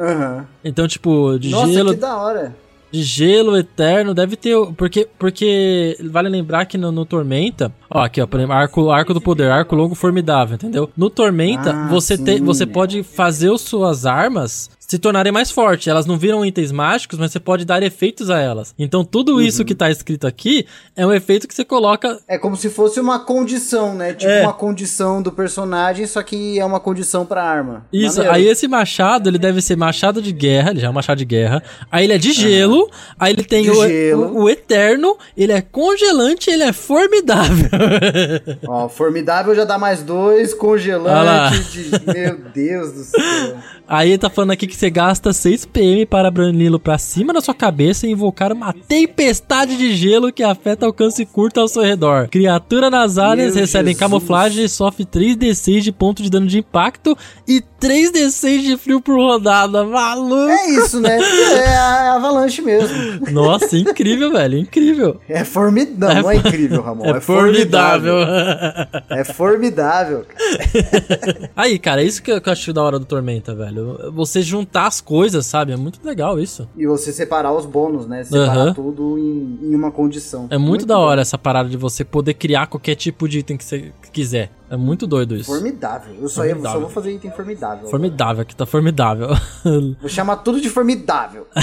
Aham. 0.00 0.46
Então, 0.64 0.88
tipo, 0.88 1.38
de 1.38 1.50
Nossa, 1.50 1.72
gelo. 1.72 1.90
que 1.94 2.00
da 2.00 2.16
hora! 2.16 2.56
De 2.90 3.02
gelo 3.04 3.56
eterno, 3.56 4.12
deve 4.12 4.34
ter. 4.34 4.56
Porque, 4.76 5.06
porque 5.16 5.96
vale 6.10 6.28
lembrar 6.28 6.64
que 6.66 6.76
no, 6.76 6.90
no 6.90 7.04
Tormenta. 7.04 7.72
Ó, 7.88 8.00
aqui, 8.00 8.20
ó, 8.20 8.26
por 8.26 8.40
exemplo, 8.40 8.56
arco, 8.56 8.90
arco 8.90 9.14
do 9.14 9.20
poder, 9.20 9.48
arco 9.48 9.76
longo 9.76 9.94
formidável, 9.94 10.56
entendeu? 10.56 10.90
No 10.96 11.08
Tormenta, 11.08 11.70
Ah, 11.72 11.86
você, 11.88 12.16
sim. 12.16 12.24
te, 12.24 12.40
você 12.40 12.66
pode 12.66 13.04
fazer 13.04 13.52
as 13.52 13.60
suas 13.60 14.06
armas 14.06 14.70
se 14.90 14.98
tornarem 14.98 15.30
mais 15.32 15.52
fortes. 15.52 15.86
Elas 15.86 16.04
não 16.04 16.18
viram 16.18 16.44
itens 16.44 16.72
mágicos, 16.72 17.16
mas 17.16 17.30
você 17.30 17.38
pode 17.38 17.64
dar 17.64 17.80
efeitos 17.80 18.28
a 18.28 18.40
elas. 18.40 18.74
Então, 18.76 19.04
tudo 19.04 19.34
Uhum. 19.34 19.40
isso 19.40 19.64
que 19.64 19.72
tá 19.72 19.88
escrito 19.88 20.26
aqui 20.26 20.66
é 20.96 21.06
um 21.06 21.12
efeito 21.12 21.46
que 21.46 21.54
você 21.54 21.64
coloca. 21.64 22.18
É 22.26 22.36
como 22.36 22.56
se 22.56 22.68
fosse 22.68 22.98
uma 22.98 23.20
condição, 23.20 23.94
né? 23.94 24.14
Tipo 24.14 24.28
É. 24.32 24.42
uma 24.42 24.52
condição 24.52 25.22
do 25.22 25.30
personagem, 25.30 26.08
só 26.08 26.20
que 26.24 26.58
é 26.58 26.64
uma 26.64 26.80
condição 26.80 27.24
pra 27.24 27.40
arma. 27.44 27.86
Isso, 27.92 28.16
Maneiro. 28.16 28.34
aí 28.34 28.48
esse 28.48 28.66
machado, 28.66 29.28
ele 29.30 29.38
deve 29.38 29.62
ser 29.62 29.76
machado 29.76 30.20
de 30.20 30.32
guerra, 30.32 30.70
ele 30.72 30.80
já 30.80 30.88
é 30.88 30.90
um 30.90 30.94
machado 30.94 31.18
de 31.18 31.24
guerra. 31.24 31.62
Aí 31.88 32.02
ele 32.02 32.14
é 32.14 32.18
de 32.18 32.32
gelo, 32.32 32.90
aí 33.16 33.32
ele 33.32 33.44
tem 33.44 33.70
o, 33.70 33.74
o, 34.18 34.42
o 34.42 34.50
eterno, 34.50 35.16
ele 35.36 35.52
é 35.52 35.60
congelante, 35.62 36.50
ele 36.50 36.64
é 36.64 36.72
formidável. 36.72 37.70
Ó, 38.66 38.88
formidável 38.88 39.54
já 39.54 39.64
dá 39.64 39.78
mais 39.78 40.02
dois, 40.02 40.52
congelante 40.52 41.60
de... 41.70 41.90
Meu 42.12 42.38
Deus 42.52 42.92
do 42.92 43.04
céu. 43.04 43.56
Aí 43.86 44.10
ele 44.10 44.18
tá 44.18 44.30
falando 44.30 44.50
aqui 44.52 44.66
que 44.66 44.76
você 44.80 44.88
gasta 44.88 45.30
6 45.30 45.66
PM 45.66 46.06
para 46.06 46.30
branilo 46.30 46.80
pra 46.80 46.96
cima 46.96 47.34
da 47.34 47.42
sua 47.42 47.52
cabeça 47.52 48.06
e 48.06 48.12
invocar 48.12 48.50
uma 48.50 48.72
tempestade 48.72 49.76
de 49.76 49.94
gelo 49.94 50.32
que 50.32 50.42
afeta 50.42 50.86
alcance 50.86 51.26
curto 51.26 51.60
ao 51.60 51.68
seu 51.68 51.82
redor. 51.82 52.28
Criatura 52.28 52.88
nas 52.88 53.18
áreas 53.18 53.52
Meu 53.54 53.60
recebem 53.60 53.92
Jesus. 53.92 53.98
camuflagem 53.98 54.64
e 54.64 54.68
sofre 54.70 55.04
3d6 55.04 55.80
de 55.80 55.92
ponto 55.92 56.22
de 56.22 56.30
dano 56.30 56.46
de 56.46 56.60
impacto 56.60 57.14
e 57.46 57.62
3d6 57.80 58.62
de 58.62 58.76
frio 58.78 59.02
por 59.02 59.16
rodada. 59.16 59.84
Maluco! 59.84 60.48
É 60.48 60.70
isso, 60.70 60.98
né? 60.98 61.18
É 61.18 61.76
a 61.76 62.14
avalanche 62.14 62.62
mesmo. 62.62 63.30
Nossa, 63.30 63.76
incrível, 63.76 64.32
velho, 64.32 64.58
incrível. 64.58 65.20
É 65.28 65.44
formidável. 65.44 66.14
Não, 66.16 66.22
não 66.22 66.30
é 66.30 66.36
incrível, 66.36 66.82
Ramon. 66.82 67.04
É, 67.04 67.20
formidável. 67.20 68.16
É 69.10 69.24
formidável. 69.24 70.24
Aí, 71.54 71.78
cara, 71.78 72.02
é 72.02 72.06
isso 72.06 72.22
que 72.22 72.30
eu 72.30 72.40
acho 72.46 72.72
da 72.72 72.82
hora 72.82 72.98
do 72.98 73.04
Tormenta, 73.04 73.54
velho. 73.54 74.10
Você 74.12 74.42
juntar 74.70 74.86
as 74.86 75.00
coisas, 75.00 75.44
sabe? 75.44 75.72
É 75.72 75.76
muito 75.76 75.98
legal 76.04 76.38
isso. 76.38 76.68
E 76.76 76.86
você 76.86 77.12
separar 77.12 77.52
os 77.52 77.66
bônus, 77.66 78.06
né? 78.06 78.22
Separar 78.22 78.56
Aham. 78.56 78.74
tudo 78.74 79.18
em, 79.18 79.58
em 79.62 79.74
uma 79.74 79.90
condição. 79.90 80.46
É 80.48 80.56
muito, 80.56 80.86
da 80.86 80.94
bom. 80.94 81.00
hora 81.02 81.20
essa 81.20 81.36
parada 81.36 81.68
de 81.68 81.76
você 81.76 82.04
poder 82.04 82.34
criar 82.34 82.68
qualquer 82.68 82.94
tipo 82.94 83.28
de 83.28 83.40
item 83.40 83.56
que 83.56 83.64
você 83.64 83.92
quiser. 84.12 84.50
É 84.70 84.76
muito 84.76 85.06
doido 85.06 85.34
isso. 85.34 85.50
Formidável. 85.52 86.14
Eu 86.14 86.28
só, 86.28 86.42
Formidável. 86.42 86.70
só 86.70 86.78
vou 86.80 86.88
fazer 86.88 87.12
item 87.12 87.32
formidável. 87.32 87.88
Formidável, 87.88 88.42
aqui 88.42 88.54
tá 88.54 88.64
formidável. 88.64 89.28
Vou 90.00 90.08
chamar 90.08 90.36
tudo 90.36 90.60
de 90.60 90.70
formidável. 90.70 91.46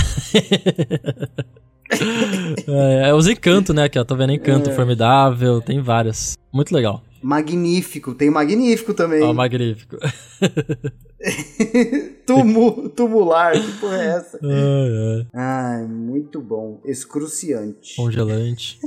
é, 2.68 3.10
é 3.10 3.14
os 3.14 3.28
encantos, 3.28 3.74
né? 3.74 3.86
Aqui, 3.86 3.98
ó. 3.98 4.04
Tô 4.04 4.16
vendo 4.16 4.34
encanto 4.34 4.72
formidável, 4.72 5.62
tem 5.62 5.82
várias. 5.82 6.38
Muito 6.52 6.74
legal. 6.74 7.02
Magnífico. 7.28 8.16
Tem 8.16 8.30
magnífico 8.30 8.94
também. 8.94 9.22
Ó, 9.22 9.34
magnífico. 9.34 9.98
Tumu, 12.26 12.88
tumular. 12.88 13.52
Que 13.52 13.72
porra 13.82 13.98
é 13.98 14.08
essa? 14.16 14.40
Ai, 14.42 14.50
ai. 14.50 15.28
Ai, 15.34 15.84
muito 15.88 16.40
bom. 16.40 16.80
Excruciante. 16.86 17.98
Congelante. 17.98 18.80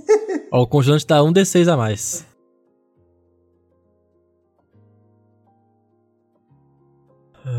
ó, 0.50 0.62
o 0.62 0.66
congelante 0.66 1.07
dá 1.07 1.22
um 1.22 1.31
D6 1.31 1.70
a 1.70 1.76
mais. 1.76 2.26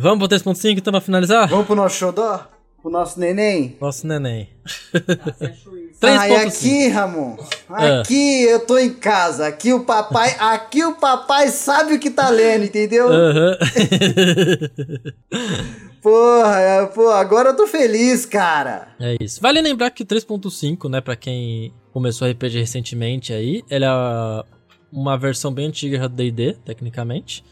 Vamos 0.01 0.27
pro 0.27 0.35
3.5 0.35 0.79
então 0.79 0.91
pra 0.91 0.99
finalizar? 0.99 1.47
Vamos 1.47 1.67
pro 1.67 1.75
nosso 1.75 1.95
xodó? 1.95 2.50
Pro 2.81 2.89
nosso 2.89 3.19
neném? 3.19 3.77
Nosso 3.79 4.07
neném. 4.07 4.49
Ai, 6.03 6.31
3.5. 6.31 6.47
aqui, 6.47 6.87
Ramon. 6.87 7.37
É. 7.77 7.99
Aqui 7.99 8.41
eu 8.43 8.65
tô 8.65 8.79
em 8.79 8.91
casa. 8.91 9.45
Aqui 9.45 9.71
o 9.71 9.85
papai, 9.85 10.35
aqui 10.39 10.83
o 10.83 10.95
papai 10.95 11.49
sabe 11.49 11.93
o 11.93 11.99
que 11.99 12.09
tá 12.09 12.27
lendo, 12.29 12.65
entendeu? 12.65 13.07
Aham. 13.07 13.57
Porra, 16.01 16.59
é, 16.59 16.85
pô, 16.87 17.09
agora 17.09 17.49
eu 17.49 17.55
tô 17.55 17.67
feliz, 17.67 18.25
cara. 18.25 18.87
É 18.99 19.15
isso. 19.21 19.39
Vale 19.39 19.61
lembrar 19.61 19.91
que 19.91 20.01
o 20.01 20.05
3.5, 20.05 20.89
né, 20.89 20.99
pra 20.99 21.15
quem 21.15 21.71
começou 21.93 22.27
RPG 22.27 22.57
recentemente 22.57 23.31
aí, 23.31 23.63
ele 23.69 23.85
é 23.85 24.43
uma 24.91 25.15
versão 25.15 25.53
bem 25.53 25.67
antiga 25.67 26.09
do 26.09 26.15
D&D, 26.15 26.53
tecnicamente. 26.65 27.43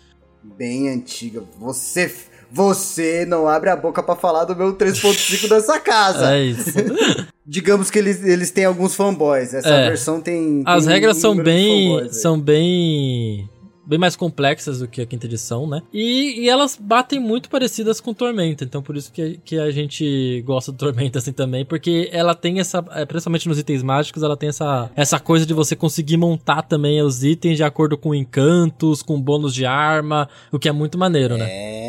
Bem 0.42 0.90
antiga. 0.90 1.44
Você, 1.60 2.12
Você 2.52 3.26
não 3.26 3.48
abre 3.48 3.70
a 3.70 3.76
boca 3.76 4.02
pra 4.02 4.16
falar 4.16 4.46
do 4.46 4.56
meu 4.56 4.74
3.5 4.76 5.48
dessa 5.48 5.80
casa. 5.80 6.36
É 6.36 6.44
isso. 6.44 6.72
Digamos 7.46 7.90
que 7.90 7.98
eles, 8.00 8.24
eles 8.24 8.52
têm 8.52 8.66
alguns 8.66 8.96
fanboys. 8.96 9.54
Essa 9.54 9.70
É. 9.70 9.88
versão 9.90 10.20
tem. 10.22 10.64
As 10.66 10.86
tem 10.86 10.94
regras 10.94 11.18
são 11.18 11.36
bem. 11.36 12.10
são 12.12 12.40
bem. 12.40 13.50
Bem 13.86 13.98
mais 13.98 14.16
complexas 14.16 14.78
do 14.82 14.88
que 14.88 15.02
a 15.02 15.06
quinta 15.08 15.26
edição, 15.26 15.66
né? 15.68 15.82
E, 15.92 16.42
e 16.42 16.48
elas 16.50 16.78
batem 16.80 17.20
muito 17.20 17.50
parecidas 17.50 18.00
com 18.00 18.14
Tormenta, 18.14 18.64
então 18.64 18.84
por 18.84 18.96
isso 18.96 19.12
que, 19.12 19.40
que 19.44 19.58
a 19.58 19.72
gente 19.72 20.44
gosta 20.46 20.72
do 20.72 20.78
Tormenta 20.78 21.18
assim 21.18 21.32
também, 21.32 21.66
porque 21.66 22.08
ela 22.14 22.36
tem 22.36 22.60
essa, 22.60 22.86
é, 22.92 23.04
principalmente 23.04 23.50
nos 23.50 23.58
itens 23.58 23.82
mágicos, 23.82 24.22
ela 24.22 24.38
tem 24.38 24.50
essa, 24.50 24.92
essa 24.96 25.20
coisa 25.20 25.44
de 25.44 25.56
você 25.56 25.76
conseguir 25.76 26.18
montar 26.18 26.62
também 26.62 27.02
os 27.02 27.24
itens 27.24 27.58
de 27.58 27.64
acordo 27.64 27.98
com 27.98 28.14
encantos, 28.14 29.02
com 29.02 29.20
bônus 29.20 29.56
de 29.56 29.66
arma, 29.66 30.30
o 30.52 30.60
que 30.60 30.70
é 30.70 30.72
muito 30.72 30.96
maneiro, 30.96 31.36
né? 31.36 31.48
É. 31.50 31.89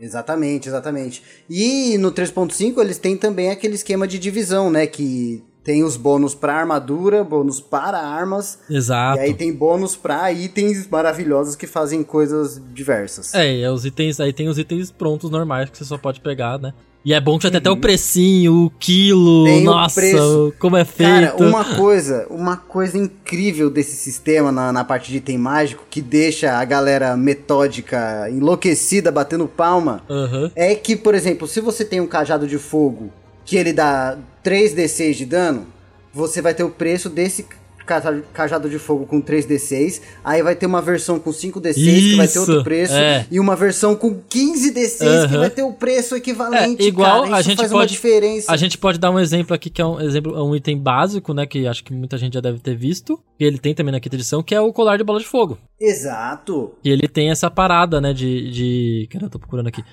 Exatamente, 0.00 0.68
exatamente. 0.68 1.22
E 1.48 1.96
no 1.98 2.12
3.5 2.12 2.78
eles 2.78 2.98
têm 2.98 3.16
também 3.16 3.50
aquele 3.50 3.74
esquema 3.74 4.06
de 4.06 4.18
divisão, 4.18 4.70
né? 4.70 4.86
Que 4.86 5.42
tem 5.66 5.82
os 5.82 5.96
bônus 5.96 6.32
pra 6.32 6.54
armadura, 6.54 7.24
bônus 7.24 7.60
para 7.60 7.98
armas. 7.98 8.58
Exato. 8.70 9.18
E 9.18 9.22
aí 9.22 9.34
tem 9.34 9.52
bônus 9.52 9.96
pra 9.96 10.30
itens 10.32 10.86
maravilhosos 10.86 11.56
que 11.56 11.66
fazem 11.66 12.04
coisas 12.04 12.62
diversas. 12.72 13.34
É, 13.34 13.62
é 13.62 13.70
os 13.70 13.84
itens, 13.84 14.20
aí 14.20 14.32
tem 14.32 14.48
os 14.48 14.58
itens 14.58 14.92
prontos 14.92 15.28
normais 15.28 15.68
que 15.68 15.76
você 15.76 15.84
só 15.84 15.98
pode 15.98 16.20
pegar, 16.20 16.56
né? 16.58 16.72
E 17.06 17.14
é 17.14 17.20
bom 17.20 17.38
que 17.38 17.44
já 17.44 17.50
tem 17.52 17.58
até 17.58 17.70
Uhum. 17.70 17.76
o 17.76 17.80
precinho, 17.80 18.64
o 18.64 18.70
quilo, 18.80 19.44
Tem 19.44 19.62
o 19.62 19.64
nossa, 19.66 20.00
preço. 20.00 20.52
como 20.58 20.76
é 20.76 20.84
feito. 20.84 21.08
Cara, 21.08 21.36
uma 21.36 21.64
coisa, 21.76 22.26
uma 22.28 22.56
coisa 22.56 22.98
incrível 22.98 23.70
desse 23.70 23.94
sistema 23.94 24.50
na, 24.50 24.72
na 24.72 24.82
parte 24.82 25.12
de 25.12 25.18
item 25.18 25.38
mágico 25.38 25.84
que 25.88 26.02
deixa 26.02 26.58
a 26.58 26.64
galera 26.64 27.16
metódica 27.16 28.28
enlouquecida 28.28 29.12
batendo 29.12 29.46
palma 29.46 30.02
Aham. 30.10 30.50
é 30.56 30.74
que, 30.74 30.96
por 30.96 31.14
exemplo, 31.14 31.46
se 31.46 31.60
você 31.60 31.84
tem 31.84 32.00
um 32.00 32.08
cajado 32.08 32.44
de 32.44 32.58
fogo 32.58 33.12
que 33.44 33.56
ele 33.56 33.72
dá 33.72 34.18
3d6 34.44 35.12
de 35.14 35.26
dano, 35.26 35.66
você 36.12 36.42
vai 36.42 36.54
ter 36.54 36.64
o 36.64 36.70
preço 36.70 37.08
desse 37.08 37.46
cajado 37.86 38.68
de 38.68 38.78
fogo 38.78 39.06
com 39.06 39.22
3d6, 39.22 40.00
aí 40.24 40.42
vai 40.42 40.54
ter 40.54 40.66
uma 40.66 40.82
versão 40.82 41.18
com 41.18 41.30
5d6 41.30 41.74
que 41.74 42.16
vai 42.16 42.28
ter 42.28 42.38
outro 42.38 42.54
Isso, 42.56 42.64
preço, 42.64 42.94
é. 42.94 43.26
e 43.30 43.38
uma 43.40 43.54
versão 43.56 43.94
com 43.94 44.20
15d6 44.28 44.98
que 44.98 45.04
Aham. 45.34 45.38
vai 45.40 45.50
ter 45.50 45.62
o 45.62 45.72
preço 45.72 46.16
equivalente, 46.16 46.82
É, 46.82 46.86
igual 46.88 47.22
cara. 47.24 47.36
a 47.36 47.40
Isso 47.40 47.48
gente 47.50 47.58
faz 47.58 47.70
pode- 47.70 47.80
uma 47.82 47.86
diferença. 47.86 48.52
A 48.52 48.56
gente 48.56 48.76
pode 48.78 48.98
dar 48.98 49.10
um 49.10 49.18
exemplo 49.20 49.54
aqui 49.54 49.70
que 49.70 49.80
é 49.80 49.86
um 49.86 50.00
exemplo, 50.00 50.36
é 50.36 50.42
um 50.42 50.54
item 50.54 50.78
básico, 50.78 51.32
né? 51.32 51.46
Que 51.46 51.66
acho 51.66 51.82
que 51.84 51.92
muita 51.92 52.18
gente 52.18 52.34
já 52.34 52.40
deve 52.40 52.58
ter 52.58 52.76
visto. 52.76 53.18
E 53.38 53.44
ele 53.44 53.58
tem 53.58 53.74
também 53.74 53.92
na 53.92 54.00
quinta 54.00 54.16
edição, 54.16 54.42
que 54.42 54.54
é 54.54 54.60
o 54.60 54.72
colar 54.72 54.96
de 54.96 55.04
bola 55.04 55.20
de 55.20 55.26
fogo. 55.26 55.58
Exato. 55.80 56.72
E 56.82 56.90
ele 56.90 57.06
tem 57.08 57.30
essa 57.30 57.50
parada, 57.50 58.00
né? 58.00 58.12
De. 58.12 58.50
de... 58.50 59.08
Cara, 59.10 59.26
eu 59.26 59.30
tô 59.30 59.38
procurando 59.38 59.66
aqui. 59.68 59.84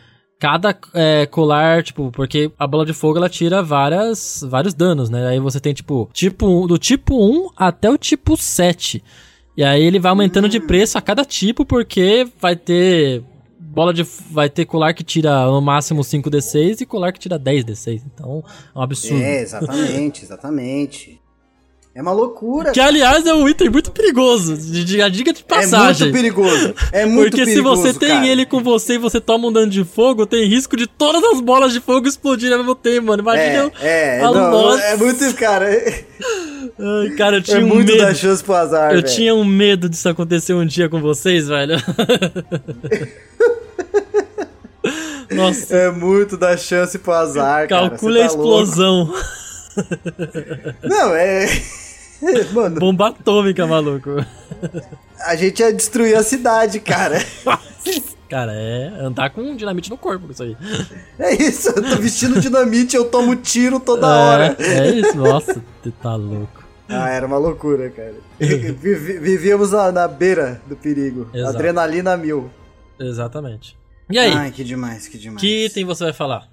Cada 0.43 0.77
é, 0.93 1.25
colar, 1.25 1.83
tipo, 1.83 2.11
porque 2.11 2.51
a 2.59 2.67
bola 2.67 2.85
de 2.85 2.91
fogo 2.91 3.17
ela 3.17 3.29
tira 3.29 3.63
várias, 3.63 4.43
vários 4.45 4.73
danos, 4.73 5.09
né? 5.09 5.25
Aí 5.25 5.39
você 5.39 5.57
tem, 5.57 5.73
tipo, 5.73 6.09
tipo 6.11 6.67
do 6.67 6.77
tipo 6.77 7.15
1 7.15 7.51
até 7.55 7.89
o 7.89 7.97
tipo 7.97 8.35
7. 8.35 9.01
E 9.55 9.63
aí 9.63 9.81
ele 9.81 9.99
vai 9.99 10.09
aumentando 10.09 10.49
de 10.49 10.59
preço 10.59 10.97
a 10.97 11.01
cada 11.01 11.23
tipo, 11.23 11.63
porque 11.63 12.27
vai 12.41 12.57
ter. 12.57 13.23
Bola 13.57 13.93
de. 13.93 14.03
Vai 14.03 14.49
ter 14.49 14.65
colar 14.65 14.93
que 14.93 15.01
tira 15.01 15.45
no 15.45 15.61
máximo 15.61 16.01
5d6 16.01 16.81
e 16.81 16.85
colar 16.85 17.13
que 17.13 17.19
tira 17.19 17.39
10d6. 17.39 18.01
Então, 18.05 18.43
é 18.75 18.79
um 18.79 18.81
absurdo. 18.81 19.23
É, 19.23 19.39
exatamente, 19.43 20.25
exatamente. 20.25 21.21
É 21.95 22.01
uma 22.01 22.11
loucura. 22.11 22.71
Que, 22.71 22.79
aliás, 22.79 23.23
é 23.27 23.33
um 23.35 23.47
item 23.47 23.69
muito 23.69 23.91
perigoso. 23.91 24.57
De, 24.57 24.83
de, 24.83 24.99
a 24.99 25.07
dica 25.09 25.31
de 25.31 25.43
passagem. 25.43 26.07
É 26.07 26.11
muito 26.11 26.21
perigoso. 26.23 26.73
É 26.91 27.05
muito 27.09 27.29
Porque 27.31 27.45
perigoso, 27.45 27.83
se 27.83 27.93
você 27.93 27.99
tem 27.99 28.09
cara. 28.09 28.27
ele 28.27 28.45
com 28.47 28.63
você 28.63 28.95
e 28.95 28.97
você 28.97 29.21
toma 29.21 29.47
um 29.47 29.51
dano 29.51 29.69
de 29.69 29.83
fogo, 29.83 30.25
tem 30.25 30.47
risco 30.47 30.75
de 30.75 30.87
todas 30.87 31.23
as 31.23 31.39
bolas 31.39 31.71
de 31.71 31.79
fogo 31.79 32.07
explodirem 32.07 32.53
ao 32.53 32.59
mesmo 32.59 32.73
tempo, 32.73 33.05
mano. 33.07 33.21
Imagina 33.21 33.53
eu. 33.57 33.71
É, 33.79 34.17
é, 34.17 34.21
Ah, 34.21 34.31
não, 34.31 34.49
nossa. 34.51 34.81
é 34.81 34.97
muito, 34.97 35.33
cara, 35.35 35.71
é, 35.71 36.03
Ai, 36.79 37.09
cara, 37.15 37.35
eu 37.37 37.43
tinha 37.43 37.59
é 37.59 37.63
um 37.63 37.67
muito 37.67 37.91
medo. 37.91 38.01
dar 38.03 38.15
chance 38.15 38.43
pro 38.43 38.55
azar, 38.55 38.91
Eu 38.91 39.01
velho. 39.01 39.15
tinha 39.15 39.35
um 39.35 39.45
medo 39.45 39.87
disso 39.87 40.09
acontecer 40.09 40.55
um 40.55 40.65
dia 40.65 40.89
com 40.89 40.99
vocês, 40.99 41.47
velho. 41.47 41.75
Nossa, 45.31 45.75
É 45.75 45.91
muito 45.91 46.37
dar 46.37 46.57
chance 46.57 46.97
pro 46.97 47.13
azar, 47.13 47.67
cara. 47.67 47.89
calcula 47.89 48.25
a 48.25 48.27
tá 48.27 48.33
louco. 48.33 48.63
explosão. 48.63 49.13
Não, 50.83 51.15
é... 51.15 51.45
Mano, 52.53 52.79
Bomba 52.79 53.09
atômica, 53.09 53.65
maluco. 53.67 54.11
a 55.19 55.35
gente 55.35 55.59
ia 55.59 55.73
destruir 55.73 56.15
a 56.15 56.23
cidade, 56.23 56.79
cara. 56.79 57.17
Cara, 58.29 58.51
é 58.51 58.87
andar 58.99 59.29
com 59.29 59.55
dinamite 59.55 59.91
no 59.91 59.97
corpo 59.97 60.31
isso 60.31 60.41
aí. 60.41 60.57
É 61.19 61.35
isso, 61.35 61.69
eu 61.69 61.83
tô 61.83 61.97
vestindo 61.97 62.41
dinamite, 62.41 62.95
eu 62.95 63.05
tomo 63.05 63.35
tiro 63.35 63.79
toda 63.79 64.07
hora. 64.07 64.55
É, 64.57 64.79
é 64.79 64.95
isso, 64.95 65.15
nossa, 65.15 65.61
tu 65.83 65.91
tá 65.91 66.15
louco. 66.15 66.63
Ah, 66.89 67.09
era 67.09 67.27
uma 67.27 67.37
loucura, 67.37 67.91
cara. 67.91 68.15
Vivíamos 68.39 69.71
na, 69.71 69.91
na 69.91 70.07
beira 70.07 70.59
do 70.65 70.75
perigo. 70.75 71.29
Exato. 71.31 71.55
Adrenalina 71.55 72.17
mil. 72.17 72.49
Exatamente. 72.99 73.77
E 74.09 74.17
aí, 74.17 74.33
Ai, 74.33 74.51
que 74.51 74.63
demais, 74.63 75.07
que 75.07 75.17
demais. 75.17 75.39
que 75.39 75.65
item 75.65 75.85
você 75.85 76.05
vai 76.05 76.13
falar? 76.13 76.47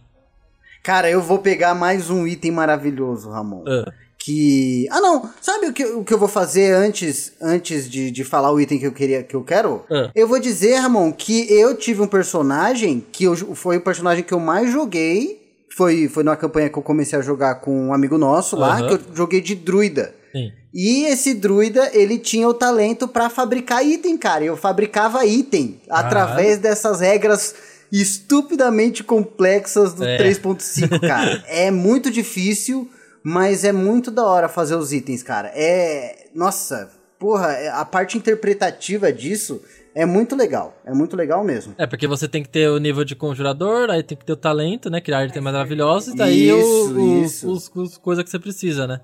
Cara, 0.83 1.11
eu 1.11 1.23
vou 1.23 1.39
pegar 1.39 1.75
mais 1.75 2.11
um 2.11 2.27
item 2.27 2.51
maravilhoso, 2.51 3.31
Ramon. 3.31 3.65
Ah, 3.67 3.91
Que. 4.23 4.87
Ah, 4.91 5.01
não! 5.01 5.31
Sabe 5.41 5.67
o 5.67 5.73
que, 5.73 5.85
o 5.85 6.05
que 6.05 6.13
eu 6.13 6.19
vou 6.19 6.29
fazer 6.29 6.73
antes 6.75 7.33
antes 7.41 7.89
de, 7.91 8.11
de 8.11 8.23
falar 8.23 8.53
o 8.53 8.61
item 8.61 8.79
que 8.79 8.87
eu 8.87 8.93
queria 8.93 9.23
que 9.23 9.35
eu 9.35 9.43
quero? 9.43 9.83
Ah. 9.91 10.11
Eu 10.15 10.29
vou 10.29 10.39
dizer, 10.39 10.77
Ramon, 10.77 11.11
que 11.11 11.51
eu 11.51 11.75
tive 11.75 12.03
um 12.03 12.07
personagem 12.07 13.05
que 13.11 13.25
eu, 13.25 13.35
foi 13.57 13.79
o 13.79 13.81
personagem 13.81 14.23
que 14.23 14.33
eu 14.35 14.41
mais 14.41 14.71
joguei. 14.71 15.41
Foi, 15.75 16.09
foi 16.09 16.23
numa 16.23 16.37
campanha 16.37 16.69
que 16.69 16.77
eu 16.77 16.83
comecei 16.83 17.19
a 17.19 17.23
jogar 17.23 17.55
com 17.57 17.87
um 17.89 17.95
amigo 17.95 18.19
nosso 18.19 18.57
lá, 18.57 18.77
Aham. 18.79 18.89
que 18.89 18.95
eu 18.95 19.01
joguei 19.15 19.41
de 19.41 19.55
druida. 19.55 20.15
sim. 20.33 20.53
E 20.73 21.05
esse 21.07 21.35
druida, 21.35 21.91
ele 21.93 22.17
tinha 22.17 22.47
o 22.47 22.55
talento 22.55 23.09
pra 23.09 23.29
fabricar 23.29 23.85
item, 23.85 24.17
cara. 24.17 24.45
Eu 24.45 24.57
fabricava 24.57 25.25
item 25.27 25.81
através 25.91 26.59
dessas 26.59 27.01
regras 27.01 27.55
estupidamente 27.91 29.03
complexas 29.03 29.95
do 29.95 30.05
É. 30.05 30.19
3.5, 30.19 31.01
cara. 31.01 31.43
é 31.49 31.71
muito 31.73 32.11
difícil, 32.11 32.89
mas 33.23 33.65
é 33.65 33.73
muito 33.73 34.11
da 34.11 34.25
hora 34.25 34.49
fazer 34.49 34.75
os 34.77 34.93
itens, 34.93 35.23
cara. 35.23 35.51
É, 35.55 36.29
nossa, 36.35 36.91
porra, 37.19 37.53
é- 37.53 37.69
a 37.69 37.85
parte 37.85 38.17
interpretativa 38.19 39.13
disso 39.13 39.63
é 39.95 40.07
muito 40.07 40.35
legal. 40.37 40.75
É 40.85 40.93
muito 40.95 41.17
legal 41.17 41.43
mesmo. 41.45 41.75
É, 41.77 41.87
porque 41.87 42.07
você 42.07 42.29
tem 42.29 42.43
que 42.43 42.49
ter 42.49 42.69
o 42.71 42.79
nível 42.79 43.05
de 43.05 43.15
conjurador, 43.17 43.91
aí 43.91 44.03
tem 44.03 44.17
que 44.17 44.25
ter 44.25 44.33
o 44.33 44.37
talento, 44.37 44.89
né? 44.89 45.01
Criar 45.01 45.25
itens 45.27 45.43
maravilhosos, 45.43 46.15
e 46.15 46.17
daí 46.17 46.53
o- 46.53 46.59
Isso, 46.61 46.95
o- 46.95 47.23
isso. 47.25 47.51
os, 47.53 47.71
os 47.75 47.99
coisas 47.99 48.25
que 48.25 48.31
você 48.31 48.39
precisa, 48.39 48.87
né? 48.87 49.01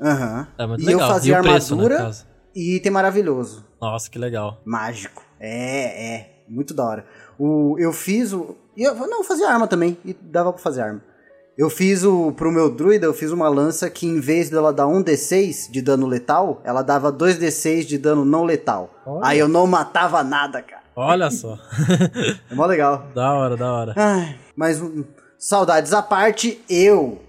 Aham. 0.00 0.46
É 0.58 0.66
muito 0.66 0.82
E 0.82 0.86
legal. 0.86 1.00
eu 1.08 1.14
fazia 1.14 1.36
e 1.36 1.40
o 1.40 1.42
preço, 1.42 1.74
né, 1.76 1.82
armadura 1.84 2.10
e 2.54 2.76
item 2.76 2.92
maravilhoso. 2.92 3.64
Nossa, 3.80 4.08
que 4.10 4.18
legal. 4.18 4.60
Mágico. 4.64 5.24
É, 5.40 6.14
é. 6.14 6.34
Muito 6.48 6.72
da 6.72 6.84
hora. 6.84 7.04
O, 7.38 7.76
eu 7.78 7.92
fiz 7.92 8.32
o. 8.32 8.56
e 8.76 8.82
Eu, 8.84 8.94
não, 8.94 9.18
eu 9.18 9.24
fazia 9.24 9.48
arma 9.48 9.66
também. 9.66 9.98
E 10.04 10.14
dava 10.14 10.52
pra 10.52 10.62
fazer 10.62 10.80
arma. 10.80 11.02
Eu 11.58 11.68
fiz 11.68 12.04
o. 12.04 12.30
Pro 12.30 12.52
meu 12.52 12.70
druida, 12.70 13.04
eu 13.04 13.12
fiz 13.12 13.32
uma 13.32 13.48
lança 13.48 13.90
que 13.90 14.06
em 14.06 14.20
vez 14.20 14.48
dela 14.48 14.72
dar 14.72 14.86
1d6 14.86 15.68
de 15.70 15.82
dano 15.82 16.06
letal, 16.06 16.62
ela 16.64 16.82
dava 16.82 17.12
2d6 17.12 17.84
de 17.84 17.98
dano 17.98 18.24
não 18.24 18.44
letal. 18.44 18.94
Olha. 19.04 19.20
Aí 19.26 19.38
eu 19.40 19.48
não 19.48 19.66
matava 19.66 20.22
nada, 20.22 20.62
cara. 20.62 20.82
Olha 20.94 21.28
só. 21.32 21.58
É 22.48 22.54
mó 22.54 22.64
legal. 22.64 23.08
da 23.12 23.32
hora, 23.32 23.56
da 23.56 23.72
hora. 23.72 23.92
Ai, 23.96 24.36
mas 24.54 24.80
saudades 25.36 25.92
à 25.92 26.00
parte, 26.00 26.60
eu, 26.70 27.20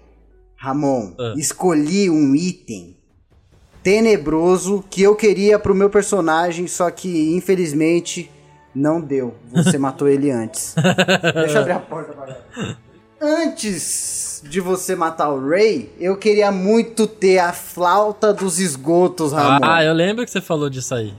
Ramon, 0.56 1.12
Ah. 1.18 1.34
escolhi 1.36 2.08
um 2.08 2.32
item 2.36 2.96
tenebroso 3.82 4.84
que 4.88 5.02
eu 5.02 5.16
queria 5.16 5.58
pro 5.58 5.74
meu 5.74 5.90
personagem, 5.90 6.68
só 6.68 6.88
que 6.90 7.34
infelizmente 7.34 8.30
não 8.74 9.00
deu. 9.00 9.34
Você 9.52 9.76
matou 9.78 10.06
ele 10.08 10.30
antes. 10.30 10.74
Deixa 11.34 11.54
eu 11.56 11.60
abrir 11.62 11.72
a 11.72 11.80
porta 11.80 12.12
pra 12.12 12.26
galera. 12.26 12.46
Antes 13.20 14.42
de 14.48 14.60
você 14.60 14.96
matar 14.96 15.28
o 15.30 15.48
Ray, 15.48 15.92
eu 16.00 16.16
queria 16.16 16.50
muito 16.50 17.06
ter 17.06 17.38
a 17.38 17.52
flauta 17.52 18.32
dos 18.32 18.58
esgotos, 18.58 19.32
Ramon. 19.32 19.60
Ah, 19.62 19.84
eu 19.84 19.92
lembro 19.92 20.24
que 20.24 20.30
você 20.30 20.40
falou 20.40 20.70
disso 20.70 20.94
aí. 20.94 21.14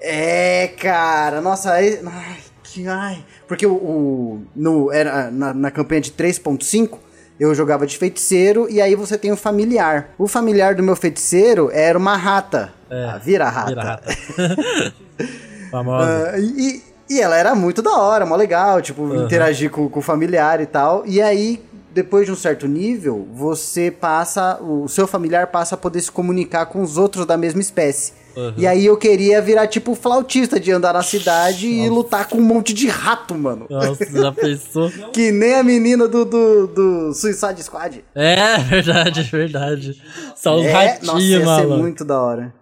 É, 0.00 0.68
cara, 0.78 1.40
nossa, 1.40 1.72
aí- 1.72 2.00
ai, 2.04 2.36
que 2.64 2.86
ai, 2.88 3.24
porque 3.46 3.64
o, 3.66 3.74
o- 3.74 4.42
no 4.54 4.92
era 4.92 5.30
na, 5.30 5.54
na 5.54 5.70
campanha 5.70 6.00
de 6.00 6.10
3.5 6.10 6.98
eu 7.38 7.54
jogava 7.54 7.86
de 7.86 7.96
feiticeiro 7.96 8.66
e 8.68 8.80
aí 8.80 8.94
você 8.94 9.16
tem 9.16 9.30
o 9.30 9.36
familiar. 9.36 10.10
O 10.18 10.26
familiar 10.26 10.74
do 10.74 10.82
meu 10.82 10.96
feiticeiro 10.96 11.70
era 11.72 11.96
uma 11.96 12.16
rata, 12.16 12.72
É, 12.90 13.04
a 13.06 13.18
vira-rata. 13.18 13.68
Vira-rata. 13.68 14.16
Famosa. 15.70 16.30
Ah, 16.34 16.38
e, 16.38 16.82
e 17.08 17.20
ela 17.20 17.36
era 17.36 17.54
muito 17.54 17.82
da 17.82 17.96
hora, 17.98 18.26
mó 18.26 18.36
legal, 18.36 18.82
tipo, 18.82 19.14
interagir 19.14 19.70
com, 19.70 19.88
com 19.88 20.00
o 20.00 20.02
familiar 20.02 20.60
e 20.60 20.66
tal. 20.66 21.04
E 21.06 21.22
aí, 21.22 21.62
depois 21.92 22.26
de 22.26 22.32
um 22.32 22.36
certo 22.36 22.66
nível, 22.66 23.26
você 23.32 23.90
passa, 23.90 24.58
o 24.60 24.88
seu 24.88 25.06
familiar 25.06 25.46
passa 25.48 25.74
a 25.76 25.78
poder 25.78 26.00
se 26.00 26.10
comunicar 26.10 26.66
com 26.66 26.82
os 26.82 26.98
outros 26.98 27.24
da 27.24 27.36
mesma 27.36 27.60
espécie. 27.60 28.12
Uhum. 28.36 28.52
E 28.54 28.66
aí 28.66 28.84
eu 28.84 28.98
queria 28.98 29.40
virar 29.40 29.66
tipo 29.66 29.94
flautista 29.94 30.60
de 30.60 30.70
andar 30.70 30.92
na 30.92 31.02
cidade 31.02 31.66
e 31.66 31.88
lutar 31.88 32.28
com 32.28 32.36
um 32.36 32.42
monte 32.42 32.74
de 32.74 32.86
rato, 32.86 33.34
mano. 33.34 33.66
Nossa, 33.70 34.04
já 34.04 34.30
pensou? 34.30 34.92
Que 35.10 35.32
nem 35.32 35.54
a 35.54 35.62
menina 35.62 36.06
do, 36.06 36.24
do, 36.26 36.66
do 36.66 37.14
Suicide 37.14 37.62
Squad. 37.62 38.04
É, 38.14 38.58
verdade, 38.58 39.22
verdade. 39.22 40.02
Só 40.36 40.54
os 40.54 40.66
é, 40.66 40.70
ratinhos, 40.70 41.06
nossa, 41.06 41.22
ia 41.22 41.38
ser 41.38 41.44
malandro. 41.46 41.78
muito 41.78 42.04
da 42.04 42.20
hora. 42.20 42.54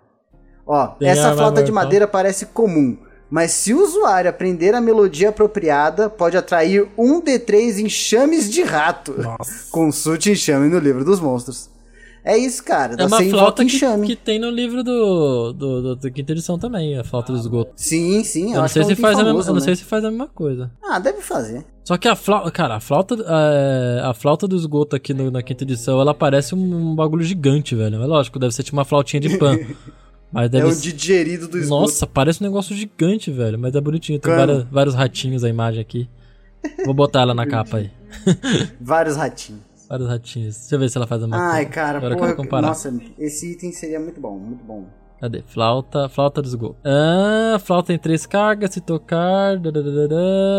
Ó, 0.64 0.86
Tem 0.86 1.08
essa 1.08 1.34
flauta 1.34 1.62
de 1.62 1.72
madeira 1.72 2.06
parece 2.06 2.46
comum, 2.46 2.96
mas 3.34 3.50
se 3.50 3.74
o 3.74 3.82
usuário 3.82 4.30
aprender 4.30 4.76
a 4.76 4.80
melodia 4.80 5.30
apropriada, 5.30 6.08
pode 6.08 6.36
atrair 6.36 6.86
um 6.96 7.20
D3 7.20 7.84
enxames 7.84 8.48
de 8.48 8.62
rato. 8.62 9.12
Nossa. 9.20 9.66
Consulte 9.74 10.30
enxame 10.30 10.68
no 10.68 10.78
livro 10.78 11.04
dos 11.04 11.18
monstros. 11.18 11.68
É 12.24 12.38
isso, 12.38 12.62
cara. 12.62 12.94
É 12.96 13.04
uma 13.04 13.20
flauta 13.24 13.64
que, 13.64 13.76
que 14.06 14.14
tem 14.14 14.38
no 14.38 14.48
livro 14.50 14.84
do, 14.84 15.52
do, 15.52 15.82
do, 15.82 15.96
do 15.96 16.10
quinta 16.12 16.30
edição 16.30 16.56
também, 16.60 16.96
a 16.96 17.02
flauta 17.02 17.32
do 17.32 17.38
esgoto. 17.40 17.72
Sim, 17.74 18.22
sim. 18.22 18.50
Eu 18.52 18.58
não, 18.58 18.64
acho 18.66 18.74
sei 18.74 18.82
é 18.82 18.84
se 18.86 18.92
um 18.92 18.96
faz 18.98 19.18
a 19.18 19.22
item 19.22 19.24
mesma, 19.24 19.42
famoso, 19.42 19.48
eu 19.50 19.54
não 19.54 19.60
né? 19.60 19.64
sei 19.64 19.74
se 19.76 19.84
faz 19.84 20.04
a 20.04 20.10
mesma 20.12 20.28
coisa. 20.28 20.70
Ah, 20.80 21.00
deve 21.00 21.20
fazer. 21.20 21.66
Só 21.82 21.98
que 21.98 22.06
a 22.06 22.14
flauta, 22.14 22.52
cara, 22.52 22.76
a 22.76 22.80
flauta, 22.80 23.16
é, 23.16 24.00
a 24.04 24.14
flauta 24.14 24.46
do 24.46 24.54
esgoto 24.54 24.94
aqui 24.94 25.12
no- 25.12 25.32
na 25.32 25.42
quinta 25.42 25.64
edição, 25.64 26.00
ela 26.00 26.14
parece 26.14 26.54
um, 26.54 26.92
um 26.92 26.94
bagulho 26.94 27.24
gigante, 27.24 27.74
velho. 27.74 28.00
É 28.00 28.06
lógico, 28.06 28.38
deve 28.38 28.54
ser 28.54 28.62
tipo 28.62 28.76
uma 28.76 28.84
flautinha 28.84 29.18
de 29.20 29.36
pan. 29.38 29.58
Mas 30.34 30.46
É 30.46 30.48
deve 30.48 30.66
o 30.66 30.72
ser... 30.72 30.92
digerido 30.92 31.46
do 31.48 31.56
esgoto. 31.58 31.80
Nossa, 31.82 32.06
parece 32.06 32.42
um 32.42 32.46
negócio 32.46 32.74
gigante, 32.76 33.30
velho. 33.30 33.58
Mas 33.58 33.74
é 33.74 33.80
bonitinho. 33.80 34.18
Tem 34.18 34.34
várias- 34.34 34.64
vários 34.64 34.94
ratinhos 34.94 35.44
a 35.44 35.48
imagem 35.48 35.80
aqui. 35.80 36.10
Vou 36.84 36.92
botar 36.94 37.20
ela 37.22 37.32
na 37.34 37.46
capa 37.46 37.76
aí. 37.78 37.90
Vários 38.80 39.16
ratinhos. 39.16 39.60
Vários 39.88 40.08
ratinhos. 40.08 40.56
Deixa 40.58 40.74
eu 40.74 40.78
ver 40.78 40.88
se 40.88 40.96
ela 40.96 41.06
faz 41.06 41.22
a 41.22 41.26
mesma 41.26 41.42
Ai, 41.52 41.64
coisa. 41.64 41.70
cara, 41.70 41.98
Agora 41.98 42.14
eu 42.14 42.18
porra, 42.18 42.34
comparar. 42.34 42.66
nossa, 42.68 42.92
esse 43.18 43.52
item 43.52 43.70
seria 43.70 44.00
muito 44.00 44.20
bom, 44.20 44.38
muito 44.38 44.64
bom. 44.64 44.86
Cadê? 45.20 45.42
Flauta, 45.46 46.08
flauta 46.08 46.40
do 46.42 46.48
esgoto. 46.48 46.76
Ah, 46.84 47.58
flauta 47.60 47.92
em 47.92 47.98
três 47.98 48.24
cargas, 48.26 48.72
se 48.72 48.80
tocar, 48.80 49.56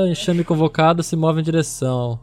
enxame 0.09 0.43
convocado, 0.43 1.03
se 1.03 1.15
move 1.15 1.39
em 1.41 1.43
direção. 1.43 2.19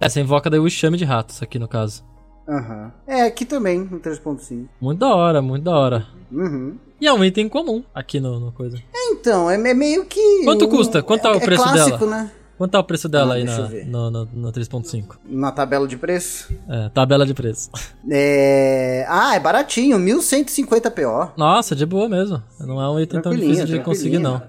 É, 0.00 0.08
você 0.08 0.20
invoca 0.20 0.48
daí 0.48 0.60
o 0.60 0.66
enxame 0.66 0.96
de 0.96 1.04
ratos 1.04 1.42
aqui 1.42 1.58
no 1.58 1.68
caso. 1.68 2.04
Aham. 2.48 2.92
É, 3.06 3.22
aqui 3.22 3.44
também, 3.44 3.80
no 3.80 3.98
3.5. 4.00 4.68
Muito 4.80 4.98
da 4.98 5.14
hora, 5.14 5.40
muito 5.40 5.64
da 5.64 5.76
hora. 5.76 6.06
Uhum. 6.30 6.76
E 7.00 7.06
é 7.06 7.12
um 7.12 7.24
item 7.24 7.48
comum 7.48 7.82
aqui 7.94 8.20
no, 8.20 8.38
no 8.38 8.52
coisa. 8.52 8.78
Então, 8.94 9.50
é 9.50 9.54
é 9.54 9.74
meio 9.74 10.04
que. 10.04 10.44
Quanto 10.44 10.66
um- 10.66 10.68
custa? 10.68 11.02
Quanto 11.02 11.26
é 11.26 11.30
o 11.32 11.36
é 11.36 11.40
preço 11.40 11.62
clássico, 11.62 11.98
dela? 11.98 12.10
né? 12.22 12.30
Quanto 12.56 12.70
tá 12.70 12.78
o 12.78 12.84
preço 12.84 13.08
dela 13.08 13.34
Ah, 13.34 13.36
aí 13.36 13.44
na, 13.44 13.68
no, 13.86 14.10
no, 14.10 14.24
no 14.26 14.52
3.5? 14.52 15.16
Na 15.24 15.50
tabela 15.50 15.88
de 15.88 15.96
preço. 15.96 16.54
É, 16.68 16.88
tabela 16.90 17.26
de 17.26 17.34
preço. 17.34 17.68
É. 18.08 19.04
Ah, 19.08 19.34
é 19.34 19.40
baratinho, 19.40 19.98
1150 19.98 20.88
PO. 20.90 21.32
Nossa, 21.36 21.74
de 21.74 21.84
boa 21.84 22.08
mesmo. 22.08 22.40
Não 22.60 22.80
é 22.80 22.88
um 22.88 23.00
item 23.00 23.20
tão 23.20 23.32
difícil 23.34 23.66
de 23.66 23.80
conseguir, 23.80 24.18
não. 24.20 24.40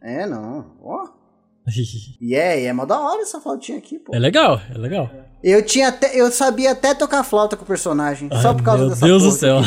É, 0.00 0.26
não. 0.26 0.66
Ó. 0.82 1.08
E 2.20 2.34
é, 2.34 2.62
e 2.62 2.64
é 2.64 2.72
mó 2.72 2.86
da 2.86 2.98
hora 2.98 3.20
essa 3.20 3.40
flautinha 3.42 3.76
aqui, 3.76 3.98
pô. 3.98 4.14
é 4.14 4.18
legal, 4.18 4.58
é 4.74 4.78
legal. 4.78 5.10
Eu 5.42 5.64
tinha 5.64 5.88
até. 5.88 6.18
Eu 6.20 6.30
sabia 6.32 6.72
até 6.72 6.94
tocar 6.94 7.22
flauta 7.22 7.56
com 7.56 7.62
o 7.62 7.66
personagem. 7.66 8.28
só 8.42 8.48
Ai, 8.48 8.54
por 8.56 8.62
causa 8.62 8.80
Meu 8.80 8.88
dessa 8.90 9.06
Deus 9.06 9.22
do 9.22 9.30
céu. 9.30 9.60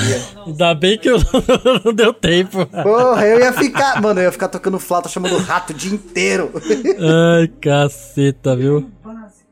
Ainda 0.46 0.74
bem 0.76 0.98
que 0.98 1.08
eu 1.10 1.18
não 1.86 1.94
deu 1.94 2.14
tempo. 2.14 2.66
Porra, 2.66 3.26
eu 3.26 3.40
ia 3.40 3.54
ficar. 3.54 4.02
Mano, 4.02 4.20
eu 4.20 4.26
ia 4.26 4.32
ficar 4.32 4.50
tocando 4.50 4.78
flauta 4.80 5.08
chamando 5.08 5.38
rato 5.38 5.72
o 5.72 5.74
dia 5.74 5.94
inteiro. 5.94 6.52
Ai, 7.40 7.48
caceta, 7.48 8.56
viu? 8.56 8.92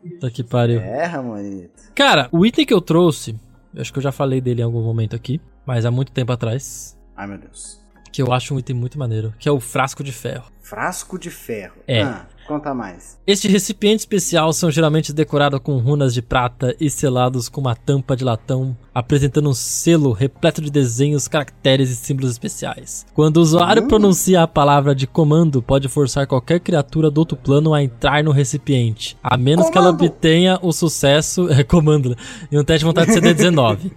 Puta 0.01 0.29
que 0.31 0.43
pariu. 0.43 0.79
É, 0.81 1.05
Ramonito. 1.05 1.71
Cara, 1.95 2.27
o 2.31 2.45
item 2.45 2.65
que 2.65 2.73
eu 2.73 2.81
trouxe, 2.81 3.35
eu 3.73 3.81
acho 3.81 3.91
que 3.91 3.99
eu 3.99 4.03
já 4.03 4.11
falei 4.11 4.39
dele 4.41 4.61
em 4.61 4.65
algum 4.65 4.81
momento 4.81 5.15
aqui, 5.15 5.39
mas 5.65 5.85
há 5.85 5.91
muito 5.91 6.11
tempo 6.11 6.31
atrás, 6.31 6.97
Ai, 7.15 7.27
meu 7.27 7.37
Deus. 7.37 7.79
que 8.11 8.21
eu 8.21 8.31
acho 8.31 8.55
um 8.55 8.59
item 8.59 8.75
muito 8.75 8.97
maneiro, 8.97 9.33
que 9.37 9.47
é 9.49 9.51
o 9.51 9.59
frasco 9.59 10.03
de 10.03 10.11
ferro. 10.13 10.45
Frasco 10.61 11.19
de 11.19 11.29
ferro. 11.29 11.75
É. 11.87 12.01
Ah, 12.03 12.25
conta 12.49 12.73
mais. 12.73 13.15
Este 13.27 13.47
recipiente 13.47 13.99
especial 13.99 14.51
são 14.51 14.71
geralmente 14.71 15.13
decorados 15.13 15.59
com 15.59 15.77
runas 15.77 16.15
de 16.15 16.21
prata 16.23 16.75
e 16.79 16.89
selados 16.89 17.47
com 17.47 17.61
uma 17.61 17.75
tampa 17.75 18.15
de 18.15 18.23
latão, 18.23 18.75
apresentando 18.91 19.51
um 19.51 19.53
selo 19.53 20.11
repleto 20.11 20.59
de 20.59 20.71
desenhos, 20.71 21.27
caracteres 21.27 21.91
e 21.91 21.95
símbolos 21.95 22.31
especiais. 22.31 23.05
Quando 23.13 23.37
o 23.37 23.41
usuário 23.41 23.87
pronuncia 23.87 24.41
a 24.41 24.47
palavra 24.47 24.95
de 24.95 25.05
comando, 25.05 25.61
pode 25.61 25.87
forçar 25.87 26.25
qualquer 26.25 26.59
criatura 26.59 27.11
do 27.11 27.19
outro 27.19 27.37
plano 27.37 27.71
a 27.71 27.83
entrar 27.83 28.23
no 28.23 28.31
recipiente, 28.31 29.15
a 29.21 29.37
menos 29.37 29.69
que 29.69 29.77
ela 29.77 29.91
Comando! 29.91 30.05
obtenha 30.05 30.57
o 30.63 30.71
sucesso, 30.71 31.47
é 31.53 31.63
comando, 31.63 32.09
né? 32.09 32.15
em 32.51 32.57
um 32.57 32.63
teste 32.63 32.79
de 32.79 32.85
vontade 32.85 33.13
de 33.13 33.21
CD19. 33.21 33.91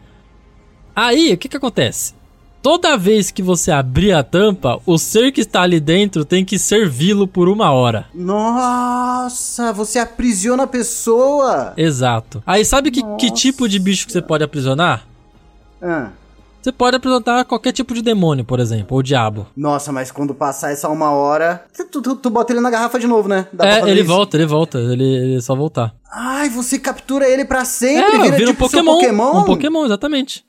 Aí, 0.95 1.33
o 1.33 1.39
que 1.39 1.49
que 1.49 1.57
acontece? 1.57 2.15
Toda 2.63 2.97
vez 2.97 3.33
que 3.33 3.43
você 3.43 3.73
abrir 3.73 4.13
a 4.13 4.23
tampa, 4.23 4.81
o 4.87 4.97
ser 4.97 5.33
que 5.33 5.41
está 5.41 5.63
ali 5.63 5.81
dentro 5.81 6.25
tem 6.25 6.45
que 6.45 6.61
servi-lo 6.61 7.27
por 7.27 7.49
uma 7.49 7.73
hora. 7.73 8.07
Nossa, 8.15 9.73
você 9.73 9.99
aprisiona 9.99 10.63
a 10.63 10.67
pessoa. 10.69 11.73
Exato. 11.77 12.41
Aí 12.47 12.65
sabe 12.65 12.93
que, 12.93 13.03
que 13.17 13.33
tipo 13.33 13.69
de 13.69 13.81
bicho 13.81 14.07
que 14.07 14.13
você 14.13 14.23
pode 14.23 14.45
aprisionar? 14.45 15.05
Ah. 15.83 16.11
Você 16.63 16.71
pode 16.71 16.97
aprisionar 16.97 17.45
qualquer 17.45 17.73
tipo 17.73 17.93
de 17.93 18.01
demônio, 18.01 18.45
por 18.45 18.61
exemplo, 18.61 18.97
ou 18.97 19.03
diabo. 19.03 19.49
Nossa, 19.57 19.91
mas 19.91 20.13
quando 20.13 20.33
passar 20.33 20.71
essa 20.71 20.89
uma 20.89 21.11
hora. 21.11 21.65
Tu, 21.91 22.01
tu, 22.01 22.15
tu 22.15 22.31
bota 22.31 22.53
ele 22.53 22.61
na 22.61 22.71
garrafa 22.71 23.01
de 23.01 23.09
novo, 23.09 23.29
né? 23.29 23.49
Dá 23.53 23.67
é, 23.67 23.91
ele 23.91 24.03
isso? 24.03 24.09
volta, 24.09 24.37
ele 24.37 24.47
volta, 24.47 24.79
ele, 24.79 25.03
ele 25.03 25.37
é 25.39 25.41
só 25.41 25.57
voltar. 25.57 25.93
Ai, 26.09 26.49
você 26.49 26.79
captura 26.79 27.29
ele 27.29 27.45
pra 27.45 27.65
sempre. 27.65 28.15
é, 28.15 28.23
vira 28.23 28.37
vira 28.37 28.51
um 28.51 28.53
tipo 28.53 28.69
seu 28.69 28.85
Pokémon, 28.85 28.95
Pokémon. 28.95 29.41
Um 29.41 29.45
Pokémon, 29.45 29.85
exatamente. 29.87 30.45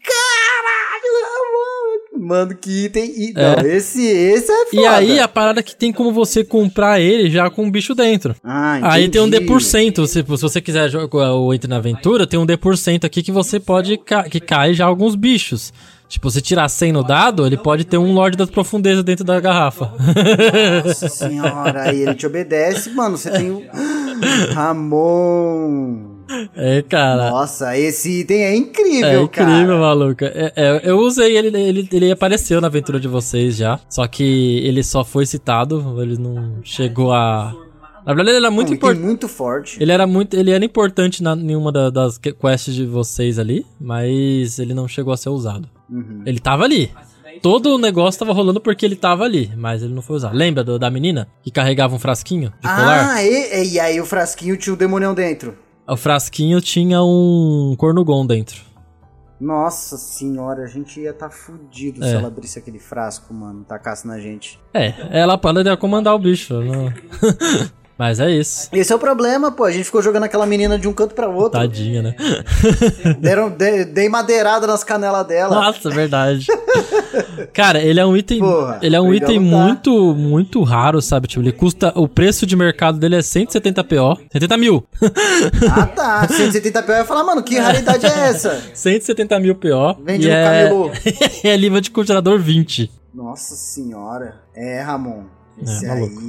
Mano, 2.24 2.56
que 2.56 2.86
item. 2.86 3.06
e- 3.16 3.34
É. 3.36 3.56
Não, 3.62 3.70
esse, 3.70 4.02
esse 4.06 4.52
é 4.52 4.66
foda. 4.66 4.82
E 4.82 4.86
aí 4.86 5.20
a 5.20 5.28
parada 5.28 5.60
é 5.60 5.64
que 5.64 5.76
tem 5.76 5.92
como 5.92 6.12
você 6.12 6.44
comprar 6.44 7.00
ele 7.00 7.30
já 7.30 7.50
com 7.50 7.68
o 7.68 7.72
bicho 7.72 7.94
dentro. 7.94 8.36
Ah, 8.44 8.80
Aí 8.94 9.10
tem 9.10 9.22
um 9.22 9.28
entendi. 9.28 9.46
D%, 9.46 10.06
se, 10.08 10.14
se 10.14 10.22
você 10.24 10.62
quiser 10.62 10.90
jogar 10.90 11.34
o 11.36 11.54
Entre 11.54 11.70
na 11.70 11.78
Aventura, 11.78 12.26
tem 12.26 12.40
um 12.40 12.46
D% 12.46 13.06
aqui 13.06 13.22
que 13.22 13.32
você 13.32 13.60
pode, 13.60 13.98
ca 13.98 14.24
que 14.24 14.40
cai 14.40 14.74
já 14.74 14.86
alguns 14.86 15.16
bichos. 15.16 15.74
Tipo, 16.10 16.30
se 16.30 16.42
tirar 16.42 16.70
100 16.70 16.92
no 16.92 17.04
dado, 17.04 17.44
ele 17.46 17.58
pode 17.58 17.86
ter 17.86 17.98
um 17.98 18.14
Lorde 18.14 18.38
das 18.38 18.50
Profundezas 18.50 19.04
dentro 19.04 19.24
da 19.26 19.40
garrafa. 19.40 19.92
Nossa 20.86 21.10
senhora, 21.10 21.90
aí 21.90 22.04
ele 22.04 22.14
te 22.14 22.28
obedece, 22.28 22.92
mano. 22.92 23.18
Você 23.18 23.32
tem 23.32 23.50
o. 23.50 23.64
Ramon. 24.54 26.13
É, 26.56 26.82
cara. 26.82 27.30
Nossa, 27.30 27.78
esse 27.78 28.22
item 28.22 28.42
é 28.42 28.52
É 28.52 28.56
incrível, 28.56 29.24
incrível, 29.24 29.30
cara. 29.30 29.78
maluca. 29.80 30.26
É, 30.36 30.54
é, 30.56 30.82
eu 30.84 30.98
usei 31.00 31.38
ele, 31.38 31.56
ele, 31.58 31.88
ele 31.92 32.12
apareceu 32.12 32.60
na 32.62 32.68
aventura 32.68 33.00
de 33.00 33.08
vocês 33.08 33.56
já. 33.58 33.80
Só 33.90 34.06
que 34.08 34.60
ele 34.66 34.84
só 34.84 35.04
foi 35.04 35.26
citado, 35.26 36.02
ele 36.02 36.18
não 36.18 36.60
chegou 36.64 37.12
a. 37.14 37.54
Na 38.06 38.14
verdade, 38.14 38.32
ele 38.38 38.46
era 38.46 38.52
muito 38.52 38.72
um 38.72 38.76
importante. 38.76 39.02
muito 39.04 39.28
forte. 39.30 39.78
Ele 39.82 39.92
era 39.92 40.06
muito. 40.06 40.34
Ele 40.36 40.52
era 40.52 40.64
importante 40.66 41.24
na, 41.24 41.34
em 41.36 41.56
uma 41.56 41.72
da- 41.72 41.90
das 41.90 42.18
que- 42.18 42.34
quests 42.34 42.76
de 42.76 42.86
vocês 42.86 43.40
ali, 43.40 43.66
mas 43.80 44.60
ele 44.60 44.74
não 44.74 44.88
chegou 44.88 45.14
a 45.14 45.18
ser 45.18 45.30
usado. 45.30 45.70
Uhum. 45.90 46.22
Ele 46.26 46.40
tava 46.40 46.64
ali. 46.66 46.92
Todo 47.42 47.76
o 47.76 47.78
negócio 47.78 48.20
tava 48.20 48.32
rolando 48.32 48.62
porque 48.62 48.86
ele 48.86 48.96
tava 48.96 49.24
ali, 49.24 49.52
mas 49.58 49.82
ele 49.84 49.94
não 49.94 50.02
foi 50.02 50.16
usado. 50.18 50.36
Lembra 50.36 50.64
do- 50.64 50.78
da 50.80 50.90
menina 50.90 51.28
que 51.42 51.50
carregava 51.52 51.96
um 51.96 52.00
frasquinho 52.00 52.50
de 52.62 52.68
colar? 52.68 53.16
Ah, 53.16 53.24
e, 53.24 53.74
e 53.74 53.80
aí 53.80 54.00
o 54.00 54.06
frasquinho 54.06 54.56
tinha 54.56 54.74
o 54.74 54.78
demonião 54.78 55.14
dentro. 55.14 55.56
O 55.88 55.98
frasquinho 55.98 56.62
tinha 56.62 57.02
um 57.04 57.76
cornugon 57.78 58.26
dentro. 58.26 58.62
Nossa 59.40 59.98
senhora, 59.98 60.64
a 60.64 60.68
gente 60.68 61.02
ia 61.02 61.14
tá 61.14 61.30
fudido 61.30 62.02
se 62.02 62.10
É. 62.10 62.14
ela 62.14 62.28
abrisse 62.30 62.58
aquele 62.58 62.80
frasco, 62.80 63.34
mano, 63.34 63.66
tacasse 63.66 64.08
na 64.08 64.18
gente. 64.20 64.58
É, 64.74 64.94
ela 65.12 65.38
poderia 65.38 65.76
comandar 65.76 66.16
o 66.16 66.20
bicho. 66.20 66.54
não- 66.62 66.94
Mas 67.98 68.20
é 68.20 68.32
isso. 68.32 68.70
Esse 68.74 68.92
é 68.92 68.96
o 68.96 69.00
problema, 69.00 69.52
pô. 69.52 69.64
A 69.64 69.72
gente 69.72 69.86
ficou 69.86 70.02
jogando 70.02 70.24
aquela 70.24 70.46
menina 70.46 70.80
de 70.80 70.88
um 70.88 70.94
canto 70.94 71.14
pra 71.14 71.28
outro. 71.28 71.60
Tadinha, 71.60 72.02
né? 72.02 72.16
Deram, 73.20 73.50
de- 73.50 73.86
dei 73.86 74.10
madeirada 74.10 74.66
nas 74.66 74.84
canelas 74.84 75.26
dela. 75.28 75.56
Nossa, 75.56 75.90
verdade. 75.92 76.48
Cara, 77.54 77.80
ele 77.80 78.00
é 78.00 78.06
um 78.06 78.18
item. 78.18 78.40
Porra, 78.40 78.80
ele 78.82 78.96
é 78.96 79.02
um 79.02 79.14
item 79.14 79.36
tá. 79.36 79.42
muito, 79.58 80.16
muito 80.16 80.64
raro, 80.64 81.02
sabe? 81.02 81.28
Tipo, 81.28 81.44
ele 81.44 81.52
custa. 81.52 81.94
O 81.96 82.08
preço 82.08 82.46
de 82.48 82.56
mercado 82.56 82.98
dele 82.98 83.16
é 83.16 83.22
170 83.22 83.84
PO. 83.84 84.18
70 84.32 84.58
mil. 84.58 84.84
Ah, 85.72 85.86
tá. 85.86 86.28
170 86.28 86.82
PO. 86.84 86.92
Eu 86.92 86.98
ia 86.98 87.06
falar, 87.06 87.24
mano, 87.24 87.44
que 87.44 87.58
raridade 87.60 88.06
é 88.06 88.10
essa? 88.30 88.60
170 88.74 89.40
mil 89.40 89.56
PO. 89.56 90.02
Vende 90.04 90.26
e 90.28 90.30
no 90.30 90.36
é... 90.36 90.44
camelô. 90.44 90.92
é 91.44 91.56
livro 91.56 91.80
de 91.80 91.92
congelador 91.92 92.40
20. 92.40 92.92
Nossa 93.14 93.56
senhora. 93.56 94.42
É, 94.56 94.82
Ramon. 94.82 95.26
Esse 95.62 95.86
É, 95.86 95.90
maluco. 95.90 96.22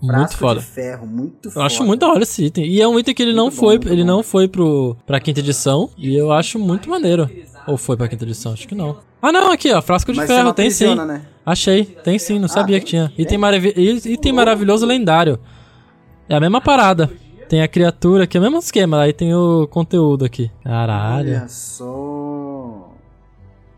Muito 0.00 0.36
foda. 0.36 0.60
de 0.60 0.66
ferro, 0.66 1.06
muito 1.06 1.48
Eu 1.48 1.52
foda. 1.52 1.66
acho 1.66 1.82
muito 1.84 2.00
da 2.00 2.08
hora 2.08 2.22
esse 2.22 2.44
item. 2.44 2.64
E 2.66 2.80
é 2.80 2.86
um 2.86 2.98
item 2.98 3.14
que 3.14 3.22
ele 3.22 3.32
não 3.32 3.44
Muito 3.44 3.54
bom, 3.56 3.60
foi, 3.66 3.74
ele 3.86 4.02
bom. 4.02 4.06
não 4.06 4.22
foi 4.22 4.46
pro, 4.48 4.96
pra 5.06 5.18
quinta 5.20 5.40
edição. 5.40 5.88
E 5.96 6.14
eu 6.14 6.30
acho 6.32 6.58
muito 6.58 6.88
maneiro. 6.90 7.28
Ou 7.66 7.76
foi 7.76 7.96
pra 7.96 8.06
quinta 8.08 8.24
edição? 8.24 8.52
Acho 8.52 8.68
que 8.68 8.74
não. 8.74 8.98
Ah, 9.22 9.32
não, 9.32 9.50
aqui, 9.50 9.72
ó. 9.72 9.80
Frasco 9.82 10.12
de 10.12 10.18
Mas 10.18 10.26
ferro, 10.28 10.44
não 10.44 10.52
tem 10.52 10.70
sim. 10.70 10.94
né? 10.94 11.22
Achei, 11.44 11.84
tem 11.84 12.18
sim, 12.18 12.38
não 12.38 12.46
sabia 12.48 12.76
tem? 12.76 12.80
que 12.84 12.86
tinha. 12.90 13.12
Item, 13.16 13.38
maravi 13.38 13.72
i- 13.76 14.12
item 14.12 14.32
maravilhoso 14.32 14.84
lendário. 14.86 15.38
É 16.28 16.34
a 16.36 16.40
mesma 16.40 16.60
parada. 16.60 17.10
Tem 17.48 17.62
a 17.62 17.68
criatura 17.68 18.24
aqui, 18.24 18.36
é 18.36 18.40
o 18.40 18.42
mesmo 18.42 18.58
esquema. 18.58 19.00
Aí 19.02 19.12
tem 19.12 19.32
o 19.34 19.66
conteúdo 19.68 20.24
aqui. 20.24 20.50
Caralho. 20.62 21.28
Olha 21.30 21.48
só. 21.48 22.90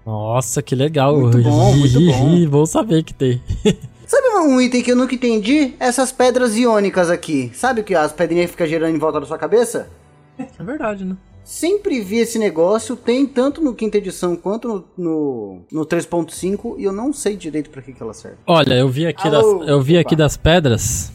Nossa, 0.05 0.63
que 0.63 0.75
legal. 0.75 1.19
Muito 1.19 1.43
bom, 1.43 1.77
muito 1.77 2.01
bom. 2.01 2.47
Bom 2.49 2.67
saber 2.67 3.03
que 3.05 3.13
tem. 3.15 3.41
Sabe 4.09 4.27
um 4.39 4.59
item 4.59 4.83
que 4.83 4.91
eu 4.91 4.97
nunca 4.97 5.15
entendi? 5.15 5.75
Essas 5.79 6.11
pedras 6.11 6.57
iônicas 6.57 7.11
aqui. 7.11 7.53
Sabe 7.55 7.83
que 7.83 7.95
as 7.95 8.11
pedrinhas 8.11 8.51
ficam 8.51 8.67
girando 8.67 8.97
em 8.97 8.99
volta 8.99 9.21
da 9.21 9.27
sua 9.27 9.37
cabeça? 9.37 9.91
É 10.39 10.65
verdade, 10.65 11.05
né? 11.05 11.15
Sempre 11.45 12.01
vi 12.01 12.17
esse 12.17 12.39
negócio, 12.39 12.97
tem 12.97 13.27
tanto 13.27 13.63
no 13.63 13.75
quinta 13.75 13.99
edição 13.99 14.35
quanto 14.35 14.67
no, 14.67 14.85
no, 14.97 15.61
no 15.71 15.87
3.5 15.87 16.77
e 16.79 16.85
eu 16.85 16.93
não 16.93 17.13
sei 17.13 17.37
direito 17.37 17.69
pra 17.69 17.83
que, 17.83 17.93
que 17.93 18.03
ela 18.03 18.15
serve. 18.15 18.39
Olha, 18.47 18.75
eu 18.75 18.89
vi 18.89 19.07
aqui, 19.07 19.29
Alô? 19.29 19.59
das, 19.59 19.69
eu 19.69 19.81
vi 19.83 19.99
aqui 19.99 20.17
das 20.17 20.39
pedras. 20.39 21.13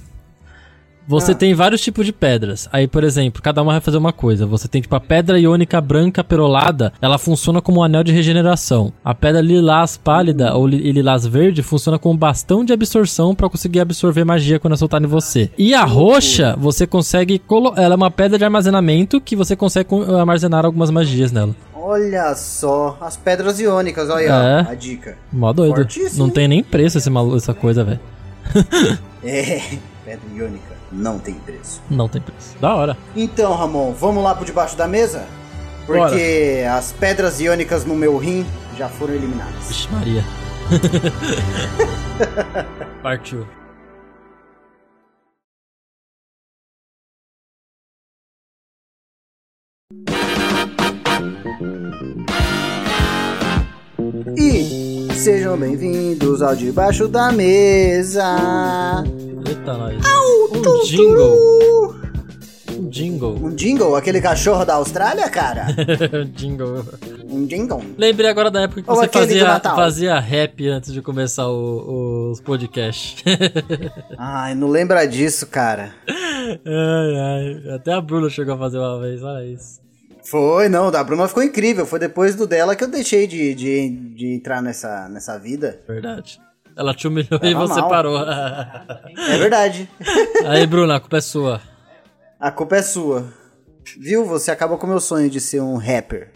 Você 1.08 1.34
Ah. 1.34 1.36
tem 1.36 1.54
vários 1.54 1.82
tipos 1.82 2.06
de 2.06 2.14
pedras. 2.14 2.70
Aí, 2.72 2.88
por 2.88 3.04
exemplo, 3.04 3.42
cada 3.42 3.62
uma 3.62 3.74
vai 3.74 3.82
fazer 3.82 3.98
uma 3.98 4.14
coisa. 4.14 4.46
Você 4.46 4.68
tem, 4.70 4.82
tipo, 4.82 4.96
a 4.96 5.00
pedra 5.02 5.38
iônica 5.40 5.80
branca 5.82 6.24
perolada, 6.24 6.94
ela 7.02 7.18
funciona 7.18 7.62
como 7.62 7.82
um 7.82 7.84
anel 7.84 8.04
de 8.04 8.12
regeneração. 8.14 8.94
A 9.04 9.14
pedra 9.14 9.42
lilás 9.42 9.98
pálida 9.98 10.56
ou 10.56 10.66
li- 10.66 10.92
lilás 10.94 11.26
verde 11.28 11.62
funciona 11.62 12.00
como 12.00 12.14
um 12.16 12.18
bastão 12.18 12.64
de 12.64 12.72
absorção 12.72 13.36
pra 13.36 13.50
conseguir 13.50 13.82
absorver 13.82 14.24
magia 14.24 14.60
quando 14.60 14.74
é 14.74 14.78
soltada 14.78 15.06
em 15.06 15.10
você. 15.10 15.52
E 15.58 15.74
a 15.74 15.84
roxa, 15.84 16.56
você 16.58 16.88
consegue. 16.88 17.42
Ela 17.76 17.96
é 17.96 17.98
uma 17.98 18.10
pedra 18.12 18.38
de 18.38 18.46
armazenamento 18.46 19.20
que 19.20 19.36
você 19.36 19.56
consegue 19.56 19.90
co- 19.90 20.04
armazenar 20.16 20.66
algumas 20.66 20.90
magias 20.90 21.32
nela. 21.32 21.54
Olha 21.76 22.34
só, 22.36 22.98
as 23.02 23.18
pedras 23.18 23.60
iônicas, 23.60 24.10
olha 24.10 24.24
É. 24.24 24.72
a 24.72 24.74
dica. 24.74 25.18
Mó 25.34 25.52
doido. 25.52 25.76
Fortíssimo, 25.76 26.26
Não 26.26 26.34
tem 26.34 26.48
nem 26.48 26.64
preço 26.64 26.98
esse 26.98 27.10
essa 27.36 27.54
coisa, 27.54 27.84
velho. 27.84 28.00
É, 29.22 29.62
pedra 30.06 30.20
iônica 30.36 30.74
não 30.94 31.20
tem 31.20 31.34
preço. 31.34 31.82
Não 31.90 32.08
tem 32.08 32.22
preço. 32.22 32.56
Da 32.62 32.76
hora. 32.76 32.96
Então, 33.16 33.56
Ramon, 33.56 33.92
vamos 33.94 34.24
lá 34.24 34.36
por 34.36 34.46
debaixo 34.46 34.78
da 34.78 34.88
mesa? 34.88 35.26
Porque 35.86 36.64
as 36.72 36.94
pedras 36.94 37.42
iônicas 37.42 37.84
no 37.84 37.96
meu 37.96 38.18
rim 38.18 38.46
já 38.78 38.88
foram 38.88 39.16
eliminadas. 39.16 39.68
Vixe 39.68 39.90
Maria. 39.92 40.24
Partiu. 43.04 43.46
E 54.38 55.08
sejam 55.14 55.58
bem-vindos 55.58 56.42
ao 56.42 56.56
Debaixo 56.56 57.08
da 57.08 57.32
Mesa. 57.32 59.04
Eita, 59.54 59.74
nós. 59.78 59.96
Um 60.52 60.84
jingle. 60.84 61.96
Um 62.76 62.90
jingle. 62.90 63.36
Um 63.36 63.50
jingle, 63.56 63.96
aquele 63.96 64.20
cachorro 64.20 64.66
da 64.66 64.74
Austrália, 64.76 65.30
cara? 65.30 65.68
jingle. 66.34 66.84
Um 67.30 67.46
jingle. 67.46 67.84
Lembrei 67.96 68.30
agora 68.32 68.50
da 68.50 68.62
época 68.62 68.82
que 68.82 68.90
Ou 68.90 68.96
você 68.96 69.08
fazia, 69.08 69.60
fazia 69.60 70.20
rap 70.20 70.68
antes 70.68 70.92
de 70.92 71.02
começar 71.04 71.48
o- 71.50 72.32
os 72.32 72.42
podcasts. 72.42 73.24
Ai, 74.18 74.56
não 74.56 74.68
lembra 74.70 75.06
disso, 75.06 75.46
cara. 75.48 75.94
ai, 76.08 77.16
ai. 77.16 77.76
Até 77.76 77.94
a 77.94 78.02
Bruna 78.02 78.30
chegou 78.30 78.56
a 78.56 78.58
fazer 78.58 78.80
uma 78.80 79.00
vez, 79.00 79.22
olha 79.22 79.46
isso. 79.46 79.80
Foi, 80.24 80.68
não, 80.68 80.90
da 80.90 81.04
Bruna 81.04 81.28
ficou 81.28 81.44
incrível. 81.44 81.86
Foi 81.86 82.00
depois 82.00 82.34
do 82.34 82.48
dela 82.48 82.76
que 82.76 82.84
eu 82.84 82.90
deixei 82.90 83.28
de, 83.28 83.54
de, 83.54 83.90
de 84.16 84.34
entrar 84.34 84.62
nessa, 84.64 85.08
nessa 85.10 85.38
vida. 85.38 85.80
Verdade. 85.88 86.40
Ela 86.76 86.94
te 86.94 87.08
humilhou 87.08 87.40
e 87.44 87.54
Tava 87.54 87.68
você 87.68 87.80
mal. 87.82 87.90
parou. 87.90 88.18
É 88.20 89.38
verdade. 89.38 89.90
Aí, 90.48 90.66
Bruna, 90.66 90.96
a 90.96 91.00
culpa 91.00 91.18
é 91.18 91.22
sua. 91.22 91.62
A 92.40 92.52
culpa 92.52 92.76
é 92.78 92.82
sua. 92.82 93.28
Viu? 94.00 94.26
Você 94.26 94.50
acabou 94.52 94.78
com 94.78 94.88
o 94.88 94.90
meu 94.90 95.00
sonho 95.00 95.30
de 95.30 95.40
ser 95.40 95.62
um 95.62 95.78
rapper. 95.78 96.32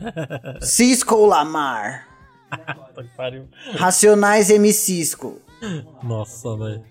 Cisco 0.60 1.24
Lamar. 1.26 2.06
Racionais 3.76 4.50
M 4.50 4.72
Cisco. 4.72 5.40
Nossa, 6.02 6.56
velho. 6.56 6.82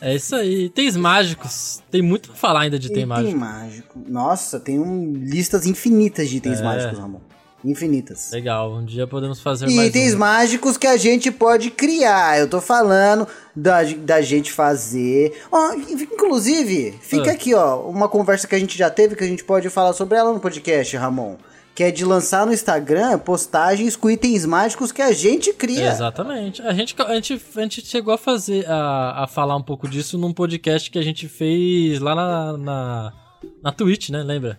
É 0.00 0.14
isso 0.14 0.34
aí. 0.36 0.66
Itens 0.66 0.96
mágicos. 0.96 1.82
Tem 1.90 2.02
muito 2.02 2.28
pra 2.30 2.36
falar 2.38 2.60
ainda 2.62 2.78
de 2.78 2.88
item 2.88 3.04
Item 3.04 3.06
mágico. 3.34 3.38
mágico. 3.38 3.98
Nossa, 4.08 4.60
tem 4.60 4.78
um, 4.78 5.12
listas 5.12 5.66
infinitas 5.66 6.28
de 6.28 6.36
itens 6.38 6.60
É. 6.60 6.64
mágicos, 6.64 6.98
Ramon. 6.98 7.20
Infinitas. 7.64 8.30
Legal, 8.32 8.72
um 8.74 8.84
dia 8.84 9.06
podemos 9.06 9.40
fazer 9.40 9.68
E 9.68 9.74
mais 9.74 9.88
itens 9.88 10.14
um. 10.14 10.18
mágicos 10.18 10.76
que 10.76 10.86
a 10.86 10.96
gente 10.96 11.30
pode 11.30 11.70
criar. 11.70 12.38
Eu 12.38 12.48
tô 12.48 12.60
falando 12.60 13.26
da, 13.54 13.82
da 13.84 14.20
gente 14.20 14.50
fazer. 14.52 15.40
Ó, 15.50 15.72
inclusive, 15.74 16.92
fica 17.00 17.30
Ah. 17.30 17.34
aqui, 17.34 17.54
ó, 17.54 17.80
uma 17.88 18.08
conversa 18.08 18.46
que 18.48 18.54
a 18.54 18.58
gente 18.58 18.76
já 18.76 18.90
teve 18.90 19.14
que 19.14 19.24
a 19.24 19.26
gente 19.26 19.44
pode 19.44 19.68
falar 19.70 19.92
sobre 19.92 20.18
ela 20.18 20.32
no 20.32 20.40
podcast, 20.40 20.96
Ramon. 20.96 21.36
Que 21.74 21.84
é 21.84 21.90
de 21.90 22.04
lançar 22.04 22.44
no 22.44 22.52
Instagram 22.52 23.18
postagens 23.18 23.96
com 23.96 24.10
itens 24.10 24.44
mágicos 24.44 24.92
que 24.92 25.00
a 25.00 25.10
gente 25.12 25.54
cria. 25.54 25.88
Exatamente. 25.90 26.60
A 26.60 26.74
gente, 26.74 26.94
a, 27.00 27.14
gente, 27.14 27.40
a 27.56 27.60
gente 27.62 27.86
chegou 27.86 28.12
a 28.12 28.18
fazer, 28.18 28.66
a, 28.68 29.24
a 29.24 29.26
falar 29.26 29.56
um 29.56 29.62
pouco 29.62 29.88
disso 29.88 30.18
num 30.18 30.34
podcast 30.34 30.90
que 30.90 30.98
a 30.98 31.02
gente 31.02 31.26
fez 31.28 31.98
lá 31.98 32.14
na, 32.14 32.58
na, 32.58 33.12
na 33.62 33.72
Twitch, 33.72 34.10
né? 34.10 34.22
Lembra? 34.22 34.58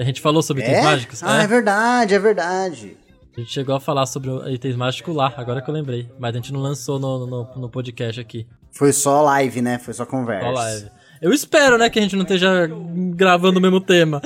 A 0.00 0.04
gente 0.04 0.20
falou 0.20 0.42
sobre 0.42 0.62
itens 0.62 0.78
É? 0.78 0.82
mágicos. 0.82 1.22
Ah, 1.22 1.42
é. 1.42 1.44
é 1.44 1.46
verdade, 1.46 2.14
é 2.14 2.18
verdade. 2.18 2.96
A 3.36 3.40
gente 3.40 3.52
chegou 3.52 3.74
a 3.74 3.80
falar 3.80 4.06
sobre 4.06 4.30
itens 4.50 4.74
mágicos 4.74 5.14
lá, 5.14 5.32
agora 5.36 5.60
que 5.60 5.68
eu 5.68 5.74
lembrei. 5.74 6.08
Mas 6.18 6.32
a 6.32 6.36
gente 6.36 6.52
não 6.52 6.60
lançou 6.60 6.98
no, 6.98 7.26
no, 7.26 7.48
no 7.56 7.68
podcast 7.68 8.18
aqui. 8.18 8.46
Foi 8.72 8.92
só 8.94 9.22
live, 9.22 9.60
né? 9.60 9.78
Foi 9.78 9.92
só 9.92 10.06
conversa. 10.06 10.46
Só 10.46 10.52
live. 10.52 10.90
Eu 11.20 11.34
espero, 11.34 11.76
né, 11.76 11.90
que 11.90 11.98
a 11.98 12.02
gente 12.02 12.16
não 12.16 12.22
esteja 12.22 12.66
gravando 13.14 13.58
o 13.58 13.62
mesmo 13.62 13.78
tema. 13.78 14.22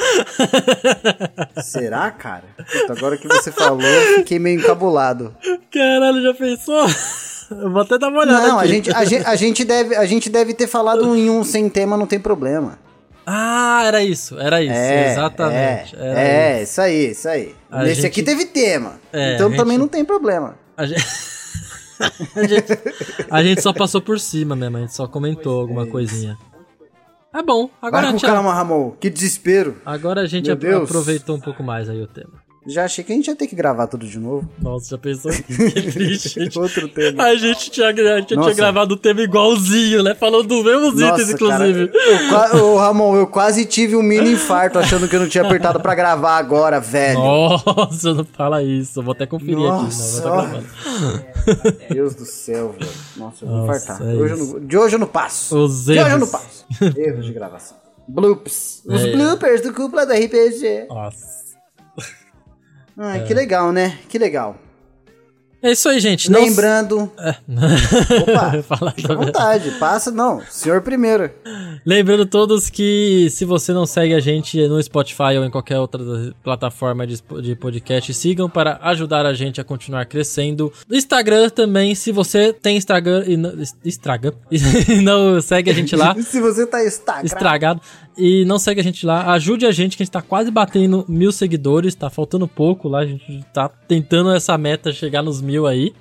Será, 1.61 2.09
cara? 2.13 2.45
Puta, 2.57 2.93
agora 2.93 3.17
que 3.19 3.27
você 3.27 3.51
falou, 3.51 3.83
eu 3.83 4.19
fiquei 4.19 4.39
meio 4.39 4.61
encabulado. 4.61 5.35
Caralho, 5.73 6.23
já 6.23 6.35
pensou? 6.35 6.87
Eu 7.51 7.71
vou 7.73 7.83
até 7.83 7.99
dar 7.99 8.09
uma 8.09 8.21
olhada 8.21 8.47
Não, 8.47 8.59
a 8.61 8.67
gente, 8.67 8.93
a, 8.93 9.05
gente, 9.05 9.27
a, 9.27 9.35
gente 9.35 9.65
deve, 9.65 9.97
a 9.97 10.07
gente 10.07 10.31
deve 10.31 10.55
ter 10.55 10.69
falado 10.69 11.17
em 11.17 11.29
um 11.29 11.43
sem 11.43 11.69
tema, 11.69 11.97
não 11.97 12.07
tem 12.07 12.21
problema. 12.21 12.79
Ah, 13.27 13.85
era 13.87 14.03
isso, 14.03 14.39
era 14.39 14.63
isso, 14.63 14.73
É, 14.75 15.13
exatamente. 15.13 15.97
É, 15.97 16.07
era 16.09 16.21
é 16.21 16.63
isso. 16.63 16.73
isso 16.73 16.81
aí, 16.81 17.11
isso 17.11 17.29
aí. 17.29 17.55
A 17.71 17.83
Nesse 17.83 17.95
gente- 17.97 18.07
aqui 18.07 18.23
teve 18.23 18.45
tema. 18.47 19.01
É, 19.13 19.35
então 19.35 19.49
a 19.49 19.57
também 19.57 19.73
gente- 19.73 19.81
não 19.81 19.89
tem 19.89 20.05
problema. 20.05 20.57
A 20.77 20.87
gente... 20.87 21.03
a 22.37 22.47
gente... 22.47 22.67
a 23.31 23.43
gente 23.43 23.63
só 23.63 23.73
passou 23.73 24.01
por 24.03 24.21
cima 24.21 24.55
mesmo, 24.55 24.77
a 24.77 24.81
gente 24.81 24.95
só 24.95 25.07
comentou 25.09 25.61
alguma 25.61 25.87
coisinha. 25.87 26.37
É 27.33 27.43
bom, 27.43 27.69
agora 27.83 28.03
Vai 28.03 28.11
a 28.11 28.13
com 28.13 28.19
gente, 28.19 28.31
calma, 28.31 28.55
Ramon. 28.55 28.91
Que 29.01 29.11
desespero. 29.11 29.81
agora 29.85 30.21
a 30.21 30.27
gente 30.27 30.55
Deus. 30.55 30.85
aproveitou 30.89 31.37
um 31.37 31.41
pouco 31.41 31.63
mais 31.65 31.89
aí 31.89 32.01
o 32.01 32.07
tema. 32.07 32.44
Já 32.67 32.87
achei 32.87 33.05
que 33.05 33.13
a 33.13 33.15
gente 33.17 33.27
ia 33.29 33.37
ter 33.37 33.47
que 33.47 33.55
gravar 33.55 33.87
tudo 33.87 34.07
de 34.07 34.19
novo. 34.19 34.49
Nossa, 34.59 34.91
já 34.91 34.99
pensou? 34.99 35.31
Que 35.45 35.93
triste, 35.93 36.29
gente. 36.41 36.59
Outro 36.59 36.89
tema. 36.89 37.23
A 37.25 37.35
gente 37.37 37.71
tinha, 37.71 37.89
a 37.89 37.93
gente 38.21 38.29
tinha 38.37 38.55
gravado 38.55 38.95
o 38.95 38.97
tema 38.97 39.21
igualzinho, 39.21 40.03
né? 40.03 40.15
Falando 40.15 40.49
dos 40.49 40.65
mesmos 40.65 40.99
itens, 41.01 41.31
inclusive. 41.31 41.89
Cara, 42.31 42.57
eu 42.57 42.65
Ô, 42.75 42.79
Ramon, 42.79 43.17
eu 43.17 43.27
quase 43.27 43.67
tive 43.67 43.95
um 43.97 44.03
mini 44.03 44.33
infarto 44.33 44.79
achando 44.79 45.07
que 45.07 45.15
eu 45.15 45.21
não 45.21 45.29
tinha 45.29 45.45
apertado 45.45 45.79
pra 45.79 45.95
gravar 45.95 46.39
agora, 46.39 46.81
velho. 46.81 47.19
Nossa, 47.19 48.15
não 48.15 48.25
fala 48.25 48.63
isso. 48.63 48.99
Eu 48.99 49.03
vou 49.03 49.13
até 49.13 49.27
conferir 49.27 49.59
Nossa, 49.59 50.19
aqui. 50.19 50.27
Não, 50.27 50.37
tá 50.37 50.47
gravando. 50.47 51.77
Deus 51.91 52.15
do 52.15 52.25
céu, 52.25 52.75
velho. 52.79 52.91
Nossa, 53.19 53.45
eu 53.45 53.49
vou 53.49 53.59
Nossa, 53.67 53.77
infartar. 53.85 54.09
é 54.09 54.15
Hoje 54.15 54.33
eu 54.33 54.39
não- 54.39 54.61
de 54.67 54.79
hoje 54.79 54.95
eu 54.97 54.99
não 54.99 55.07
passo. 55.07 55.59
Os 55.65 55.85
de 55.85 55.93
hoje 56.01 56.11
eu 56.11 56.19
não 56.19 56.27
passo. 56.29 56.65
Erros 56.97 57.27
de 57.27 57.33
gravação. 57.35 57.77
Bloops. 58.09 58.83
Os 58.87 59.03
É. 59.03 59.13
bloopers 59.13 59.61
do 59.61 59.73
cúpula 59.75 60.07
da 60.07 60.15
RPG. 60.15 60.87
Nossa. 60.89 61.44
Ai, 62.97 63.25
que 63.25 63.35
legal, 63.35 63.73
né? 63.73 63.99
Que 64.09 64.19
legal. 64.19 64.57
É 65.65 65.73
isso 65.73 65.89
aí, 65.89 65.99
gente. 65.99 66.31
Não... 66.31 66.45
Lembrando. 66.45 67.11
É. 67.19 67.37
Opa, 68.21 68.63
Falar 68.77 68.93
fica 68.93 69.15
à 69.15 69.17
vontade. 69.17 69.71
Passa, 69.79 70.11
não. 70.11 70.43
Senhor 70.51 70.83
primeiro. 70.83 71.31
Lembrando 71.87 72.27
todos 72.27 72.69
que 72.69 73.29
se 73.31 73.47
você 73.47 73.73
não 73.73 73.87
segue 73.87 74.13
a 74.13 74.21
gente 74.21 74.69
no 74.69 74.83
Spotify 74.83 75.39
ou 75.39 75.45
em 75.45 75.51
qualquer 75.51 75.79
outra 75.79 76.03
plataforma 76.43 77.07
de, 77.07 77.17
podcast, 77.59 78.13
sigam 78.13 78.47
para 78.47 78.79
ajudar 78.83 79.25
a 79.25 79.33
gente 79.33 79.59
a 79.59 79.65
continuar 79.65 80.05
crescendo. 80.05 80.71
No 80.87 80.95
Instagram 80.95 81.49
também, 81.49 81.95
se 81.95 82.13
você 82.13 82.53
tem 82.53 82.77
Instagram 82.77 83.25
e 83.27 83.35
não, 83.35 83.55
Instagram 83.83 84.35
e 84.53 85.01
não 85.01 85.41
segue 85.41 85.71
a 85.71 85.75
gente 85.75 85.97
lá, 85.97 86.15
Se 86.21 86.43
você 86.43 86.67
tá 86.67 86.85
Instagram. 86.85 87.25
estragado, 87.25 87.81
e 88.17 88.45
não 88.45 88.59
segue 88.59 88.81
a 88.81 88.85
gente 88.85 89.05
lá, 89.05 89.33
ajude 89.33 89.67
a 89.67 89.73
gente 89.73 89.97
que 89.97 90.03
a 90.03 90.05
gente 90.05 90.13
tá 90.13 90.23
quase 90.23 90.51
batendo 90.51 91.05
mil 91.09 91.33
seguidores, 91.33 91.95
tá 91.95 92.09
faltando 92.11 92.47
pouco 92.49 92.89
lá, 92.89 93.01
a 93.01 93.07
gente 93.07 93.45
tá 93.53 93.69
tentando 93.69 94.31
essa 94.33 94.57
meta 94.57 94.93
chegar 94.93 95.23
nos 95.23 95.41
mil 95.41 95.67
aí. 95.67 95.93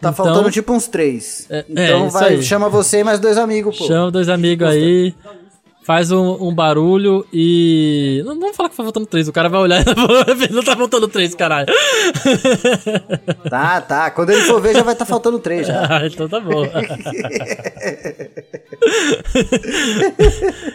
Tá 0.00 0.10
Então, 0.10 0.12
faltando 0.24 0.50
tipo 0.50 0.72
uns 0.72 0.86
três. 0.86 1.46
É, 1.48 1.58
é, 1.58 1.64
então 1.68 2.08
isso 2.08 2.18
vai, 2.18 2.34
aí. 2.34 2.42
chama 2.42 2.68
você 2.68 3.00
e 3.00 3.04
mais 3.04 3.18
dois 3.18 3.38
amigos, 3.38 3.78
pô. 3.78 3.86
Chama 3.86 4.10
dois 4.10 4.28
amigos 4.28 4.68
aí. 4.68 5.14
Faz 5.84 6.10
um, 6.10 6.48
um 6.48 6.54
barulho 6.54 7.26
e. 7.32 8.22
Não 8.24 8.40
vamos 8.40 8.56
falar 8.56 8.70
que 8.70 8.76
tá 8.76 8.82
faltando 8.82 9.06
três, 9.06 9.28
o 9.28 9.32
cara 9.32 9.48
vai 9.48 9.60
olhar 9.60 9.82
e 9.82 9.84
não 10.52 10.62
tá 10.62 10.74
faltando 10.74 11.06
três, 11.06 11.34
caralho. 11.34 11.68
Tá, 13.48 13.80
tá. 13.80 14.10
Quando 14.10 14.30
ele 14.30 14.42
for 14.42 14.60
ver, 14.60 14.74
já 14.74 14.82
vai 14.82 14.94
estar 14.94 15.04
tá 15.04 15.08
faltando 15.08 15.38
três 15.38 15.66
já. 15.66 15.84
Ah, 15.94 16.06
então 16.06 16.28
tá 16.28 16.40
bom. 16.40 16.62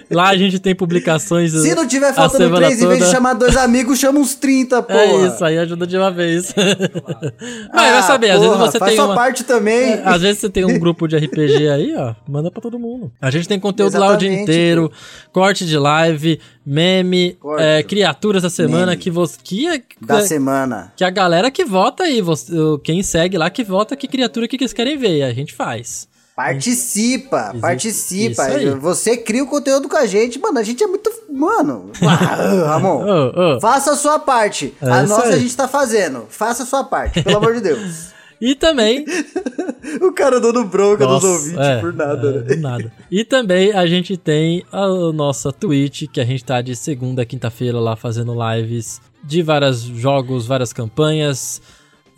Lá 0.10 0.30
a 0.30 0.38
gente 0.38 0.60
tem 0.60 0.76
publicações. 0.76 1.52
Se 1.52 1.74
não 1.76 1.88
tiver 1.88 2.14
faltando 2.14 2.56
três, 2.56 2.80
toda... 2.80 2.94
em 2.94 2.98
vez 2.98 3.10
de 3.10 3.12
chamar 3.12 3.34
dois 3.34 3.58
amigos, 3.58 4.00
chama 4.00 4.20
uns 4.20 4.36
30, 4.36 4.84
pô. 4.84 4.94
É 4.94 5.28
isso, 5.28 5.44
aí 5.44 5.58
ajuda 5.58 5.88
de 5.88 5.98
uma 5.98 6.12
vez. 6.12 6.54
Mas 6.56 7.90
ah, 7.90 7.92
vai 7.92 8.04
saber, 8.04 8.32
às 8.32 8.42
vezes 8.42 8.58
você 8.58 8.80
faz 8.80 8.92
tem. 8.92 8.98
Faz 8.98 9.10
uma... 9.10 9.16
parte 9.16 9.44
também. 9.44 9.94
É, 9.94 10.02
às 10.06 10.22
vezes 10.22 10.40
você 10.40 10.50
tem 10.50 10.64
um 10.64 10.78
grupo 10.78 11.08
de 11.08 11.18
RPG 11.18 11.70
aí, 11.70 11.96
ó. 11.98 12.14
Manda 12.28 12.52
pra 12.52 12.62
todo 12.62 12.78
mundo. 12.78 13.12
A 13.20 13.32
gente 13.32 13.48
tem 13.48 13.60
conteúdo 13.60 13.90
Exatamente. 13.90 14.12
lá 14.12 14.16
o 14.16 14.20
dia 14.20 14.42
inteiro, 14.42 14.92
corte 15.32 15.66
de 15.66 15.78
live, 15.78 16.40
meme, 16.66 17.38
é, 17.58 17.84
criaturas 17.84 18.44
da 18.44 18.50
semana 18.50 18.88
meme. 18.88 18.98
que 18.98 19.12
você. 19.12 19.38
Que, 19.44 19.68
é, 19.68 19.82
da 20.02 20.22
semana. 20.22 20.94
Que 20.96 21.04
a 21.04 21.10
galera 21.10 21.50
que 21.52 21.66
vota 21.66 22.04
aí, 22.04 22.22
você, 22.22 22.52
quem 22.84 23.04
segue 23.04 23.38
lá 23.38 23.50
que 23.50 23.64
vota 23.64 23.96
que 23.96 24.08
criatura 24.08 24.48
que 24.48 24.56
eles 24.56 24.74
querem 24.74 24.98
ver. 24.98 25.24
A 25.24 25.34
gente 25.34 25.54
faz. 25.54 26.08
Participa, 26.40 27.52
Existe, 27.54 27.60
participa. 27.60 28.76
Você 28.78 29.18
cria 29.18 29.44
o 29.44 29.48
conteúdo 29.48 29.90
com 29.90 29.98
a 29.98 30.06
gente, 30.06 30.40
mano. 30.40 30.58
A 30.58 30.64
gente 30.64 30.82
é 30.82 30.88
muito. 30.88 31.12
Mano, 31.30 31.92
ah, 32.02 32.66
Ramon, 32.66 33.04
oh, 33.06 33.56
oh. 33.56 33.60
faça 33.60 33.92
a 33.92 33.96
sua 33.98 34.20
parte. 34.20 34.74
É 34.82 34.90
a 34.90 35.04
nossa 35.04 35.28
aí. 35.28 35.34
a 35.34 35.38
gente 35.38 35.54
tá 35.54 35.68
fazendo. 35.68 36.28
Faça 36.30 36.64
a 36.64 36.66
sua 36.66 36.86
parte, 36.86 37.22
pelo 37.22 37.38
amor 37.38 37.56
de 37.56 37.62
Deus. 37.62 38.14
E 38.42 38.56
também. 38.56 39.06
o 40.02 40.12
cara 40.14 40.40
dando 40.40 40.64
bronca 40.66 41.06
Nossa, 41.06 41.28
nos 41.28 41.38
ouvintes 41.38 41.60
é, 41.60 41.80
por 41.80 41.94
nada, 41.94 42.30
é, 42.30 42.56
né? 42.56 42.56
nada. 42.56 42.94
E 43.12 43.26
também 43.26 43.74
a 43.74 43.86
gente 43.86 44.16
tem 44.16 44.64
a 44.72 44.88
nossa 45.14 45.52
Twitch, 45.52 46.04
que 46.12 46.22
a 46.22 46.26
gente 46.26 46.44
tá 46.44 46.62
de 46.62 46.76
segunda 46.76 47.24
a 47.24 47.26
quinta-feira 47.26 47.80
lá 47.80 47.96
fazendo 47.96 48.34
lives 48.34 49.02
de 49.24 49.42
vários 49.42 49.82
jogos, 49.82 50.46
várias 50.46 50.72
campanhas. 50.72 51.62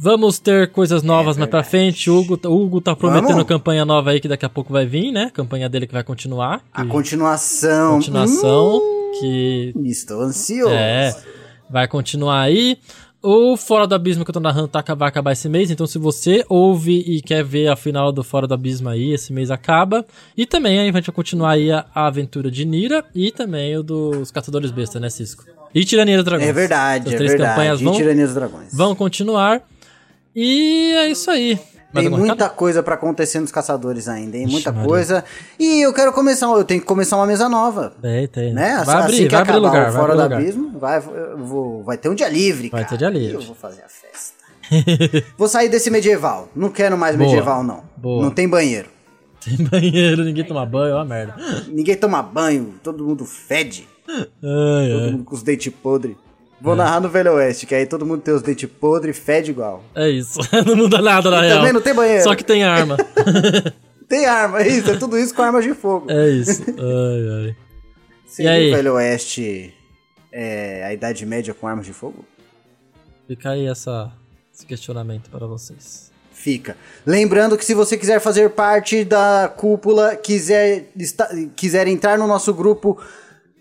Vamos 0.03 0.39
ter 0.39 0.72
coisas 0.72 1.03
novas 1.03 1.38
é 1.38 1.39
mais 1.39 1.49
pra 1.51 1.63
frente. 1.63 2.09
O 2.09 2.19
Hugo, 2.19 2.39
o 2.45 2.63
Hugo 2.63 2.82
tá 2.82 2.95
prometendo 2.95 3.34
Vamos? 3.34 3.43
campanha 3.43 3.86
nova 3.86 4.09
aí 4.09 4.19
que 4.19 4.28
daqui 4.28 4.45
a 4.45 4.49
pouco 4.49 4.74
vai 4.74 4.86
vir, 4.86 5.11
né? 5.11 5.30
Campanha 5.32 5.69
dele 5.69 5.86
que 5.86 5.93
vai 5.93 6.03
continuar. 6.03 6.61
A 6.74 6.84
continuação. 6.86 7.95
Continuação. 7.95 8.78
Hum, 8.78 9.11
que. 9.19 9.74
Estou 9.86 10.22
ansioso. 10.22 10.74
É. 10.74 11.15
Vai 11.69 11.88
continuar 11.88 12.41
aí. 12.41 12.80
O 13.24 13.55
Fora 13.55 13.86
do 13.86 13.93
Abismo 13.93 14.26
que 14.26 14.32
eu 14.32 14.34
tô 14.34 14.39
narrando 14.39 14.67
tá, 14.67 14.84
vai 14.95 15.07
acabar 15.07 15.32
esse 15.32 15.47
mês, 15.47 15.69
então 15.69 15.86
se 15.86 15.99
você 15.99 16.43
ouve 16.49 17.03
e 17.05 17.22
quer 17.22 17.43
ver 17.43 17.67
a 17.67 17.76
final 17.76 18.11
do 18.11 18.24
Fora 18.24 18.47
do 18.47 18.55
Abismo 18.55 18.89
aí, 18.89 19.13
esse 19.13 19.32
mês 19.32 19.51
acaba. 19.51 20.03
E 20.36 20.43
também 20.47 20.80
a 20.80 20.84
gente 20.84 20.93
vai 20.93 21.03
continuar 21.03 21.51
aí 21.51 21.72
a, 21.72 21.86
a 21.93 22.07
aventura 22.07 22.49
de 22.49 22.65
Nira 22.65 23.05
e 23.13 23.32
também 23.32 23.78
o 23.78 23.84
dos 23.84 24.32
Caçadores 24.32 24.72
Besta, 24.72 24.99
né, 24.99 25.07
Cisco? 25.09 25.45
E 25.74 25.86
Tirania 25.86 26.15
dos 26.15 26.26
Dragões. 26.26 26.49
É 26.49 26.53
verdade, 26.53 27.09
As 27.09 27.13
é 27.13 27.17
três 27.17 27.32
verdade. 27.34 27.51
Campanhas 27.51 27.80
vão, 27.82 27.93
e 27.93 27.97
Tirania 27.97 28.26
dos 28.26 28.34
Dragões. 28.34 28.74
Vão 28.74 28.95
continuar. 28.95 29.61
E 30.36 30.93
é 30.97 31.11
isso 31.11 31.30
aí. 31.30 31.59
Tem 31.93 32.09
muita 32.09 32.49
coisa 32.49 32.81
para 32.81 32.95
acontecer 32.95 33.39
nos 33.39 33.51
caçadores 33.51 34.07
ainda, 34.07 34.37
hein? 34.37 34.47
Muita 34.47 34.69
Ixi, 34.71 34.87
coisa. 34.87 35.13
Maria. 35.15 35.29
E 35.59 35.81
eu 35.81 35.93
quero 35.93 36.13
começar, 36.13 36.45
eu 36.47 36.63
tenho 36.63 36.79
que 36.79 36.85
começar 36.85 37.17
uma 37.17 37.25
mesa 37.25 37.49
nova. 37.49 37.93
Tem, 38.01 38.27
tem. 38.27 38.53
Né? 38.53 38.81
Vai 38.85 38.95
assim 38.95 39.03
abrir, 39.03 39.27
que 39.27 39.29
vai 39.29 39.41
abrir 39.41 39.57
lugar, 39.57 39.91
Fora 39.91 40.15
do 40.15 40.21
Abismo, 40.21 40.79
vai, 40.79 40.99
vou, 40.99 41.83
vai 41.83 41.97
ter 41.97 42.09
um 42.09 42.15
dia 42.15 42.29
livre, 42.29 42.69
Vai 42.69 42.81
cara. 42.83 42.89
ter 42.89 42.97
dia 42.97 43.09
livre. 43.09 43.35
eu 43.35 43.41
vou 43.41 43.55
fazer 43.55 43.81
a 43.81 43.89
festa. 43.89 44.41
vou 45.37 45.47
sair 45.47 45.69
desse 45.69 45.89
medieval. 45.89 46.49
Não 46.55 46.69
quero 46.69 46.97
mais 46.97 47.15
Boa. 47.15 47.27
medieval, 47.27 47.63
não. 47.63 47.83
Boa. 47.97 48.23
Não 48.23 48.31
tem 48.31 48.47
banheiro. 48.47 48.89
Tem 49.43 49.57
banheiro, 49.57 50.23
ninguém 50.23 50.45
toma 50.45 50.65
banho, 50.65 50.91
é 50.91 50.95
uma 50.95 51.05
merda. 51.05 51.35
Ninguém 51.67 51.95
toma 51.97 52.21
banho, 52.21 52.75
todo 52.83 53.03
mundo 53.03 53.25
fede. 53.25 53.87
Ai, 54.07 54.27
todo 54.91 55.03
ai. 55.03 55.11
mundo 55.11 55.23
com 55.23 55.35
os 55.35 55.41
dentes 55.43 55.73
podres. 55.73 56.15
Vou 56.62 56.74
é. 56.74 56.78
narrar 56.78 56.99
no 56.99 57.09
Velho 57.09 57.34
Oeste, 57.34 57.66
que 57.66 57.74
aí 57.74 57.88
todo 57.88 58.05
mundo 58.05 58.22
tem 58.22 58.34
os 58.34 58.43
dentes 58.43 58.70
podres 58.70 59.18
e 59.18 59.20
fede 59.20 59.49
igual. 59.49 59.84
É 59.95 60.07
isso. 60.07 60.39
não 60.66 60.76
muda 60.76 61.01
nada 61.01 61.30
na 61.32 61.43
e 61.43 61.47
real. 61.47 61.57
Também 61.57 61.74
não 61.74 61.82
tem 61.82 61.93
banheiro. 61.93 62.24
Só 62.24 62.36
que 62.36 62.43
tem 62.43 62.64
arma. 62.64 62.97
tem 64.07 64.28
arma, 64.28 64.62
é 64.62 64.68
isso. 64.68 64.91
É 64.91 64.95
tudo 64.95 65.18
isso 65.18 65.34
com 65.34 65.41
armas 65.41 65.64
de 65.64 65.74
fogo. 65.74 66.05
É 66.12 66.30
isso. 66.30 66.64
Ai, 66.68 67.47
ai. 67.47 67.55
e 68.38 68.47
aí? 68.47 68.72
o 68.72 68.76
Velho 68.76 68.93
Oeste 68.93 69.74
é 70.32 70.86
a 70.86 70.93
Idade 70.93 71.26
Média 71.26 71.53
com 71.53 71.68
armas 71.68 71.86
de 71.86 71.93
fogo? 71.93 72.24
Fica 73.28 73.51
aí 73.51 73.66
essa, 73.66 74.12
esse 74.53 74.66
questionamento 74.66 75.32
para 75.32 75.47
vocês. 75.47 76.12
Fica. 76.32 76.78
Lembrando 77.05 77.57
que 77.57 77.66
se 77.66 77.74
você 77.74 77.97
quiser 77.97 78.20
fazer 78.20 78.51
parte 78.51 79.03
da 79.03 79.51
cúpula, 79.55 80.16
quiser, 80.16 80.91
quiser 81.55 81.88
entrar 81.88 82.18
no 82.18 82.28
nosso 82.28 82.53
grupo 82.53 82.99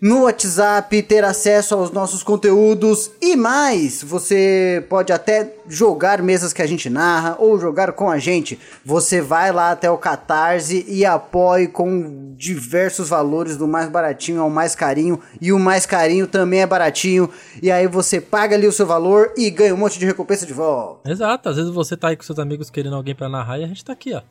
no 0.01 0.23
WhatsApp, 0.23 1.03
ter 1.03 1.23
acesso 1.23 1.75
aos 1.75 1.91
nossos 1.91 2.23
conteúdos 2.23 3.11
e 3.21 3.35
mais. 3.35 4.01
Você 4.01 4.83
pode 4.89 5.13
até 5.13 5.53
jogar 5.67 6.23
mesas 6.23 6.51
que 6.51 6.61
a 6.61 6.65
gente 6.65 6.89
narra 6.89 7.35
ou 7.37 7.59
jogar 7.59 7.91
com 7.91 8.09
a 8.09 8.17
gente. 8.17 8.59
Você 8.83 9.21
vai 9.21 9.51
lá 9.51 9.71
até 9.71 9.91
o 9.91 9.99
Catarse 9.99 10.83
e 10.87 11.05
apoie 11.05 11.67
com 11.67 12.33
diversos 12.35 13.09
valores, 13.09 13.57
do 13.57 13.67
mais 13.67 13.89
baratinho 13.89 14.41
ao 14.41 14.49
mais 14.49 14.73
carinho. 14.73 15.19
E 15.39 15.53
o 15.53 15.59
mais 15.59 15.85
carinho 15.85 16.25
também 16.25 16.61
é 16.61 16.65
baratinho. 16.65 17.29
E 17.61 17.69
aí 17.69 17.85
você 17.85 18.19
paga 18.19 18.55
ali 18.55 18.65
o 18.65 18.71
seu 18.71 18.87
valor 18.87 19.31
e 19.37 19.51
ganha 19.51 19.75
um 19.75 19.77
monte 19.77 19.99
de 19.99 20.05
recompensa 20.07 20.47
de 20.47 20.53
volta. 20.53 21.11
Exato, 21.11 21.47
às 21.47 21.57
vezes 21.57 21.71
você 21.71 21.95
tá 21.95 22.07
aí 22.07 22.17
com 22.17 22.23
seus 22.23 22.39
amigos 22.39 22.71
querendo 22.71 22.95
alguém 22.95 23.13
para 23.13 23.29
narrar 23.29 23.59
e 23.59 23.63
a 23.63 23.67
gente 23.67 23.85
tá 23.85 23.93
aqui, 23.93 24.15
ó. 24.15 24.21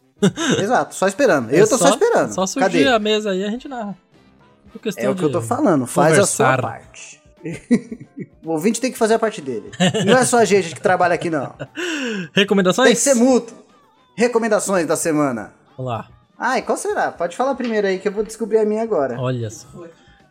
Exato, 0.60 0.96
só 0.96 1.06
esperando. 1.06 1.54
É 1.54 1.60
Eu 1.60 1.68
tô 1.68 1.78
só, 1.78 1.86
só 1.86 1.94
esperando. 1.94 2.34
Só 2.34 2.46
surgir 2.46 2.84
Cadê? 2.84 2.88
a 2.88 2.98
mesa 2.98 3.30
aí 3.30 3.40
e 3.40 3.44
a 3.44 3.50
gente 3.50 3.68
narra. 3.68 3.96
É 4.96 5.08
o 5.08 5.14
que 5.14 5.24
eu 5.24 5.32
tô 5.32 5.40
falando, 5.40 5.86
faz 5.86 6.14
conversar. 6.14 6.54
a 6.54 6.56
sua 6.56 6.70
parte. 6.70 7.20
o 8.44 8.50
ouvinte 8.50 8.80
tem 8.80 8.92
que 8.92 8.98
fazer 8.98 9.14
a 9.14 9.18
parte 9.18 9.40
dele. 9.40 9.70
Não 10.06 10.16
é 10.16 10.24
só 10.24 10.38
a 10.38 10.44
gente 10.44 10.74
que 10.74 10.80
trabalha 10.80 11.14
aqui, 11.14 11.30
não. 11.30 11.54
Recomendações? 12.34 12.86
Tem 12.86 12.94
que 12.94 13.00
ser 13.00 13.14
mútuo. 13.14 13.56
Recomendações 14.16 14.86
da 14.86 14.96
semana. 14.96 15.52
Vamos 15.76 15.92
lá. 15.92 16.08
Ai, 16.38 16.62
qual 16.62 16.76
será? 16.76 17.10
Pode 17.10 17.36
falar 17.36 17.54
primeiro 17.54 17.86
aí 17.86 17.98
que 17.98 18.08
eu 18.08 18.12
vou 18.12 18.24
descobrir 18.24 18.58
a 18.58 18.64
minha 18.64 18.82
agora. 18.82 19.18
Olha 19.18 19.50
só. 19.50 19.68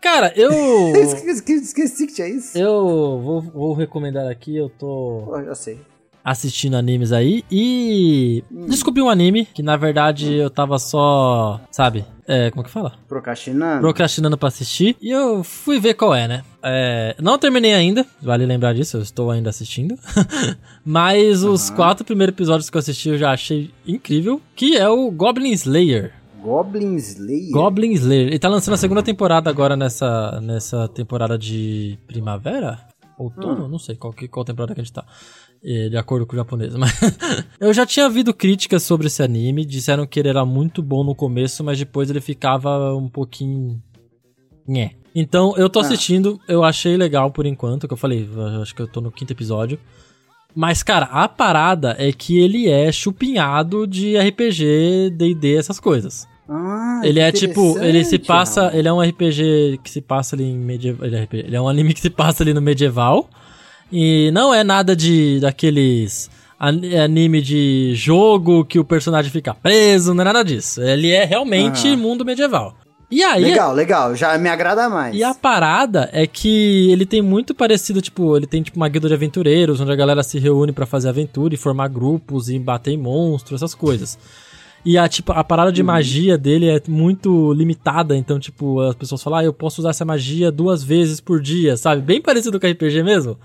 Cara, 0.01 0.31
eu. 0.35 0.51
esqueci, 0.95 1.63
esqueci 1.63 2.07
que 2.07 2.13
tinha 2.13 2.27
isso. 2.27 2.57
Eu 2.57 3.19
vou, 3.23 3.41
vou 3.41 3.73
recomendar 3.73 4.29
aqui, 4.29 4.55
eu 4.55 4.69
tô. 4.69 5.23
Pô, 5.25 5.43
já 5.43 5.55
sei 5.55 5.79
assistindo 6.23 6.75
animes 6.75 7.11
aí 7.11 7.43
e 7.51 8.43
hum. 8.51 8.65
descobri 8.67 9.01
um 9.01 9.09
anime 9.09 9.45
que 9.45 9.63
na 9.63 9.77
verdade 9.77 10.33
eu 10.33 10.49
tava 10.49 10.77
só, 10.77 11.59
sabe? 11.71 12.05
É, 12.27 12.51
como 12.51 12.63
que 12.63 12.69
fala? 12.69 12.93
Procrastinando. 13.07 13.81
Procrastinando 13.81 14.37
pra 14.37 14.49
assistir. 14.49 14.95
E 15.01 15.09
eu 15.09 15.43
fui 15.43 15.79
ver 15.79 15.95
qual 15.95 16.13
é, 16.13 16.27
né? 16.27 16.43
É, 16.61 17.15
não 17.19 17.39
terminei 17.39 17.73
ainda, 17.73 18.05
vale 18.21 18.45
lembrar 18.45 18.73
disso, 18.73 18.97
eu 18.97 19.01
estou 19.01 19.31
ainda 19.31 19.49
assistindo. 19.49 19.97
Mas 20.85 21.43
uhum. 21.43 21.53
os 21.53 21.69
quatro 21.71 22.05
primeiros 22.05 22.33
episódios 22.33 22.69
que 22.69 22.77
eu 22.77 22.79
assisti 22.79 23.09
eu 23.09 23.17
já 23.17 23.31
achei 23.31 23.71
incrível. 23.87 24.39
Que 24.55 24.77
é 24.77 24.87
o 24.87 25.09
Goblin 25.09 25.51
Slayer. 25.53 26.13
Goblin 26.41 26.95
Slayer? 26.95 27.51
Goblin 27.51 27.93
Slayer. 27.93 28.27
Ele 28.27 28.39
tá 28.39 28.47
lançando 28.47 28.75
a 28.75 28.77
segunda 28.77 29.03
temporada 29.03 29.49
agora 29.49 29.75
nessa, 29.75 30.39
nessa 30.41 30.87
temporada 30.87 31.37
de 31.37 31.97
primavera? 32.07 32.79
Outono? 33.17 33.65
Hum. 33.65 33.67
Não 33.67 33.79
sei 33.79 33.95
qual, 33.95 34.13
qual 34.31 34.45
temporada 34.45 34.73
que 34.73 34.81
a 34.81 34.83
gente 34.83 34.93
tá. 34.93 35.05
É, 35.63 35.89
de 35.89 35.97
acordo 35.97 36.25
com 36.25 36.33
o 36.33 36.37
japonês. 36.37 36.75
Mas 36.75 36.93
eu 37.59 37.73
já 37.73 37.85
tinha 37.85 38.05
ouvido 38.05 38.33
críticas 38.33 38.83
sobre 38.83 39.07
esse 39.07 39.21
anime, 39.21 39.65
disseram 39.65 40.07
que 40.07 40.19
ele 40.19 40.29
era 40.29 40.45
muito 40.45 40.81
bom 40.81 41.03
no 41.03 41.13
começo, 41.13 41.63
mas 41.63 41.77
depois 41.77 42.09
ele 42.09 42.21
ficava 42.21 42.95
um 42.95 43.09
pouquinho. 43.09 43.81
Nhé. 44.67 44.91
Então 45.13 45.53
eu 45.57 45.69
tô 45.69 45.79
ah. 45.79 45.81
assistindo, 45.81 46.39
eu 46.47 46.63
achei 46.63 46.95
legal 46.95 47.31
por 47.31 47.45
enquanto, 47.45 47.87
que 47.87 47.93
eu 47.93 47.97
falei, 47.97 48.29
eu 48.31 48.61
acho 48.61 48.73
que 48.73 48.81
eu 48.81 48.87
tô 48.87 49.01
no 49.01 49.11
quinto 49.11 49.33
episódio. 49.33 49.79
Mas, 50.55 50.81
cara, 50.81 51.05
a 51.05 51.27
parada 51.27 51.95
é 51.99 52.11
que 52.11 52.39
ele 52.39 52.67
é 52.67 52.91
chupinhado 52.91 53.85
de 53.85 54.17
RPG, 54.17 55.11
DD, 55.11 55.55
essas 55.55 55.79
coisas. 55.79 56.27
Ah, 56.47 57.01
ele 57.03 57.19
é 57.19 57.31
tipo, 57.31 57.77
ele 57.77 58.03
se 58.03 58.17
passa, 58.17 58.71
ele 58.73 58.87
é 58.87 58.91
um 58.91 58.99
RPG 58.99 59.79
que 59.83 59.91
se 59.91 60.01
passa 60.01 60.35
ali 60.35 60.45
em 60.45 60.57
medieval, 60.57 61.05
ele 61.05 61.15
é, 61.15 61.27
ele 61.31 61.55
é 61.55 61.61
um 61.61 61.69
anime 61.69 61.93
que 61.93 61.99
se 61.99 62.09
passa 62.09 62.41
ali 62.41 62.53
no 62.53 62.61
medieval. 62.61 63.29
E 63.91 64.29
não 64.31 64.53
é 64.53 64.63
nada 64.63 64.95
de 64.95 65.39
daqueles 65.39 66.29
anime 66.59 67.41
de 67.41 67.93
jogo 67.95 68.65
que 68.65 68.77
o 68.77 68.83
personagem 68.83 69.31
fica 69.31 69.53
preso, 69.53 70.13
não 70.13 70.21
é 70.21 70.25
nada 70.25 70.43
disso. 70.43 70.81
Ele 70.81 71.11
é 71.11 71.23
realmente 71.23 71.87
uhum. 71.87 71.97
mundo 71.97 72.25
medieval. 72.25 72.75
E 73.11 73.23
aí. 73.23 73.41
Legal, 73.41 73.73
legal, 73.73 74.15
já 74.15 74.37
me 74.37 74.49
agrada 74.49 74.87
mais. 74.87 75.15
E 75.15 75.23
a 75.23 75.33
parada 75.33 76.09
é 76.13 76.27
que 76.27 76.91
ele 76.91 77.05
tem 77.05 77.21
muito 77.21 77.55
parecido, 77.55 78.01
tipo, 78.01 78.37
ele 78.37 78.45
tem 78.45 78.61
tipo 78.61 78.77
uma 78.77 78.87
guilda 78.87 79.07
de 79.07 79.13
aventureiros, 79.15 79.81
onde 79.81 79.91
a 79.91 79.95
galera 79.95 80.21
se 80.21 80.37
reúne 80.37 80.71
para 80.71 80.85
fazer 80.85 81.09
aventura 81.09 81.53
e 81.53 81.57
formar 81.57 81.87
grupos 81.87 82.49
e 82.49 82.59
bater 82.59 82.91
em 82.91 82.97
monstros, 82.97 83.61
essas 83.61 83.73
coisas. 83.73 84.19
E 84.85 84.97
a, 84.97 85.07
tipo, 85.09 85.31
a 85.31 85.43
parada 85.43 85.71
de 85.71 85.81
uhum. 85.81 85.87
magia 85.87 86.37
dele 86.37 86.69
é 86.69 86.81
muito 86.87 87.51
limitada, 87.53 88.15
então, 88.15 88.39
tipo, 88.39 88.79
as 88.81 88.95
pessoas 88.95 89.23
falam, 89.23 89.39
ah, 89.39 89.43
eu 89.43 89.53
posso 89.53 89.81
usar 89.81 89.89
essa 89.89 90.05
magia 90.05 90.51
duas 90.51 90.83
vezes 90.83 91.19
por 91.19 91.41
dia, 91.41 91.75
sabe? 91.75 92.01
Bem 92.01 92.21
parecido 92.21 92.59
com 92.59 92.67
RPG 92.67 93.01
mesmo. 93.01 93.37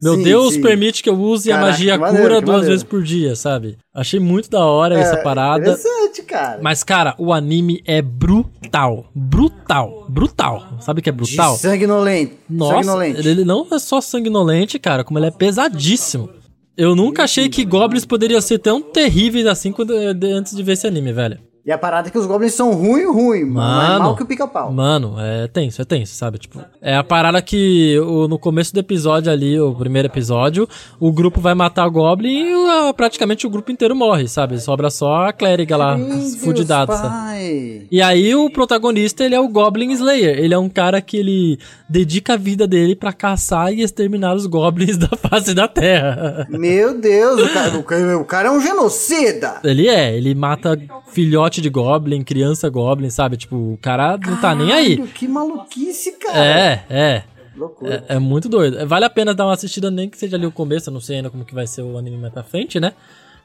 Meu 0.00 0.14
Sim, 0.14 0.22
Deus 0.22 0.54
sim. 0.54 0.62
permite 0.62 1.02
que 1.02 1.10
eu 1.10 1.18
use 1.18 1.48
Caraca, 1.48 1.66
a 1.66 1.70
magia 1.70 1.98
maneiro, 1.98 2.22
cura 2.22 2.38
que 2.38 2.44
duas 2.44 2.56
maneiro. 2.58 2.70
vezes 2.72 2.84
por 2.84 3.02
dia, 3.02 3.34
sabe? 3.34 3.76
Achei 3.92 4.20
muito 4.20 4.48
da 4.48 4.64
hora 4.64 4.96
essa 4.96 5.16
É, 5.16 5.22
parada. 5.22 5.72
Interessante, 5.72 6.22
cara. 6.22 6.60
Mas, 6.62 6.84
cara, 6.84 7.16
o 7.18 7.32
anime 7.32 7.82
é 7.84 8.00
brutal. 8.00 9.10
Brutal. 9.12 10.06
Brutal. 10.08 10.62
Sabe 10.80 11.00
o 11.00 11.02
que 11.02 11.08
é 11.08 11.12
brutal? 11.12 11.54
De 11.54 11.60
sanguinolento. 11.60 12.34
Nossa, 12.48 12.74
sanguinolente. 12.74 13.26
ele 13.26 13.44
não 13.44 13.66
é 13.72 13.78
só 13.80 14.00
sanguinolente, 14.00 14.78
cara, 14.78 15.02
como 15.02 15.18
ele 15.18 15.26
é 15.26 15.30
pesadíssimo. 15.32 16.30
Eu 16.76 16.94
nunca 16.94 17.24
achei 17.24 17.48
que 17.48 17.64
goblins 17.64 18.04
poderiam 18.04 18.40
ser 18.40 18.58
tão 18.60 18.80
terríveis 18.80 19.46
assim 19.48 19.72
quando, 19.72 19.90
antes 19.92 20.54
de 20.54 20.62
ver 20.62 20.74
esse 20.74 20.86
anime, 20.86 21.12
velho. 21.12 21.40
E 21.68 21.70
a 21.70 21.76
parada 21.76 22.08
é 22.08 22.10
que 22.10 22.16
os 22.16 22.24
goblins 22.24 22.54
são 22.54 22.72
ruim, 22.72 23.04
ruim, 23.04 23.44
mano. 23.44 23.76
Mais 23.76 23.88
Mano. 23.90 24.04
mal 24.04 24.16
que 24.16 24.22
o 24.22 24.26
pica-pau. 24.26 24.72
Mano, 24.72 25.16
é 25.18 25.46
tenso, 25.48 25.82
é 25.82 25.84
tenso, 25.84 26.14
sabe? 26.14 26.38
Tipo, 26.38 26.64
é 26.80 26.96
a 26.96 27.04
parada 27.04 27.42
que 27.42 27.98
o- 28.00 28.26
no 28.26 28.38
começo 28.38 28.72
do 28.72 28.80
episódio 28.80 29.30
ali, 29.30 29.60
o 29.60 29.74
primeiro 29.74 30.08
episódio, 30.08 30.66
o 30.98 31.12
grupo 31.12 31.42
vai 31.42 31.52
matar 31.54 31.86
o 31.86 31.90
Goblin 31.90 32.46
e 32.46 32.54
ah, 32.70 32.94
praticamente 32.94 33.46
o 33.46 33.50
grupo 33.50 33.70
inteiro 33.70 33.94
morre, 33.94 34.26
sabe? 34.28 34.58
Sobra 34.58 34.88
só 34.88 35.26
a 35.26 35.32
clériga 35.34 35.76
lá, 35.76 35.98
fudidada, 36.40 36.96
sabe? 36.96 37.86
E 37.90 38.00
aí 38.00 38.34
o 38.34 38.48
protagonista, 38.50 39.22
ele 39.22 39.34
é 39.34 39.40
o 39.40 39.48
Goblin 39.48 39.92
Slayer. 39.92 40.38
Ele 40.38 40.54
é 40.54 40.58
um 40.58 40.70
cara 40.70 41.02
que 41.02 41.18
ele 41.18 41.58
dedica 41.86 42.32
a 42.32 42.36
vida 42.38 42.66
dele 42.66 42.96
pra 42.96 43.12
caçar 43.12 43.74
e 43.74 43.82
exterminar 43.82 44.34
os 44.34 44.46
goblins 44.46 44.96
da 44.98 45.08
face 45.18 45.52
da 45.52 45.68
Terra. 45.68 46.46
Meu 46.48 46.98
Deus, 46.98 47.42
o 47.42 47.52
cara, 47.52 47.78
o 47.78 47.82
cara- 47.82 48.18
o 48.18 48.24
cara 48.24 48.48
é 48.48 48.50
um 48.50 48.60
genocida. 48.60 49.60
Ele 49.62 49.86
é, 49.86 50.16
ele 50.16 50.34
mata 50.34 50.78
filhote 51.12 51.57
de 51.60 51.70
goblin, 51.70 52.22
criança 52.22 52.68
goblin, 52.68 53.10
sabe? 53.10 53.36
Tipo, 53.36 53.56
o 53.56 53.78
cara 53.80 54.18
não 54.18 54.40
tá 54.40 54.54
nem 54.54 54.72
aí. 54.72 54.96
Que 55.08 55.26
maluquice, 55.28 56.12
cara. 56.12 56.38
É, 56.38 56.84
é. 56.88 57.24
Loucura. 57.56 58.04
É, 58.08 58.16
é 58.16 58.18
muito 58.18 58.48
doido. 58.48 58.86
Vale 58.86 59.04
a 59.04 59.10
pena 59.10 59.34
dar 59.34 59.46
uma 59.46 59.54
assistida, 59.54 59.90
nem 59.90 60.08
que 60.08 60.16
seja 60.16 60.36
ali 60.36 60.46
o 60.46 60.52
começo. 60.52 60.88
Eu 60.88 60.94
não 60.94 61.00
sei 61.00 61.16
ainda 61.16 61.30
como 61.30 61.44
que 61.44 61.54
vai 61.54 61.66
ser 61.66 61.82
o 61.82 61.98
anime 61.98 62.16
mais 62.16 62.32
pra 62.32 62.42
frente, 62.42 62.78
né? 62.78 62.92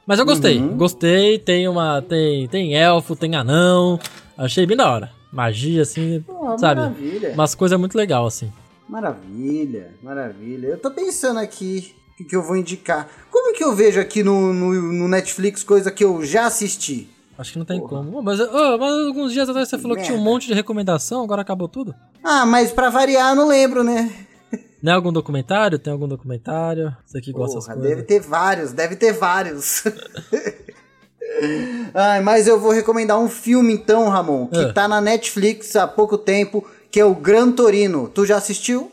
Mas 0.06 0.18
eu 0.18 0.24
gostei. 0.24 0.58
Uhum. 0.58 0.76
Gostei. 0.76 1.38
Tem 1.38 1.66
uma. 1.66 2.00
Tem, 2.02 2.46
tem 2.48 2.74
elfo, 2.76 3.16
tem 3.16 3.34
anão. 3.34 3.98
Achei 4.36 4.66
bem 4.66 4.76
da 4.76 4.90
hora. 4.90 5.10
Magia, 5.32 5.82
assim, 5.82 6.22
Pô, 6.24 6.56
sabe? 6.58 6.80
Maravilha. 6.80 7.32
Umas 7.32 7.54
coisas 7.56 7.78
muito 7.78 7.98
legal, 7.98 8.24
assim. 8.24 8.52
Maravilha, 8.88 9.92
maravilha. 10.02 10.68
Eu 10.68 10.78
tô 10.78 10.90
pensando 10.90 11.40
aqui 11.40 11.94
o 12.12 12.16
que, 12.16 12.24
que 12.24 12.36
eu 12.36 12.42
vou 12.42 12.56
indicar. 12.56 13.08
Como 13.30 13.52
que 13.52 13.64
eu 13.64 13.74
vejo 13.74 13.98
aqui 13.98 14.22
no, 14.22 14.52
no, 14.52 14.72
no 14.72 15.08
Netflix 15.08 15.64
coisa 15.64 15.90
que 15.90 16.04
eu 16.04 16.24
já 16.24 16.46
assisti? 16.46 17.08
Acho 17.36 17.52
que 17.52 17.58
não 17.58 17.66
tem 17.66 17.80
como. 17.80 18.18
Ô, 18.18 18.22
mas, 18.22 18.38
ô, 18.40 18.78
mas 18.78 18.92
alguns 19.06 19.32
dias 19.32 19.48
atrás 19.48 19.68
você 19.68 19.78
falou 19.78 19.96
que 19.96 20.04
tinha 20.04 20.16
um 20.16 20.22
monte 20.22 20.46
de 20.46 20.54
recomendação, 20.54 21.22
agora 21.24 21.42
acabou 21.42 21.68
tudo? 21.68 21.94
Ah, 22.22 22.46
mas 22.46 22.70
pra 22.72 22.90
variar 22.90 23.30
eu 23.30 23.36
não 23.36 23.48
lembro, 23.48 23.82
né? 23.82 24.12
Não 24.82 24.92
é 24.92 24.96
algum 24.96 25.10
documentário? 25.10 25.78
Tem 25.78 25.90
algum 25.90 26.06
documentário? 26.06 26.94
Você 27.06 27.18
que 27.18 27.32
gosta 27.32 27.58
Porra, 27.58 27.68
dessas 27.74 27.82
deve 27.82 28.02
coisas. 28.02 28.06
ter 28.06 28.20
vários, 28.28 28.72
deve 28.72 28.96
ter 28.96 29.12
vários. 29.14 29.82
Ai, 31.94 32.20
mas 32.20 32.46
eu 32.46 32.60
vou 32.60 32.70
recomendar 32.70 33.18
um 33.18 33.28
filme 33.28 33.72
então, 33.72 34.08
Ramon, 34.10 34.46
que 34.48 34.58
Ah. 34.58 34.72
tá 34.72 34.86
na 34.86 35.00
Netflix 35.00 35.74
há 35.76 35.86
pouco 35.86 36.18
tempo, 36.18 36.64
que 36.90 37.00
é 37.00 37.04
o 37.04 37.14
Gran 37.14 37.50
Torino. 37.52 38.08
Tu 38.08 38.26
já 38.26 38.36
assistiu? 38.36 38.92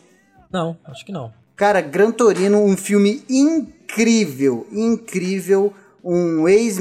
Não, 0.52 0.78
acho 0.86 1.06
que 1.06 1.12
não. 1.12 1.34
Cara, 1.58 1.82
Gran 1.82 2.12
Torino, 2.12 2.60
um 2.64 2.78
filme 2.78 3.24
incrível, 3.30 4.66
incrível, 4.72 5.74
um 6.04 6.48
ex 6.48 6.78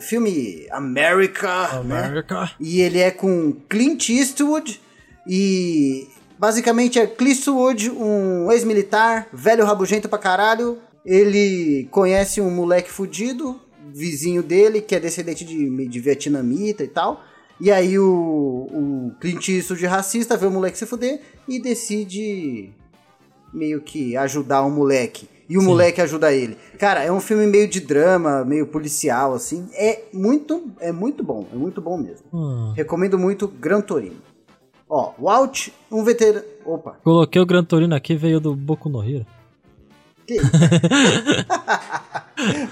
filme 0.00 0.66
America, 0.70 1.82
né? 1.84 2.04
America. 2.04 2.50
E 2.58 2.80
ele 2.80 2.98
é 2.98 3.10
com 3.10 3.52
Clint 3.68 4.08
Eastwood 4.08 4.80
e 5.26 6.08
basicamente 6.38 6.98
é 6.98 7.06
Clint 7.06 7.36
Eastwood, 7.36 7.90
um 7.90 8.50
ex-militar, 8.50 9.28
velho 9.32 9.64
rabugento 9.64 10.08
pra 10.08 10.18
caralho. 10.18 10.78
Ele 11.04 11.86
conhece 11.90 12.40
um 12.40 12.50
moleque 12.50 12.90
fudido, 12.90 13.60
vizinho 13.94 14.42
dele, 14.42 14.80
que 14.80 14.94
é 14.94 15.00
descendente 15.00 15.44
de, 15.44 15.86
de 15.86 16.00
vietnamita 16.00 16.82
e 16.82 16.88
tal. 16.88 17.22
E 17.60 17.70
aí 17.70 17.98
o, 17.98 18.04
o 18.04 19.12
Clint 19.20 19.48
Eastwood 19.48 19.86
racista 19.86 20.36
vê 20.36 20.46
o 20.46 20.50
moleque 20.50 20.76
se 20.76 20.84
fuder 20.84 21.20
e 21.48 21.60
decide 21.60 22.70
meio 23.54 23.80
que 23.80 24.16
ajudar 24.16 24.62
o 24.62 24.70
moleque. 24.70 25.28
E 25.48 25.56
o 25.56 25.62
moleque 25.62 26.00
ajuda 26.00 26.32
ele. 26.32 26.56
Cara, 26.78 27.04
é 27.04 27.12
um 27.12 27.20
filme 27.20 27.46
meio 27.46 27.68
de 27.68 27.80
drama, 27.80 28.44
meio 28.44 28.66
policial, 28.66 29.32
assim. 29.34 29.68
É 29.74 30.02
muito, 30.12 30.70
é 30.80 30.90
muito 30.90 31.22
bom, 31.22 31.46
é 31.52 31.56
muito 31.56 31.80
bom 31.80 31.96
mesmo. 31.96 32.26
Hum. 32.32 32.72
Recomendo 32.74 33.18
muito 33.18 33.46
Gran 33.46 33.80
Torino. 33.80 34.16
Ó, 34.88 35.12
Walt, 35.18 35.68
um 35.90 36.02
veterano. 36.04 36.44
Opa, 36.64 36.96
Coloquei 37.02 37.40
o 37.40 37.46
Gran 37.46 37.64
Torino 37.64 37.94
aqui, 37.94 38.16
veio 38.16 38.40
do 38.40 38.54
Boku 38.54 38.88
no 38.88 39.02
Hero. 39.02 39.26
que 40.26 40.36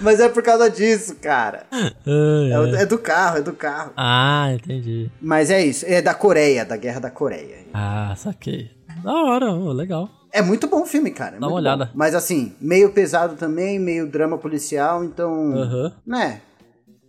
Mas 0.01 0.21
é 0.21 0.29
por 0.29 0.43
causa 0.43 0.69
disso, 0.71 1.17
cara. 1.17 1.67
É, 1.73 2.55
ai. 2.55 2.83
é 2.83 2.87
do 2.87 2.99
carro, 2.99 3.39
é 3.39 3.43
do 3.43 3.53
carro. 3.53 3.93
Ah, 3.97 4.53
entendi. 4.53 5.11
Mas 5.21 5.51
é 5.51 5.65
isso, 5.65 5.85
é 5.87 6.03
da 6.03 6.15
Coreia, 6.15 6.65
da 6.65 6.77
Guerra 6.77 7.01
da 7.01 7.11
Coreia. 7.11 7.65
Ah, 7.73 8.15
saquei. 8.17 8.71
Da 9.03 9.13
hora, 9.13 9.53
legal. 9.73 10.09
É 10.33 10.43
muito 10.43 10.67
bom 10.67 10.83
o 10.83 10.87
filme, 10.87 11.11
cara. 11.11 11.37
é 11.37 11.41
Dá 11.41 11.47
uma 11.47 11.57
olhada. 11.57 11.87
bom. 11.87 11.93
Mas 11.95 12.15
assim, 12.15 12.55
meio 12.61 12.93
pesado 12.93 13.37
também, 13.37 13.79
meio 13.79 14.07
drama 14.11 14.37
policial, 14.39 15.05
então. 15.05 15.53
Aham. 15.57 15.93
Né? 16.07 16.41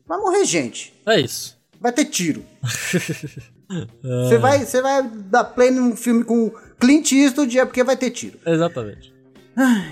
Vai 0.07 0.19
morrer 0.19 0.45
gente. 0.45 0.93
É 1.05 1.19
isso. 1.19 1.57
Vai 1.81 1.91
ter 1.91 2.05
tiro. 2.05 2.43
Você 4.03 4.37
vai, 4.37 4.59
você 4.63 4.79
vai 4.79 5.01
dar 5.03 5.43
play 5.43 5.71
num 5.71 5.95
filme 5.95 6.23
com 6.23 6.51
Clint 6.79 7.11
Eastwood 7.13 7.57
é 7.57 7.65
porque 7.65 7.83
vai 7.83 7.97
ter 7.97 8.11
tiro. 8.11 8.37
Exatamente. 8.45 9.11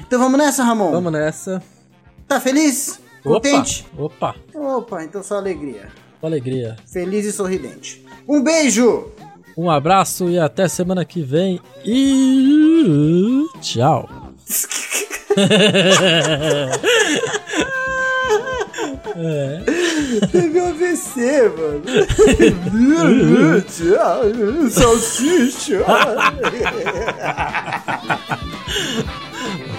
Então 0.06 0.20
vamos 0.20 0.38
nessa, 0.38 0.64
Ramon? 0.64 0.92
Vamos 0.92 1.12
nessa. 1.12 1.60
Tá 2.28 2.40
feliz? 2.40 3.00
Contente? 3.24 3.84
Opa, 3.98 4.36
opa, 4.54 4.60
Opa, 4.78 5.04
então 5.04 5.24
só 5.24 5.38
alegria. 5.38 5.88
com 6.22 6.28
alegria. 6.28 6.76
Feliz 6.86 7.26
e 7.26 7.32
sorridente. 7.32 8.06
Um 8.28 8.44
beijo! 8.44 9.12
Um 9.58 9.70
abraço 9.70 10.30
e 10.30 10.40
até 10.40 10.68
semana 10.68 11.06
que 11.06 11.22
vem. 11.22 11.60
E 11.86 13.46
tchau. 13.62 14.10
Teve 20.32 20.60
um 20.60 20.70
AVC, 20.70 21.52
mano. 21.56 21.84
Tchau, 23.62 24.24
Salsicha. 24.70 25.84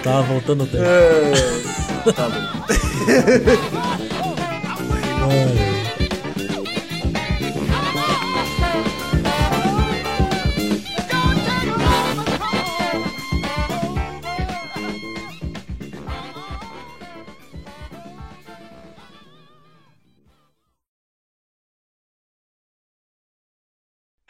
Tava 0.03 0.21
voltando 0.23 0.63
o 0.63 0.67
tempo. 0.67 0.83
É, 0.83 2.11
tá 2.13 2.29
bom. 2.29 2.41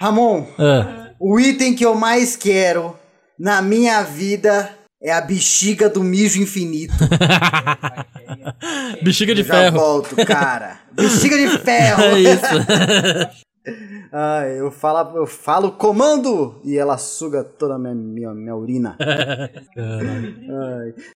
Ramon, 0.05 0.45
É. 0.59 1.11
o 1.19 1.39
item 1.39 1.73
que 1.75 1.85
eu 1.85 1.95
mais 1.95 2.35
quero 2.35 2.95
na 3.39 3.61
minha 3.61 4.01
vida 4.03 4.69
é 5.01 5.11
a 5.11 5.21
bexiga 5.21 5.89
do 5.89 6.03
mijo 6.03 6.41
infinito. 6.41 6.93
Bexiga 9.03 9.33
de 9.35 9.43
Já 9.43 9.53
ferro. 9.53 9.77
volto, 9.79 10.15
cara. 10.25 10.79
Bexiga 10.93 11.37
de 11.37 11.47
ferro. 11.59 12.01
É 12.03 12.19
isso. 12.19 13.35
Ah, 14.13 14.43
eu 14.47 14.69
falo, 14.69 15.17
eu 15.17 15.25
falo 15.25 15.71
comando 15.71 16.61
e 16.63 16.77
ela 16.77 16.99
suga 16.99 17.43
toda 17.43 17.73
a 17.73 17.79
minha, 17.79 17.95
minha, 17.95 18.31
minha 18.31 18.55
urina. 18.55 18.95
Ai. 19.75 20.93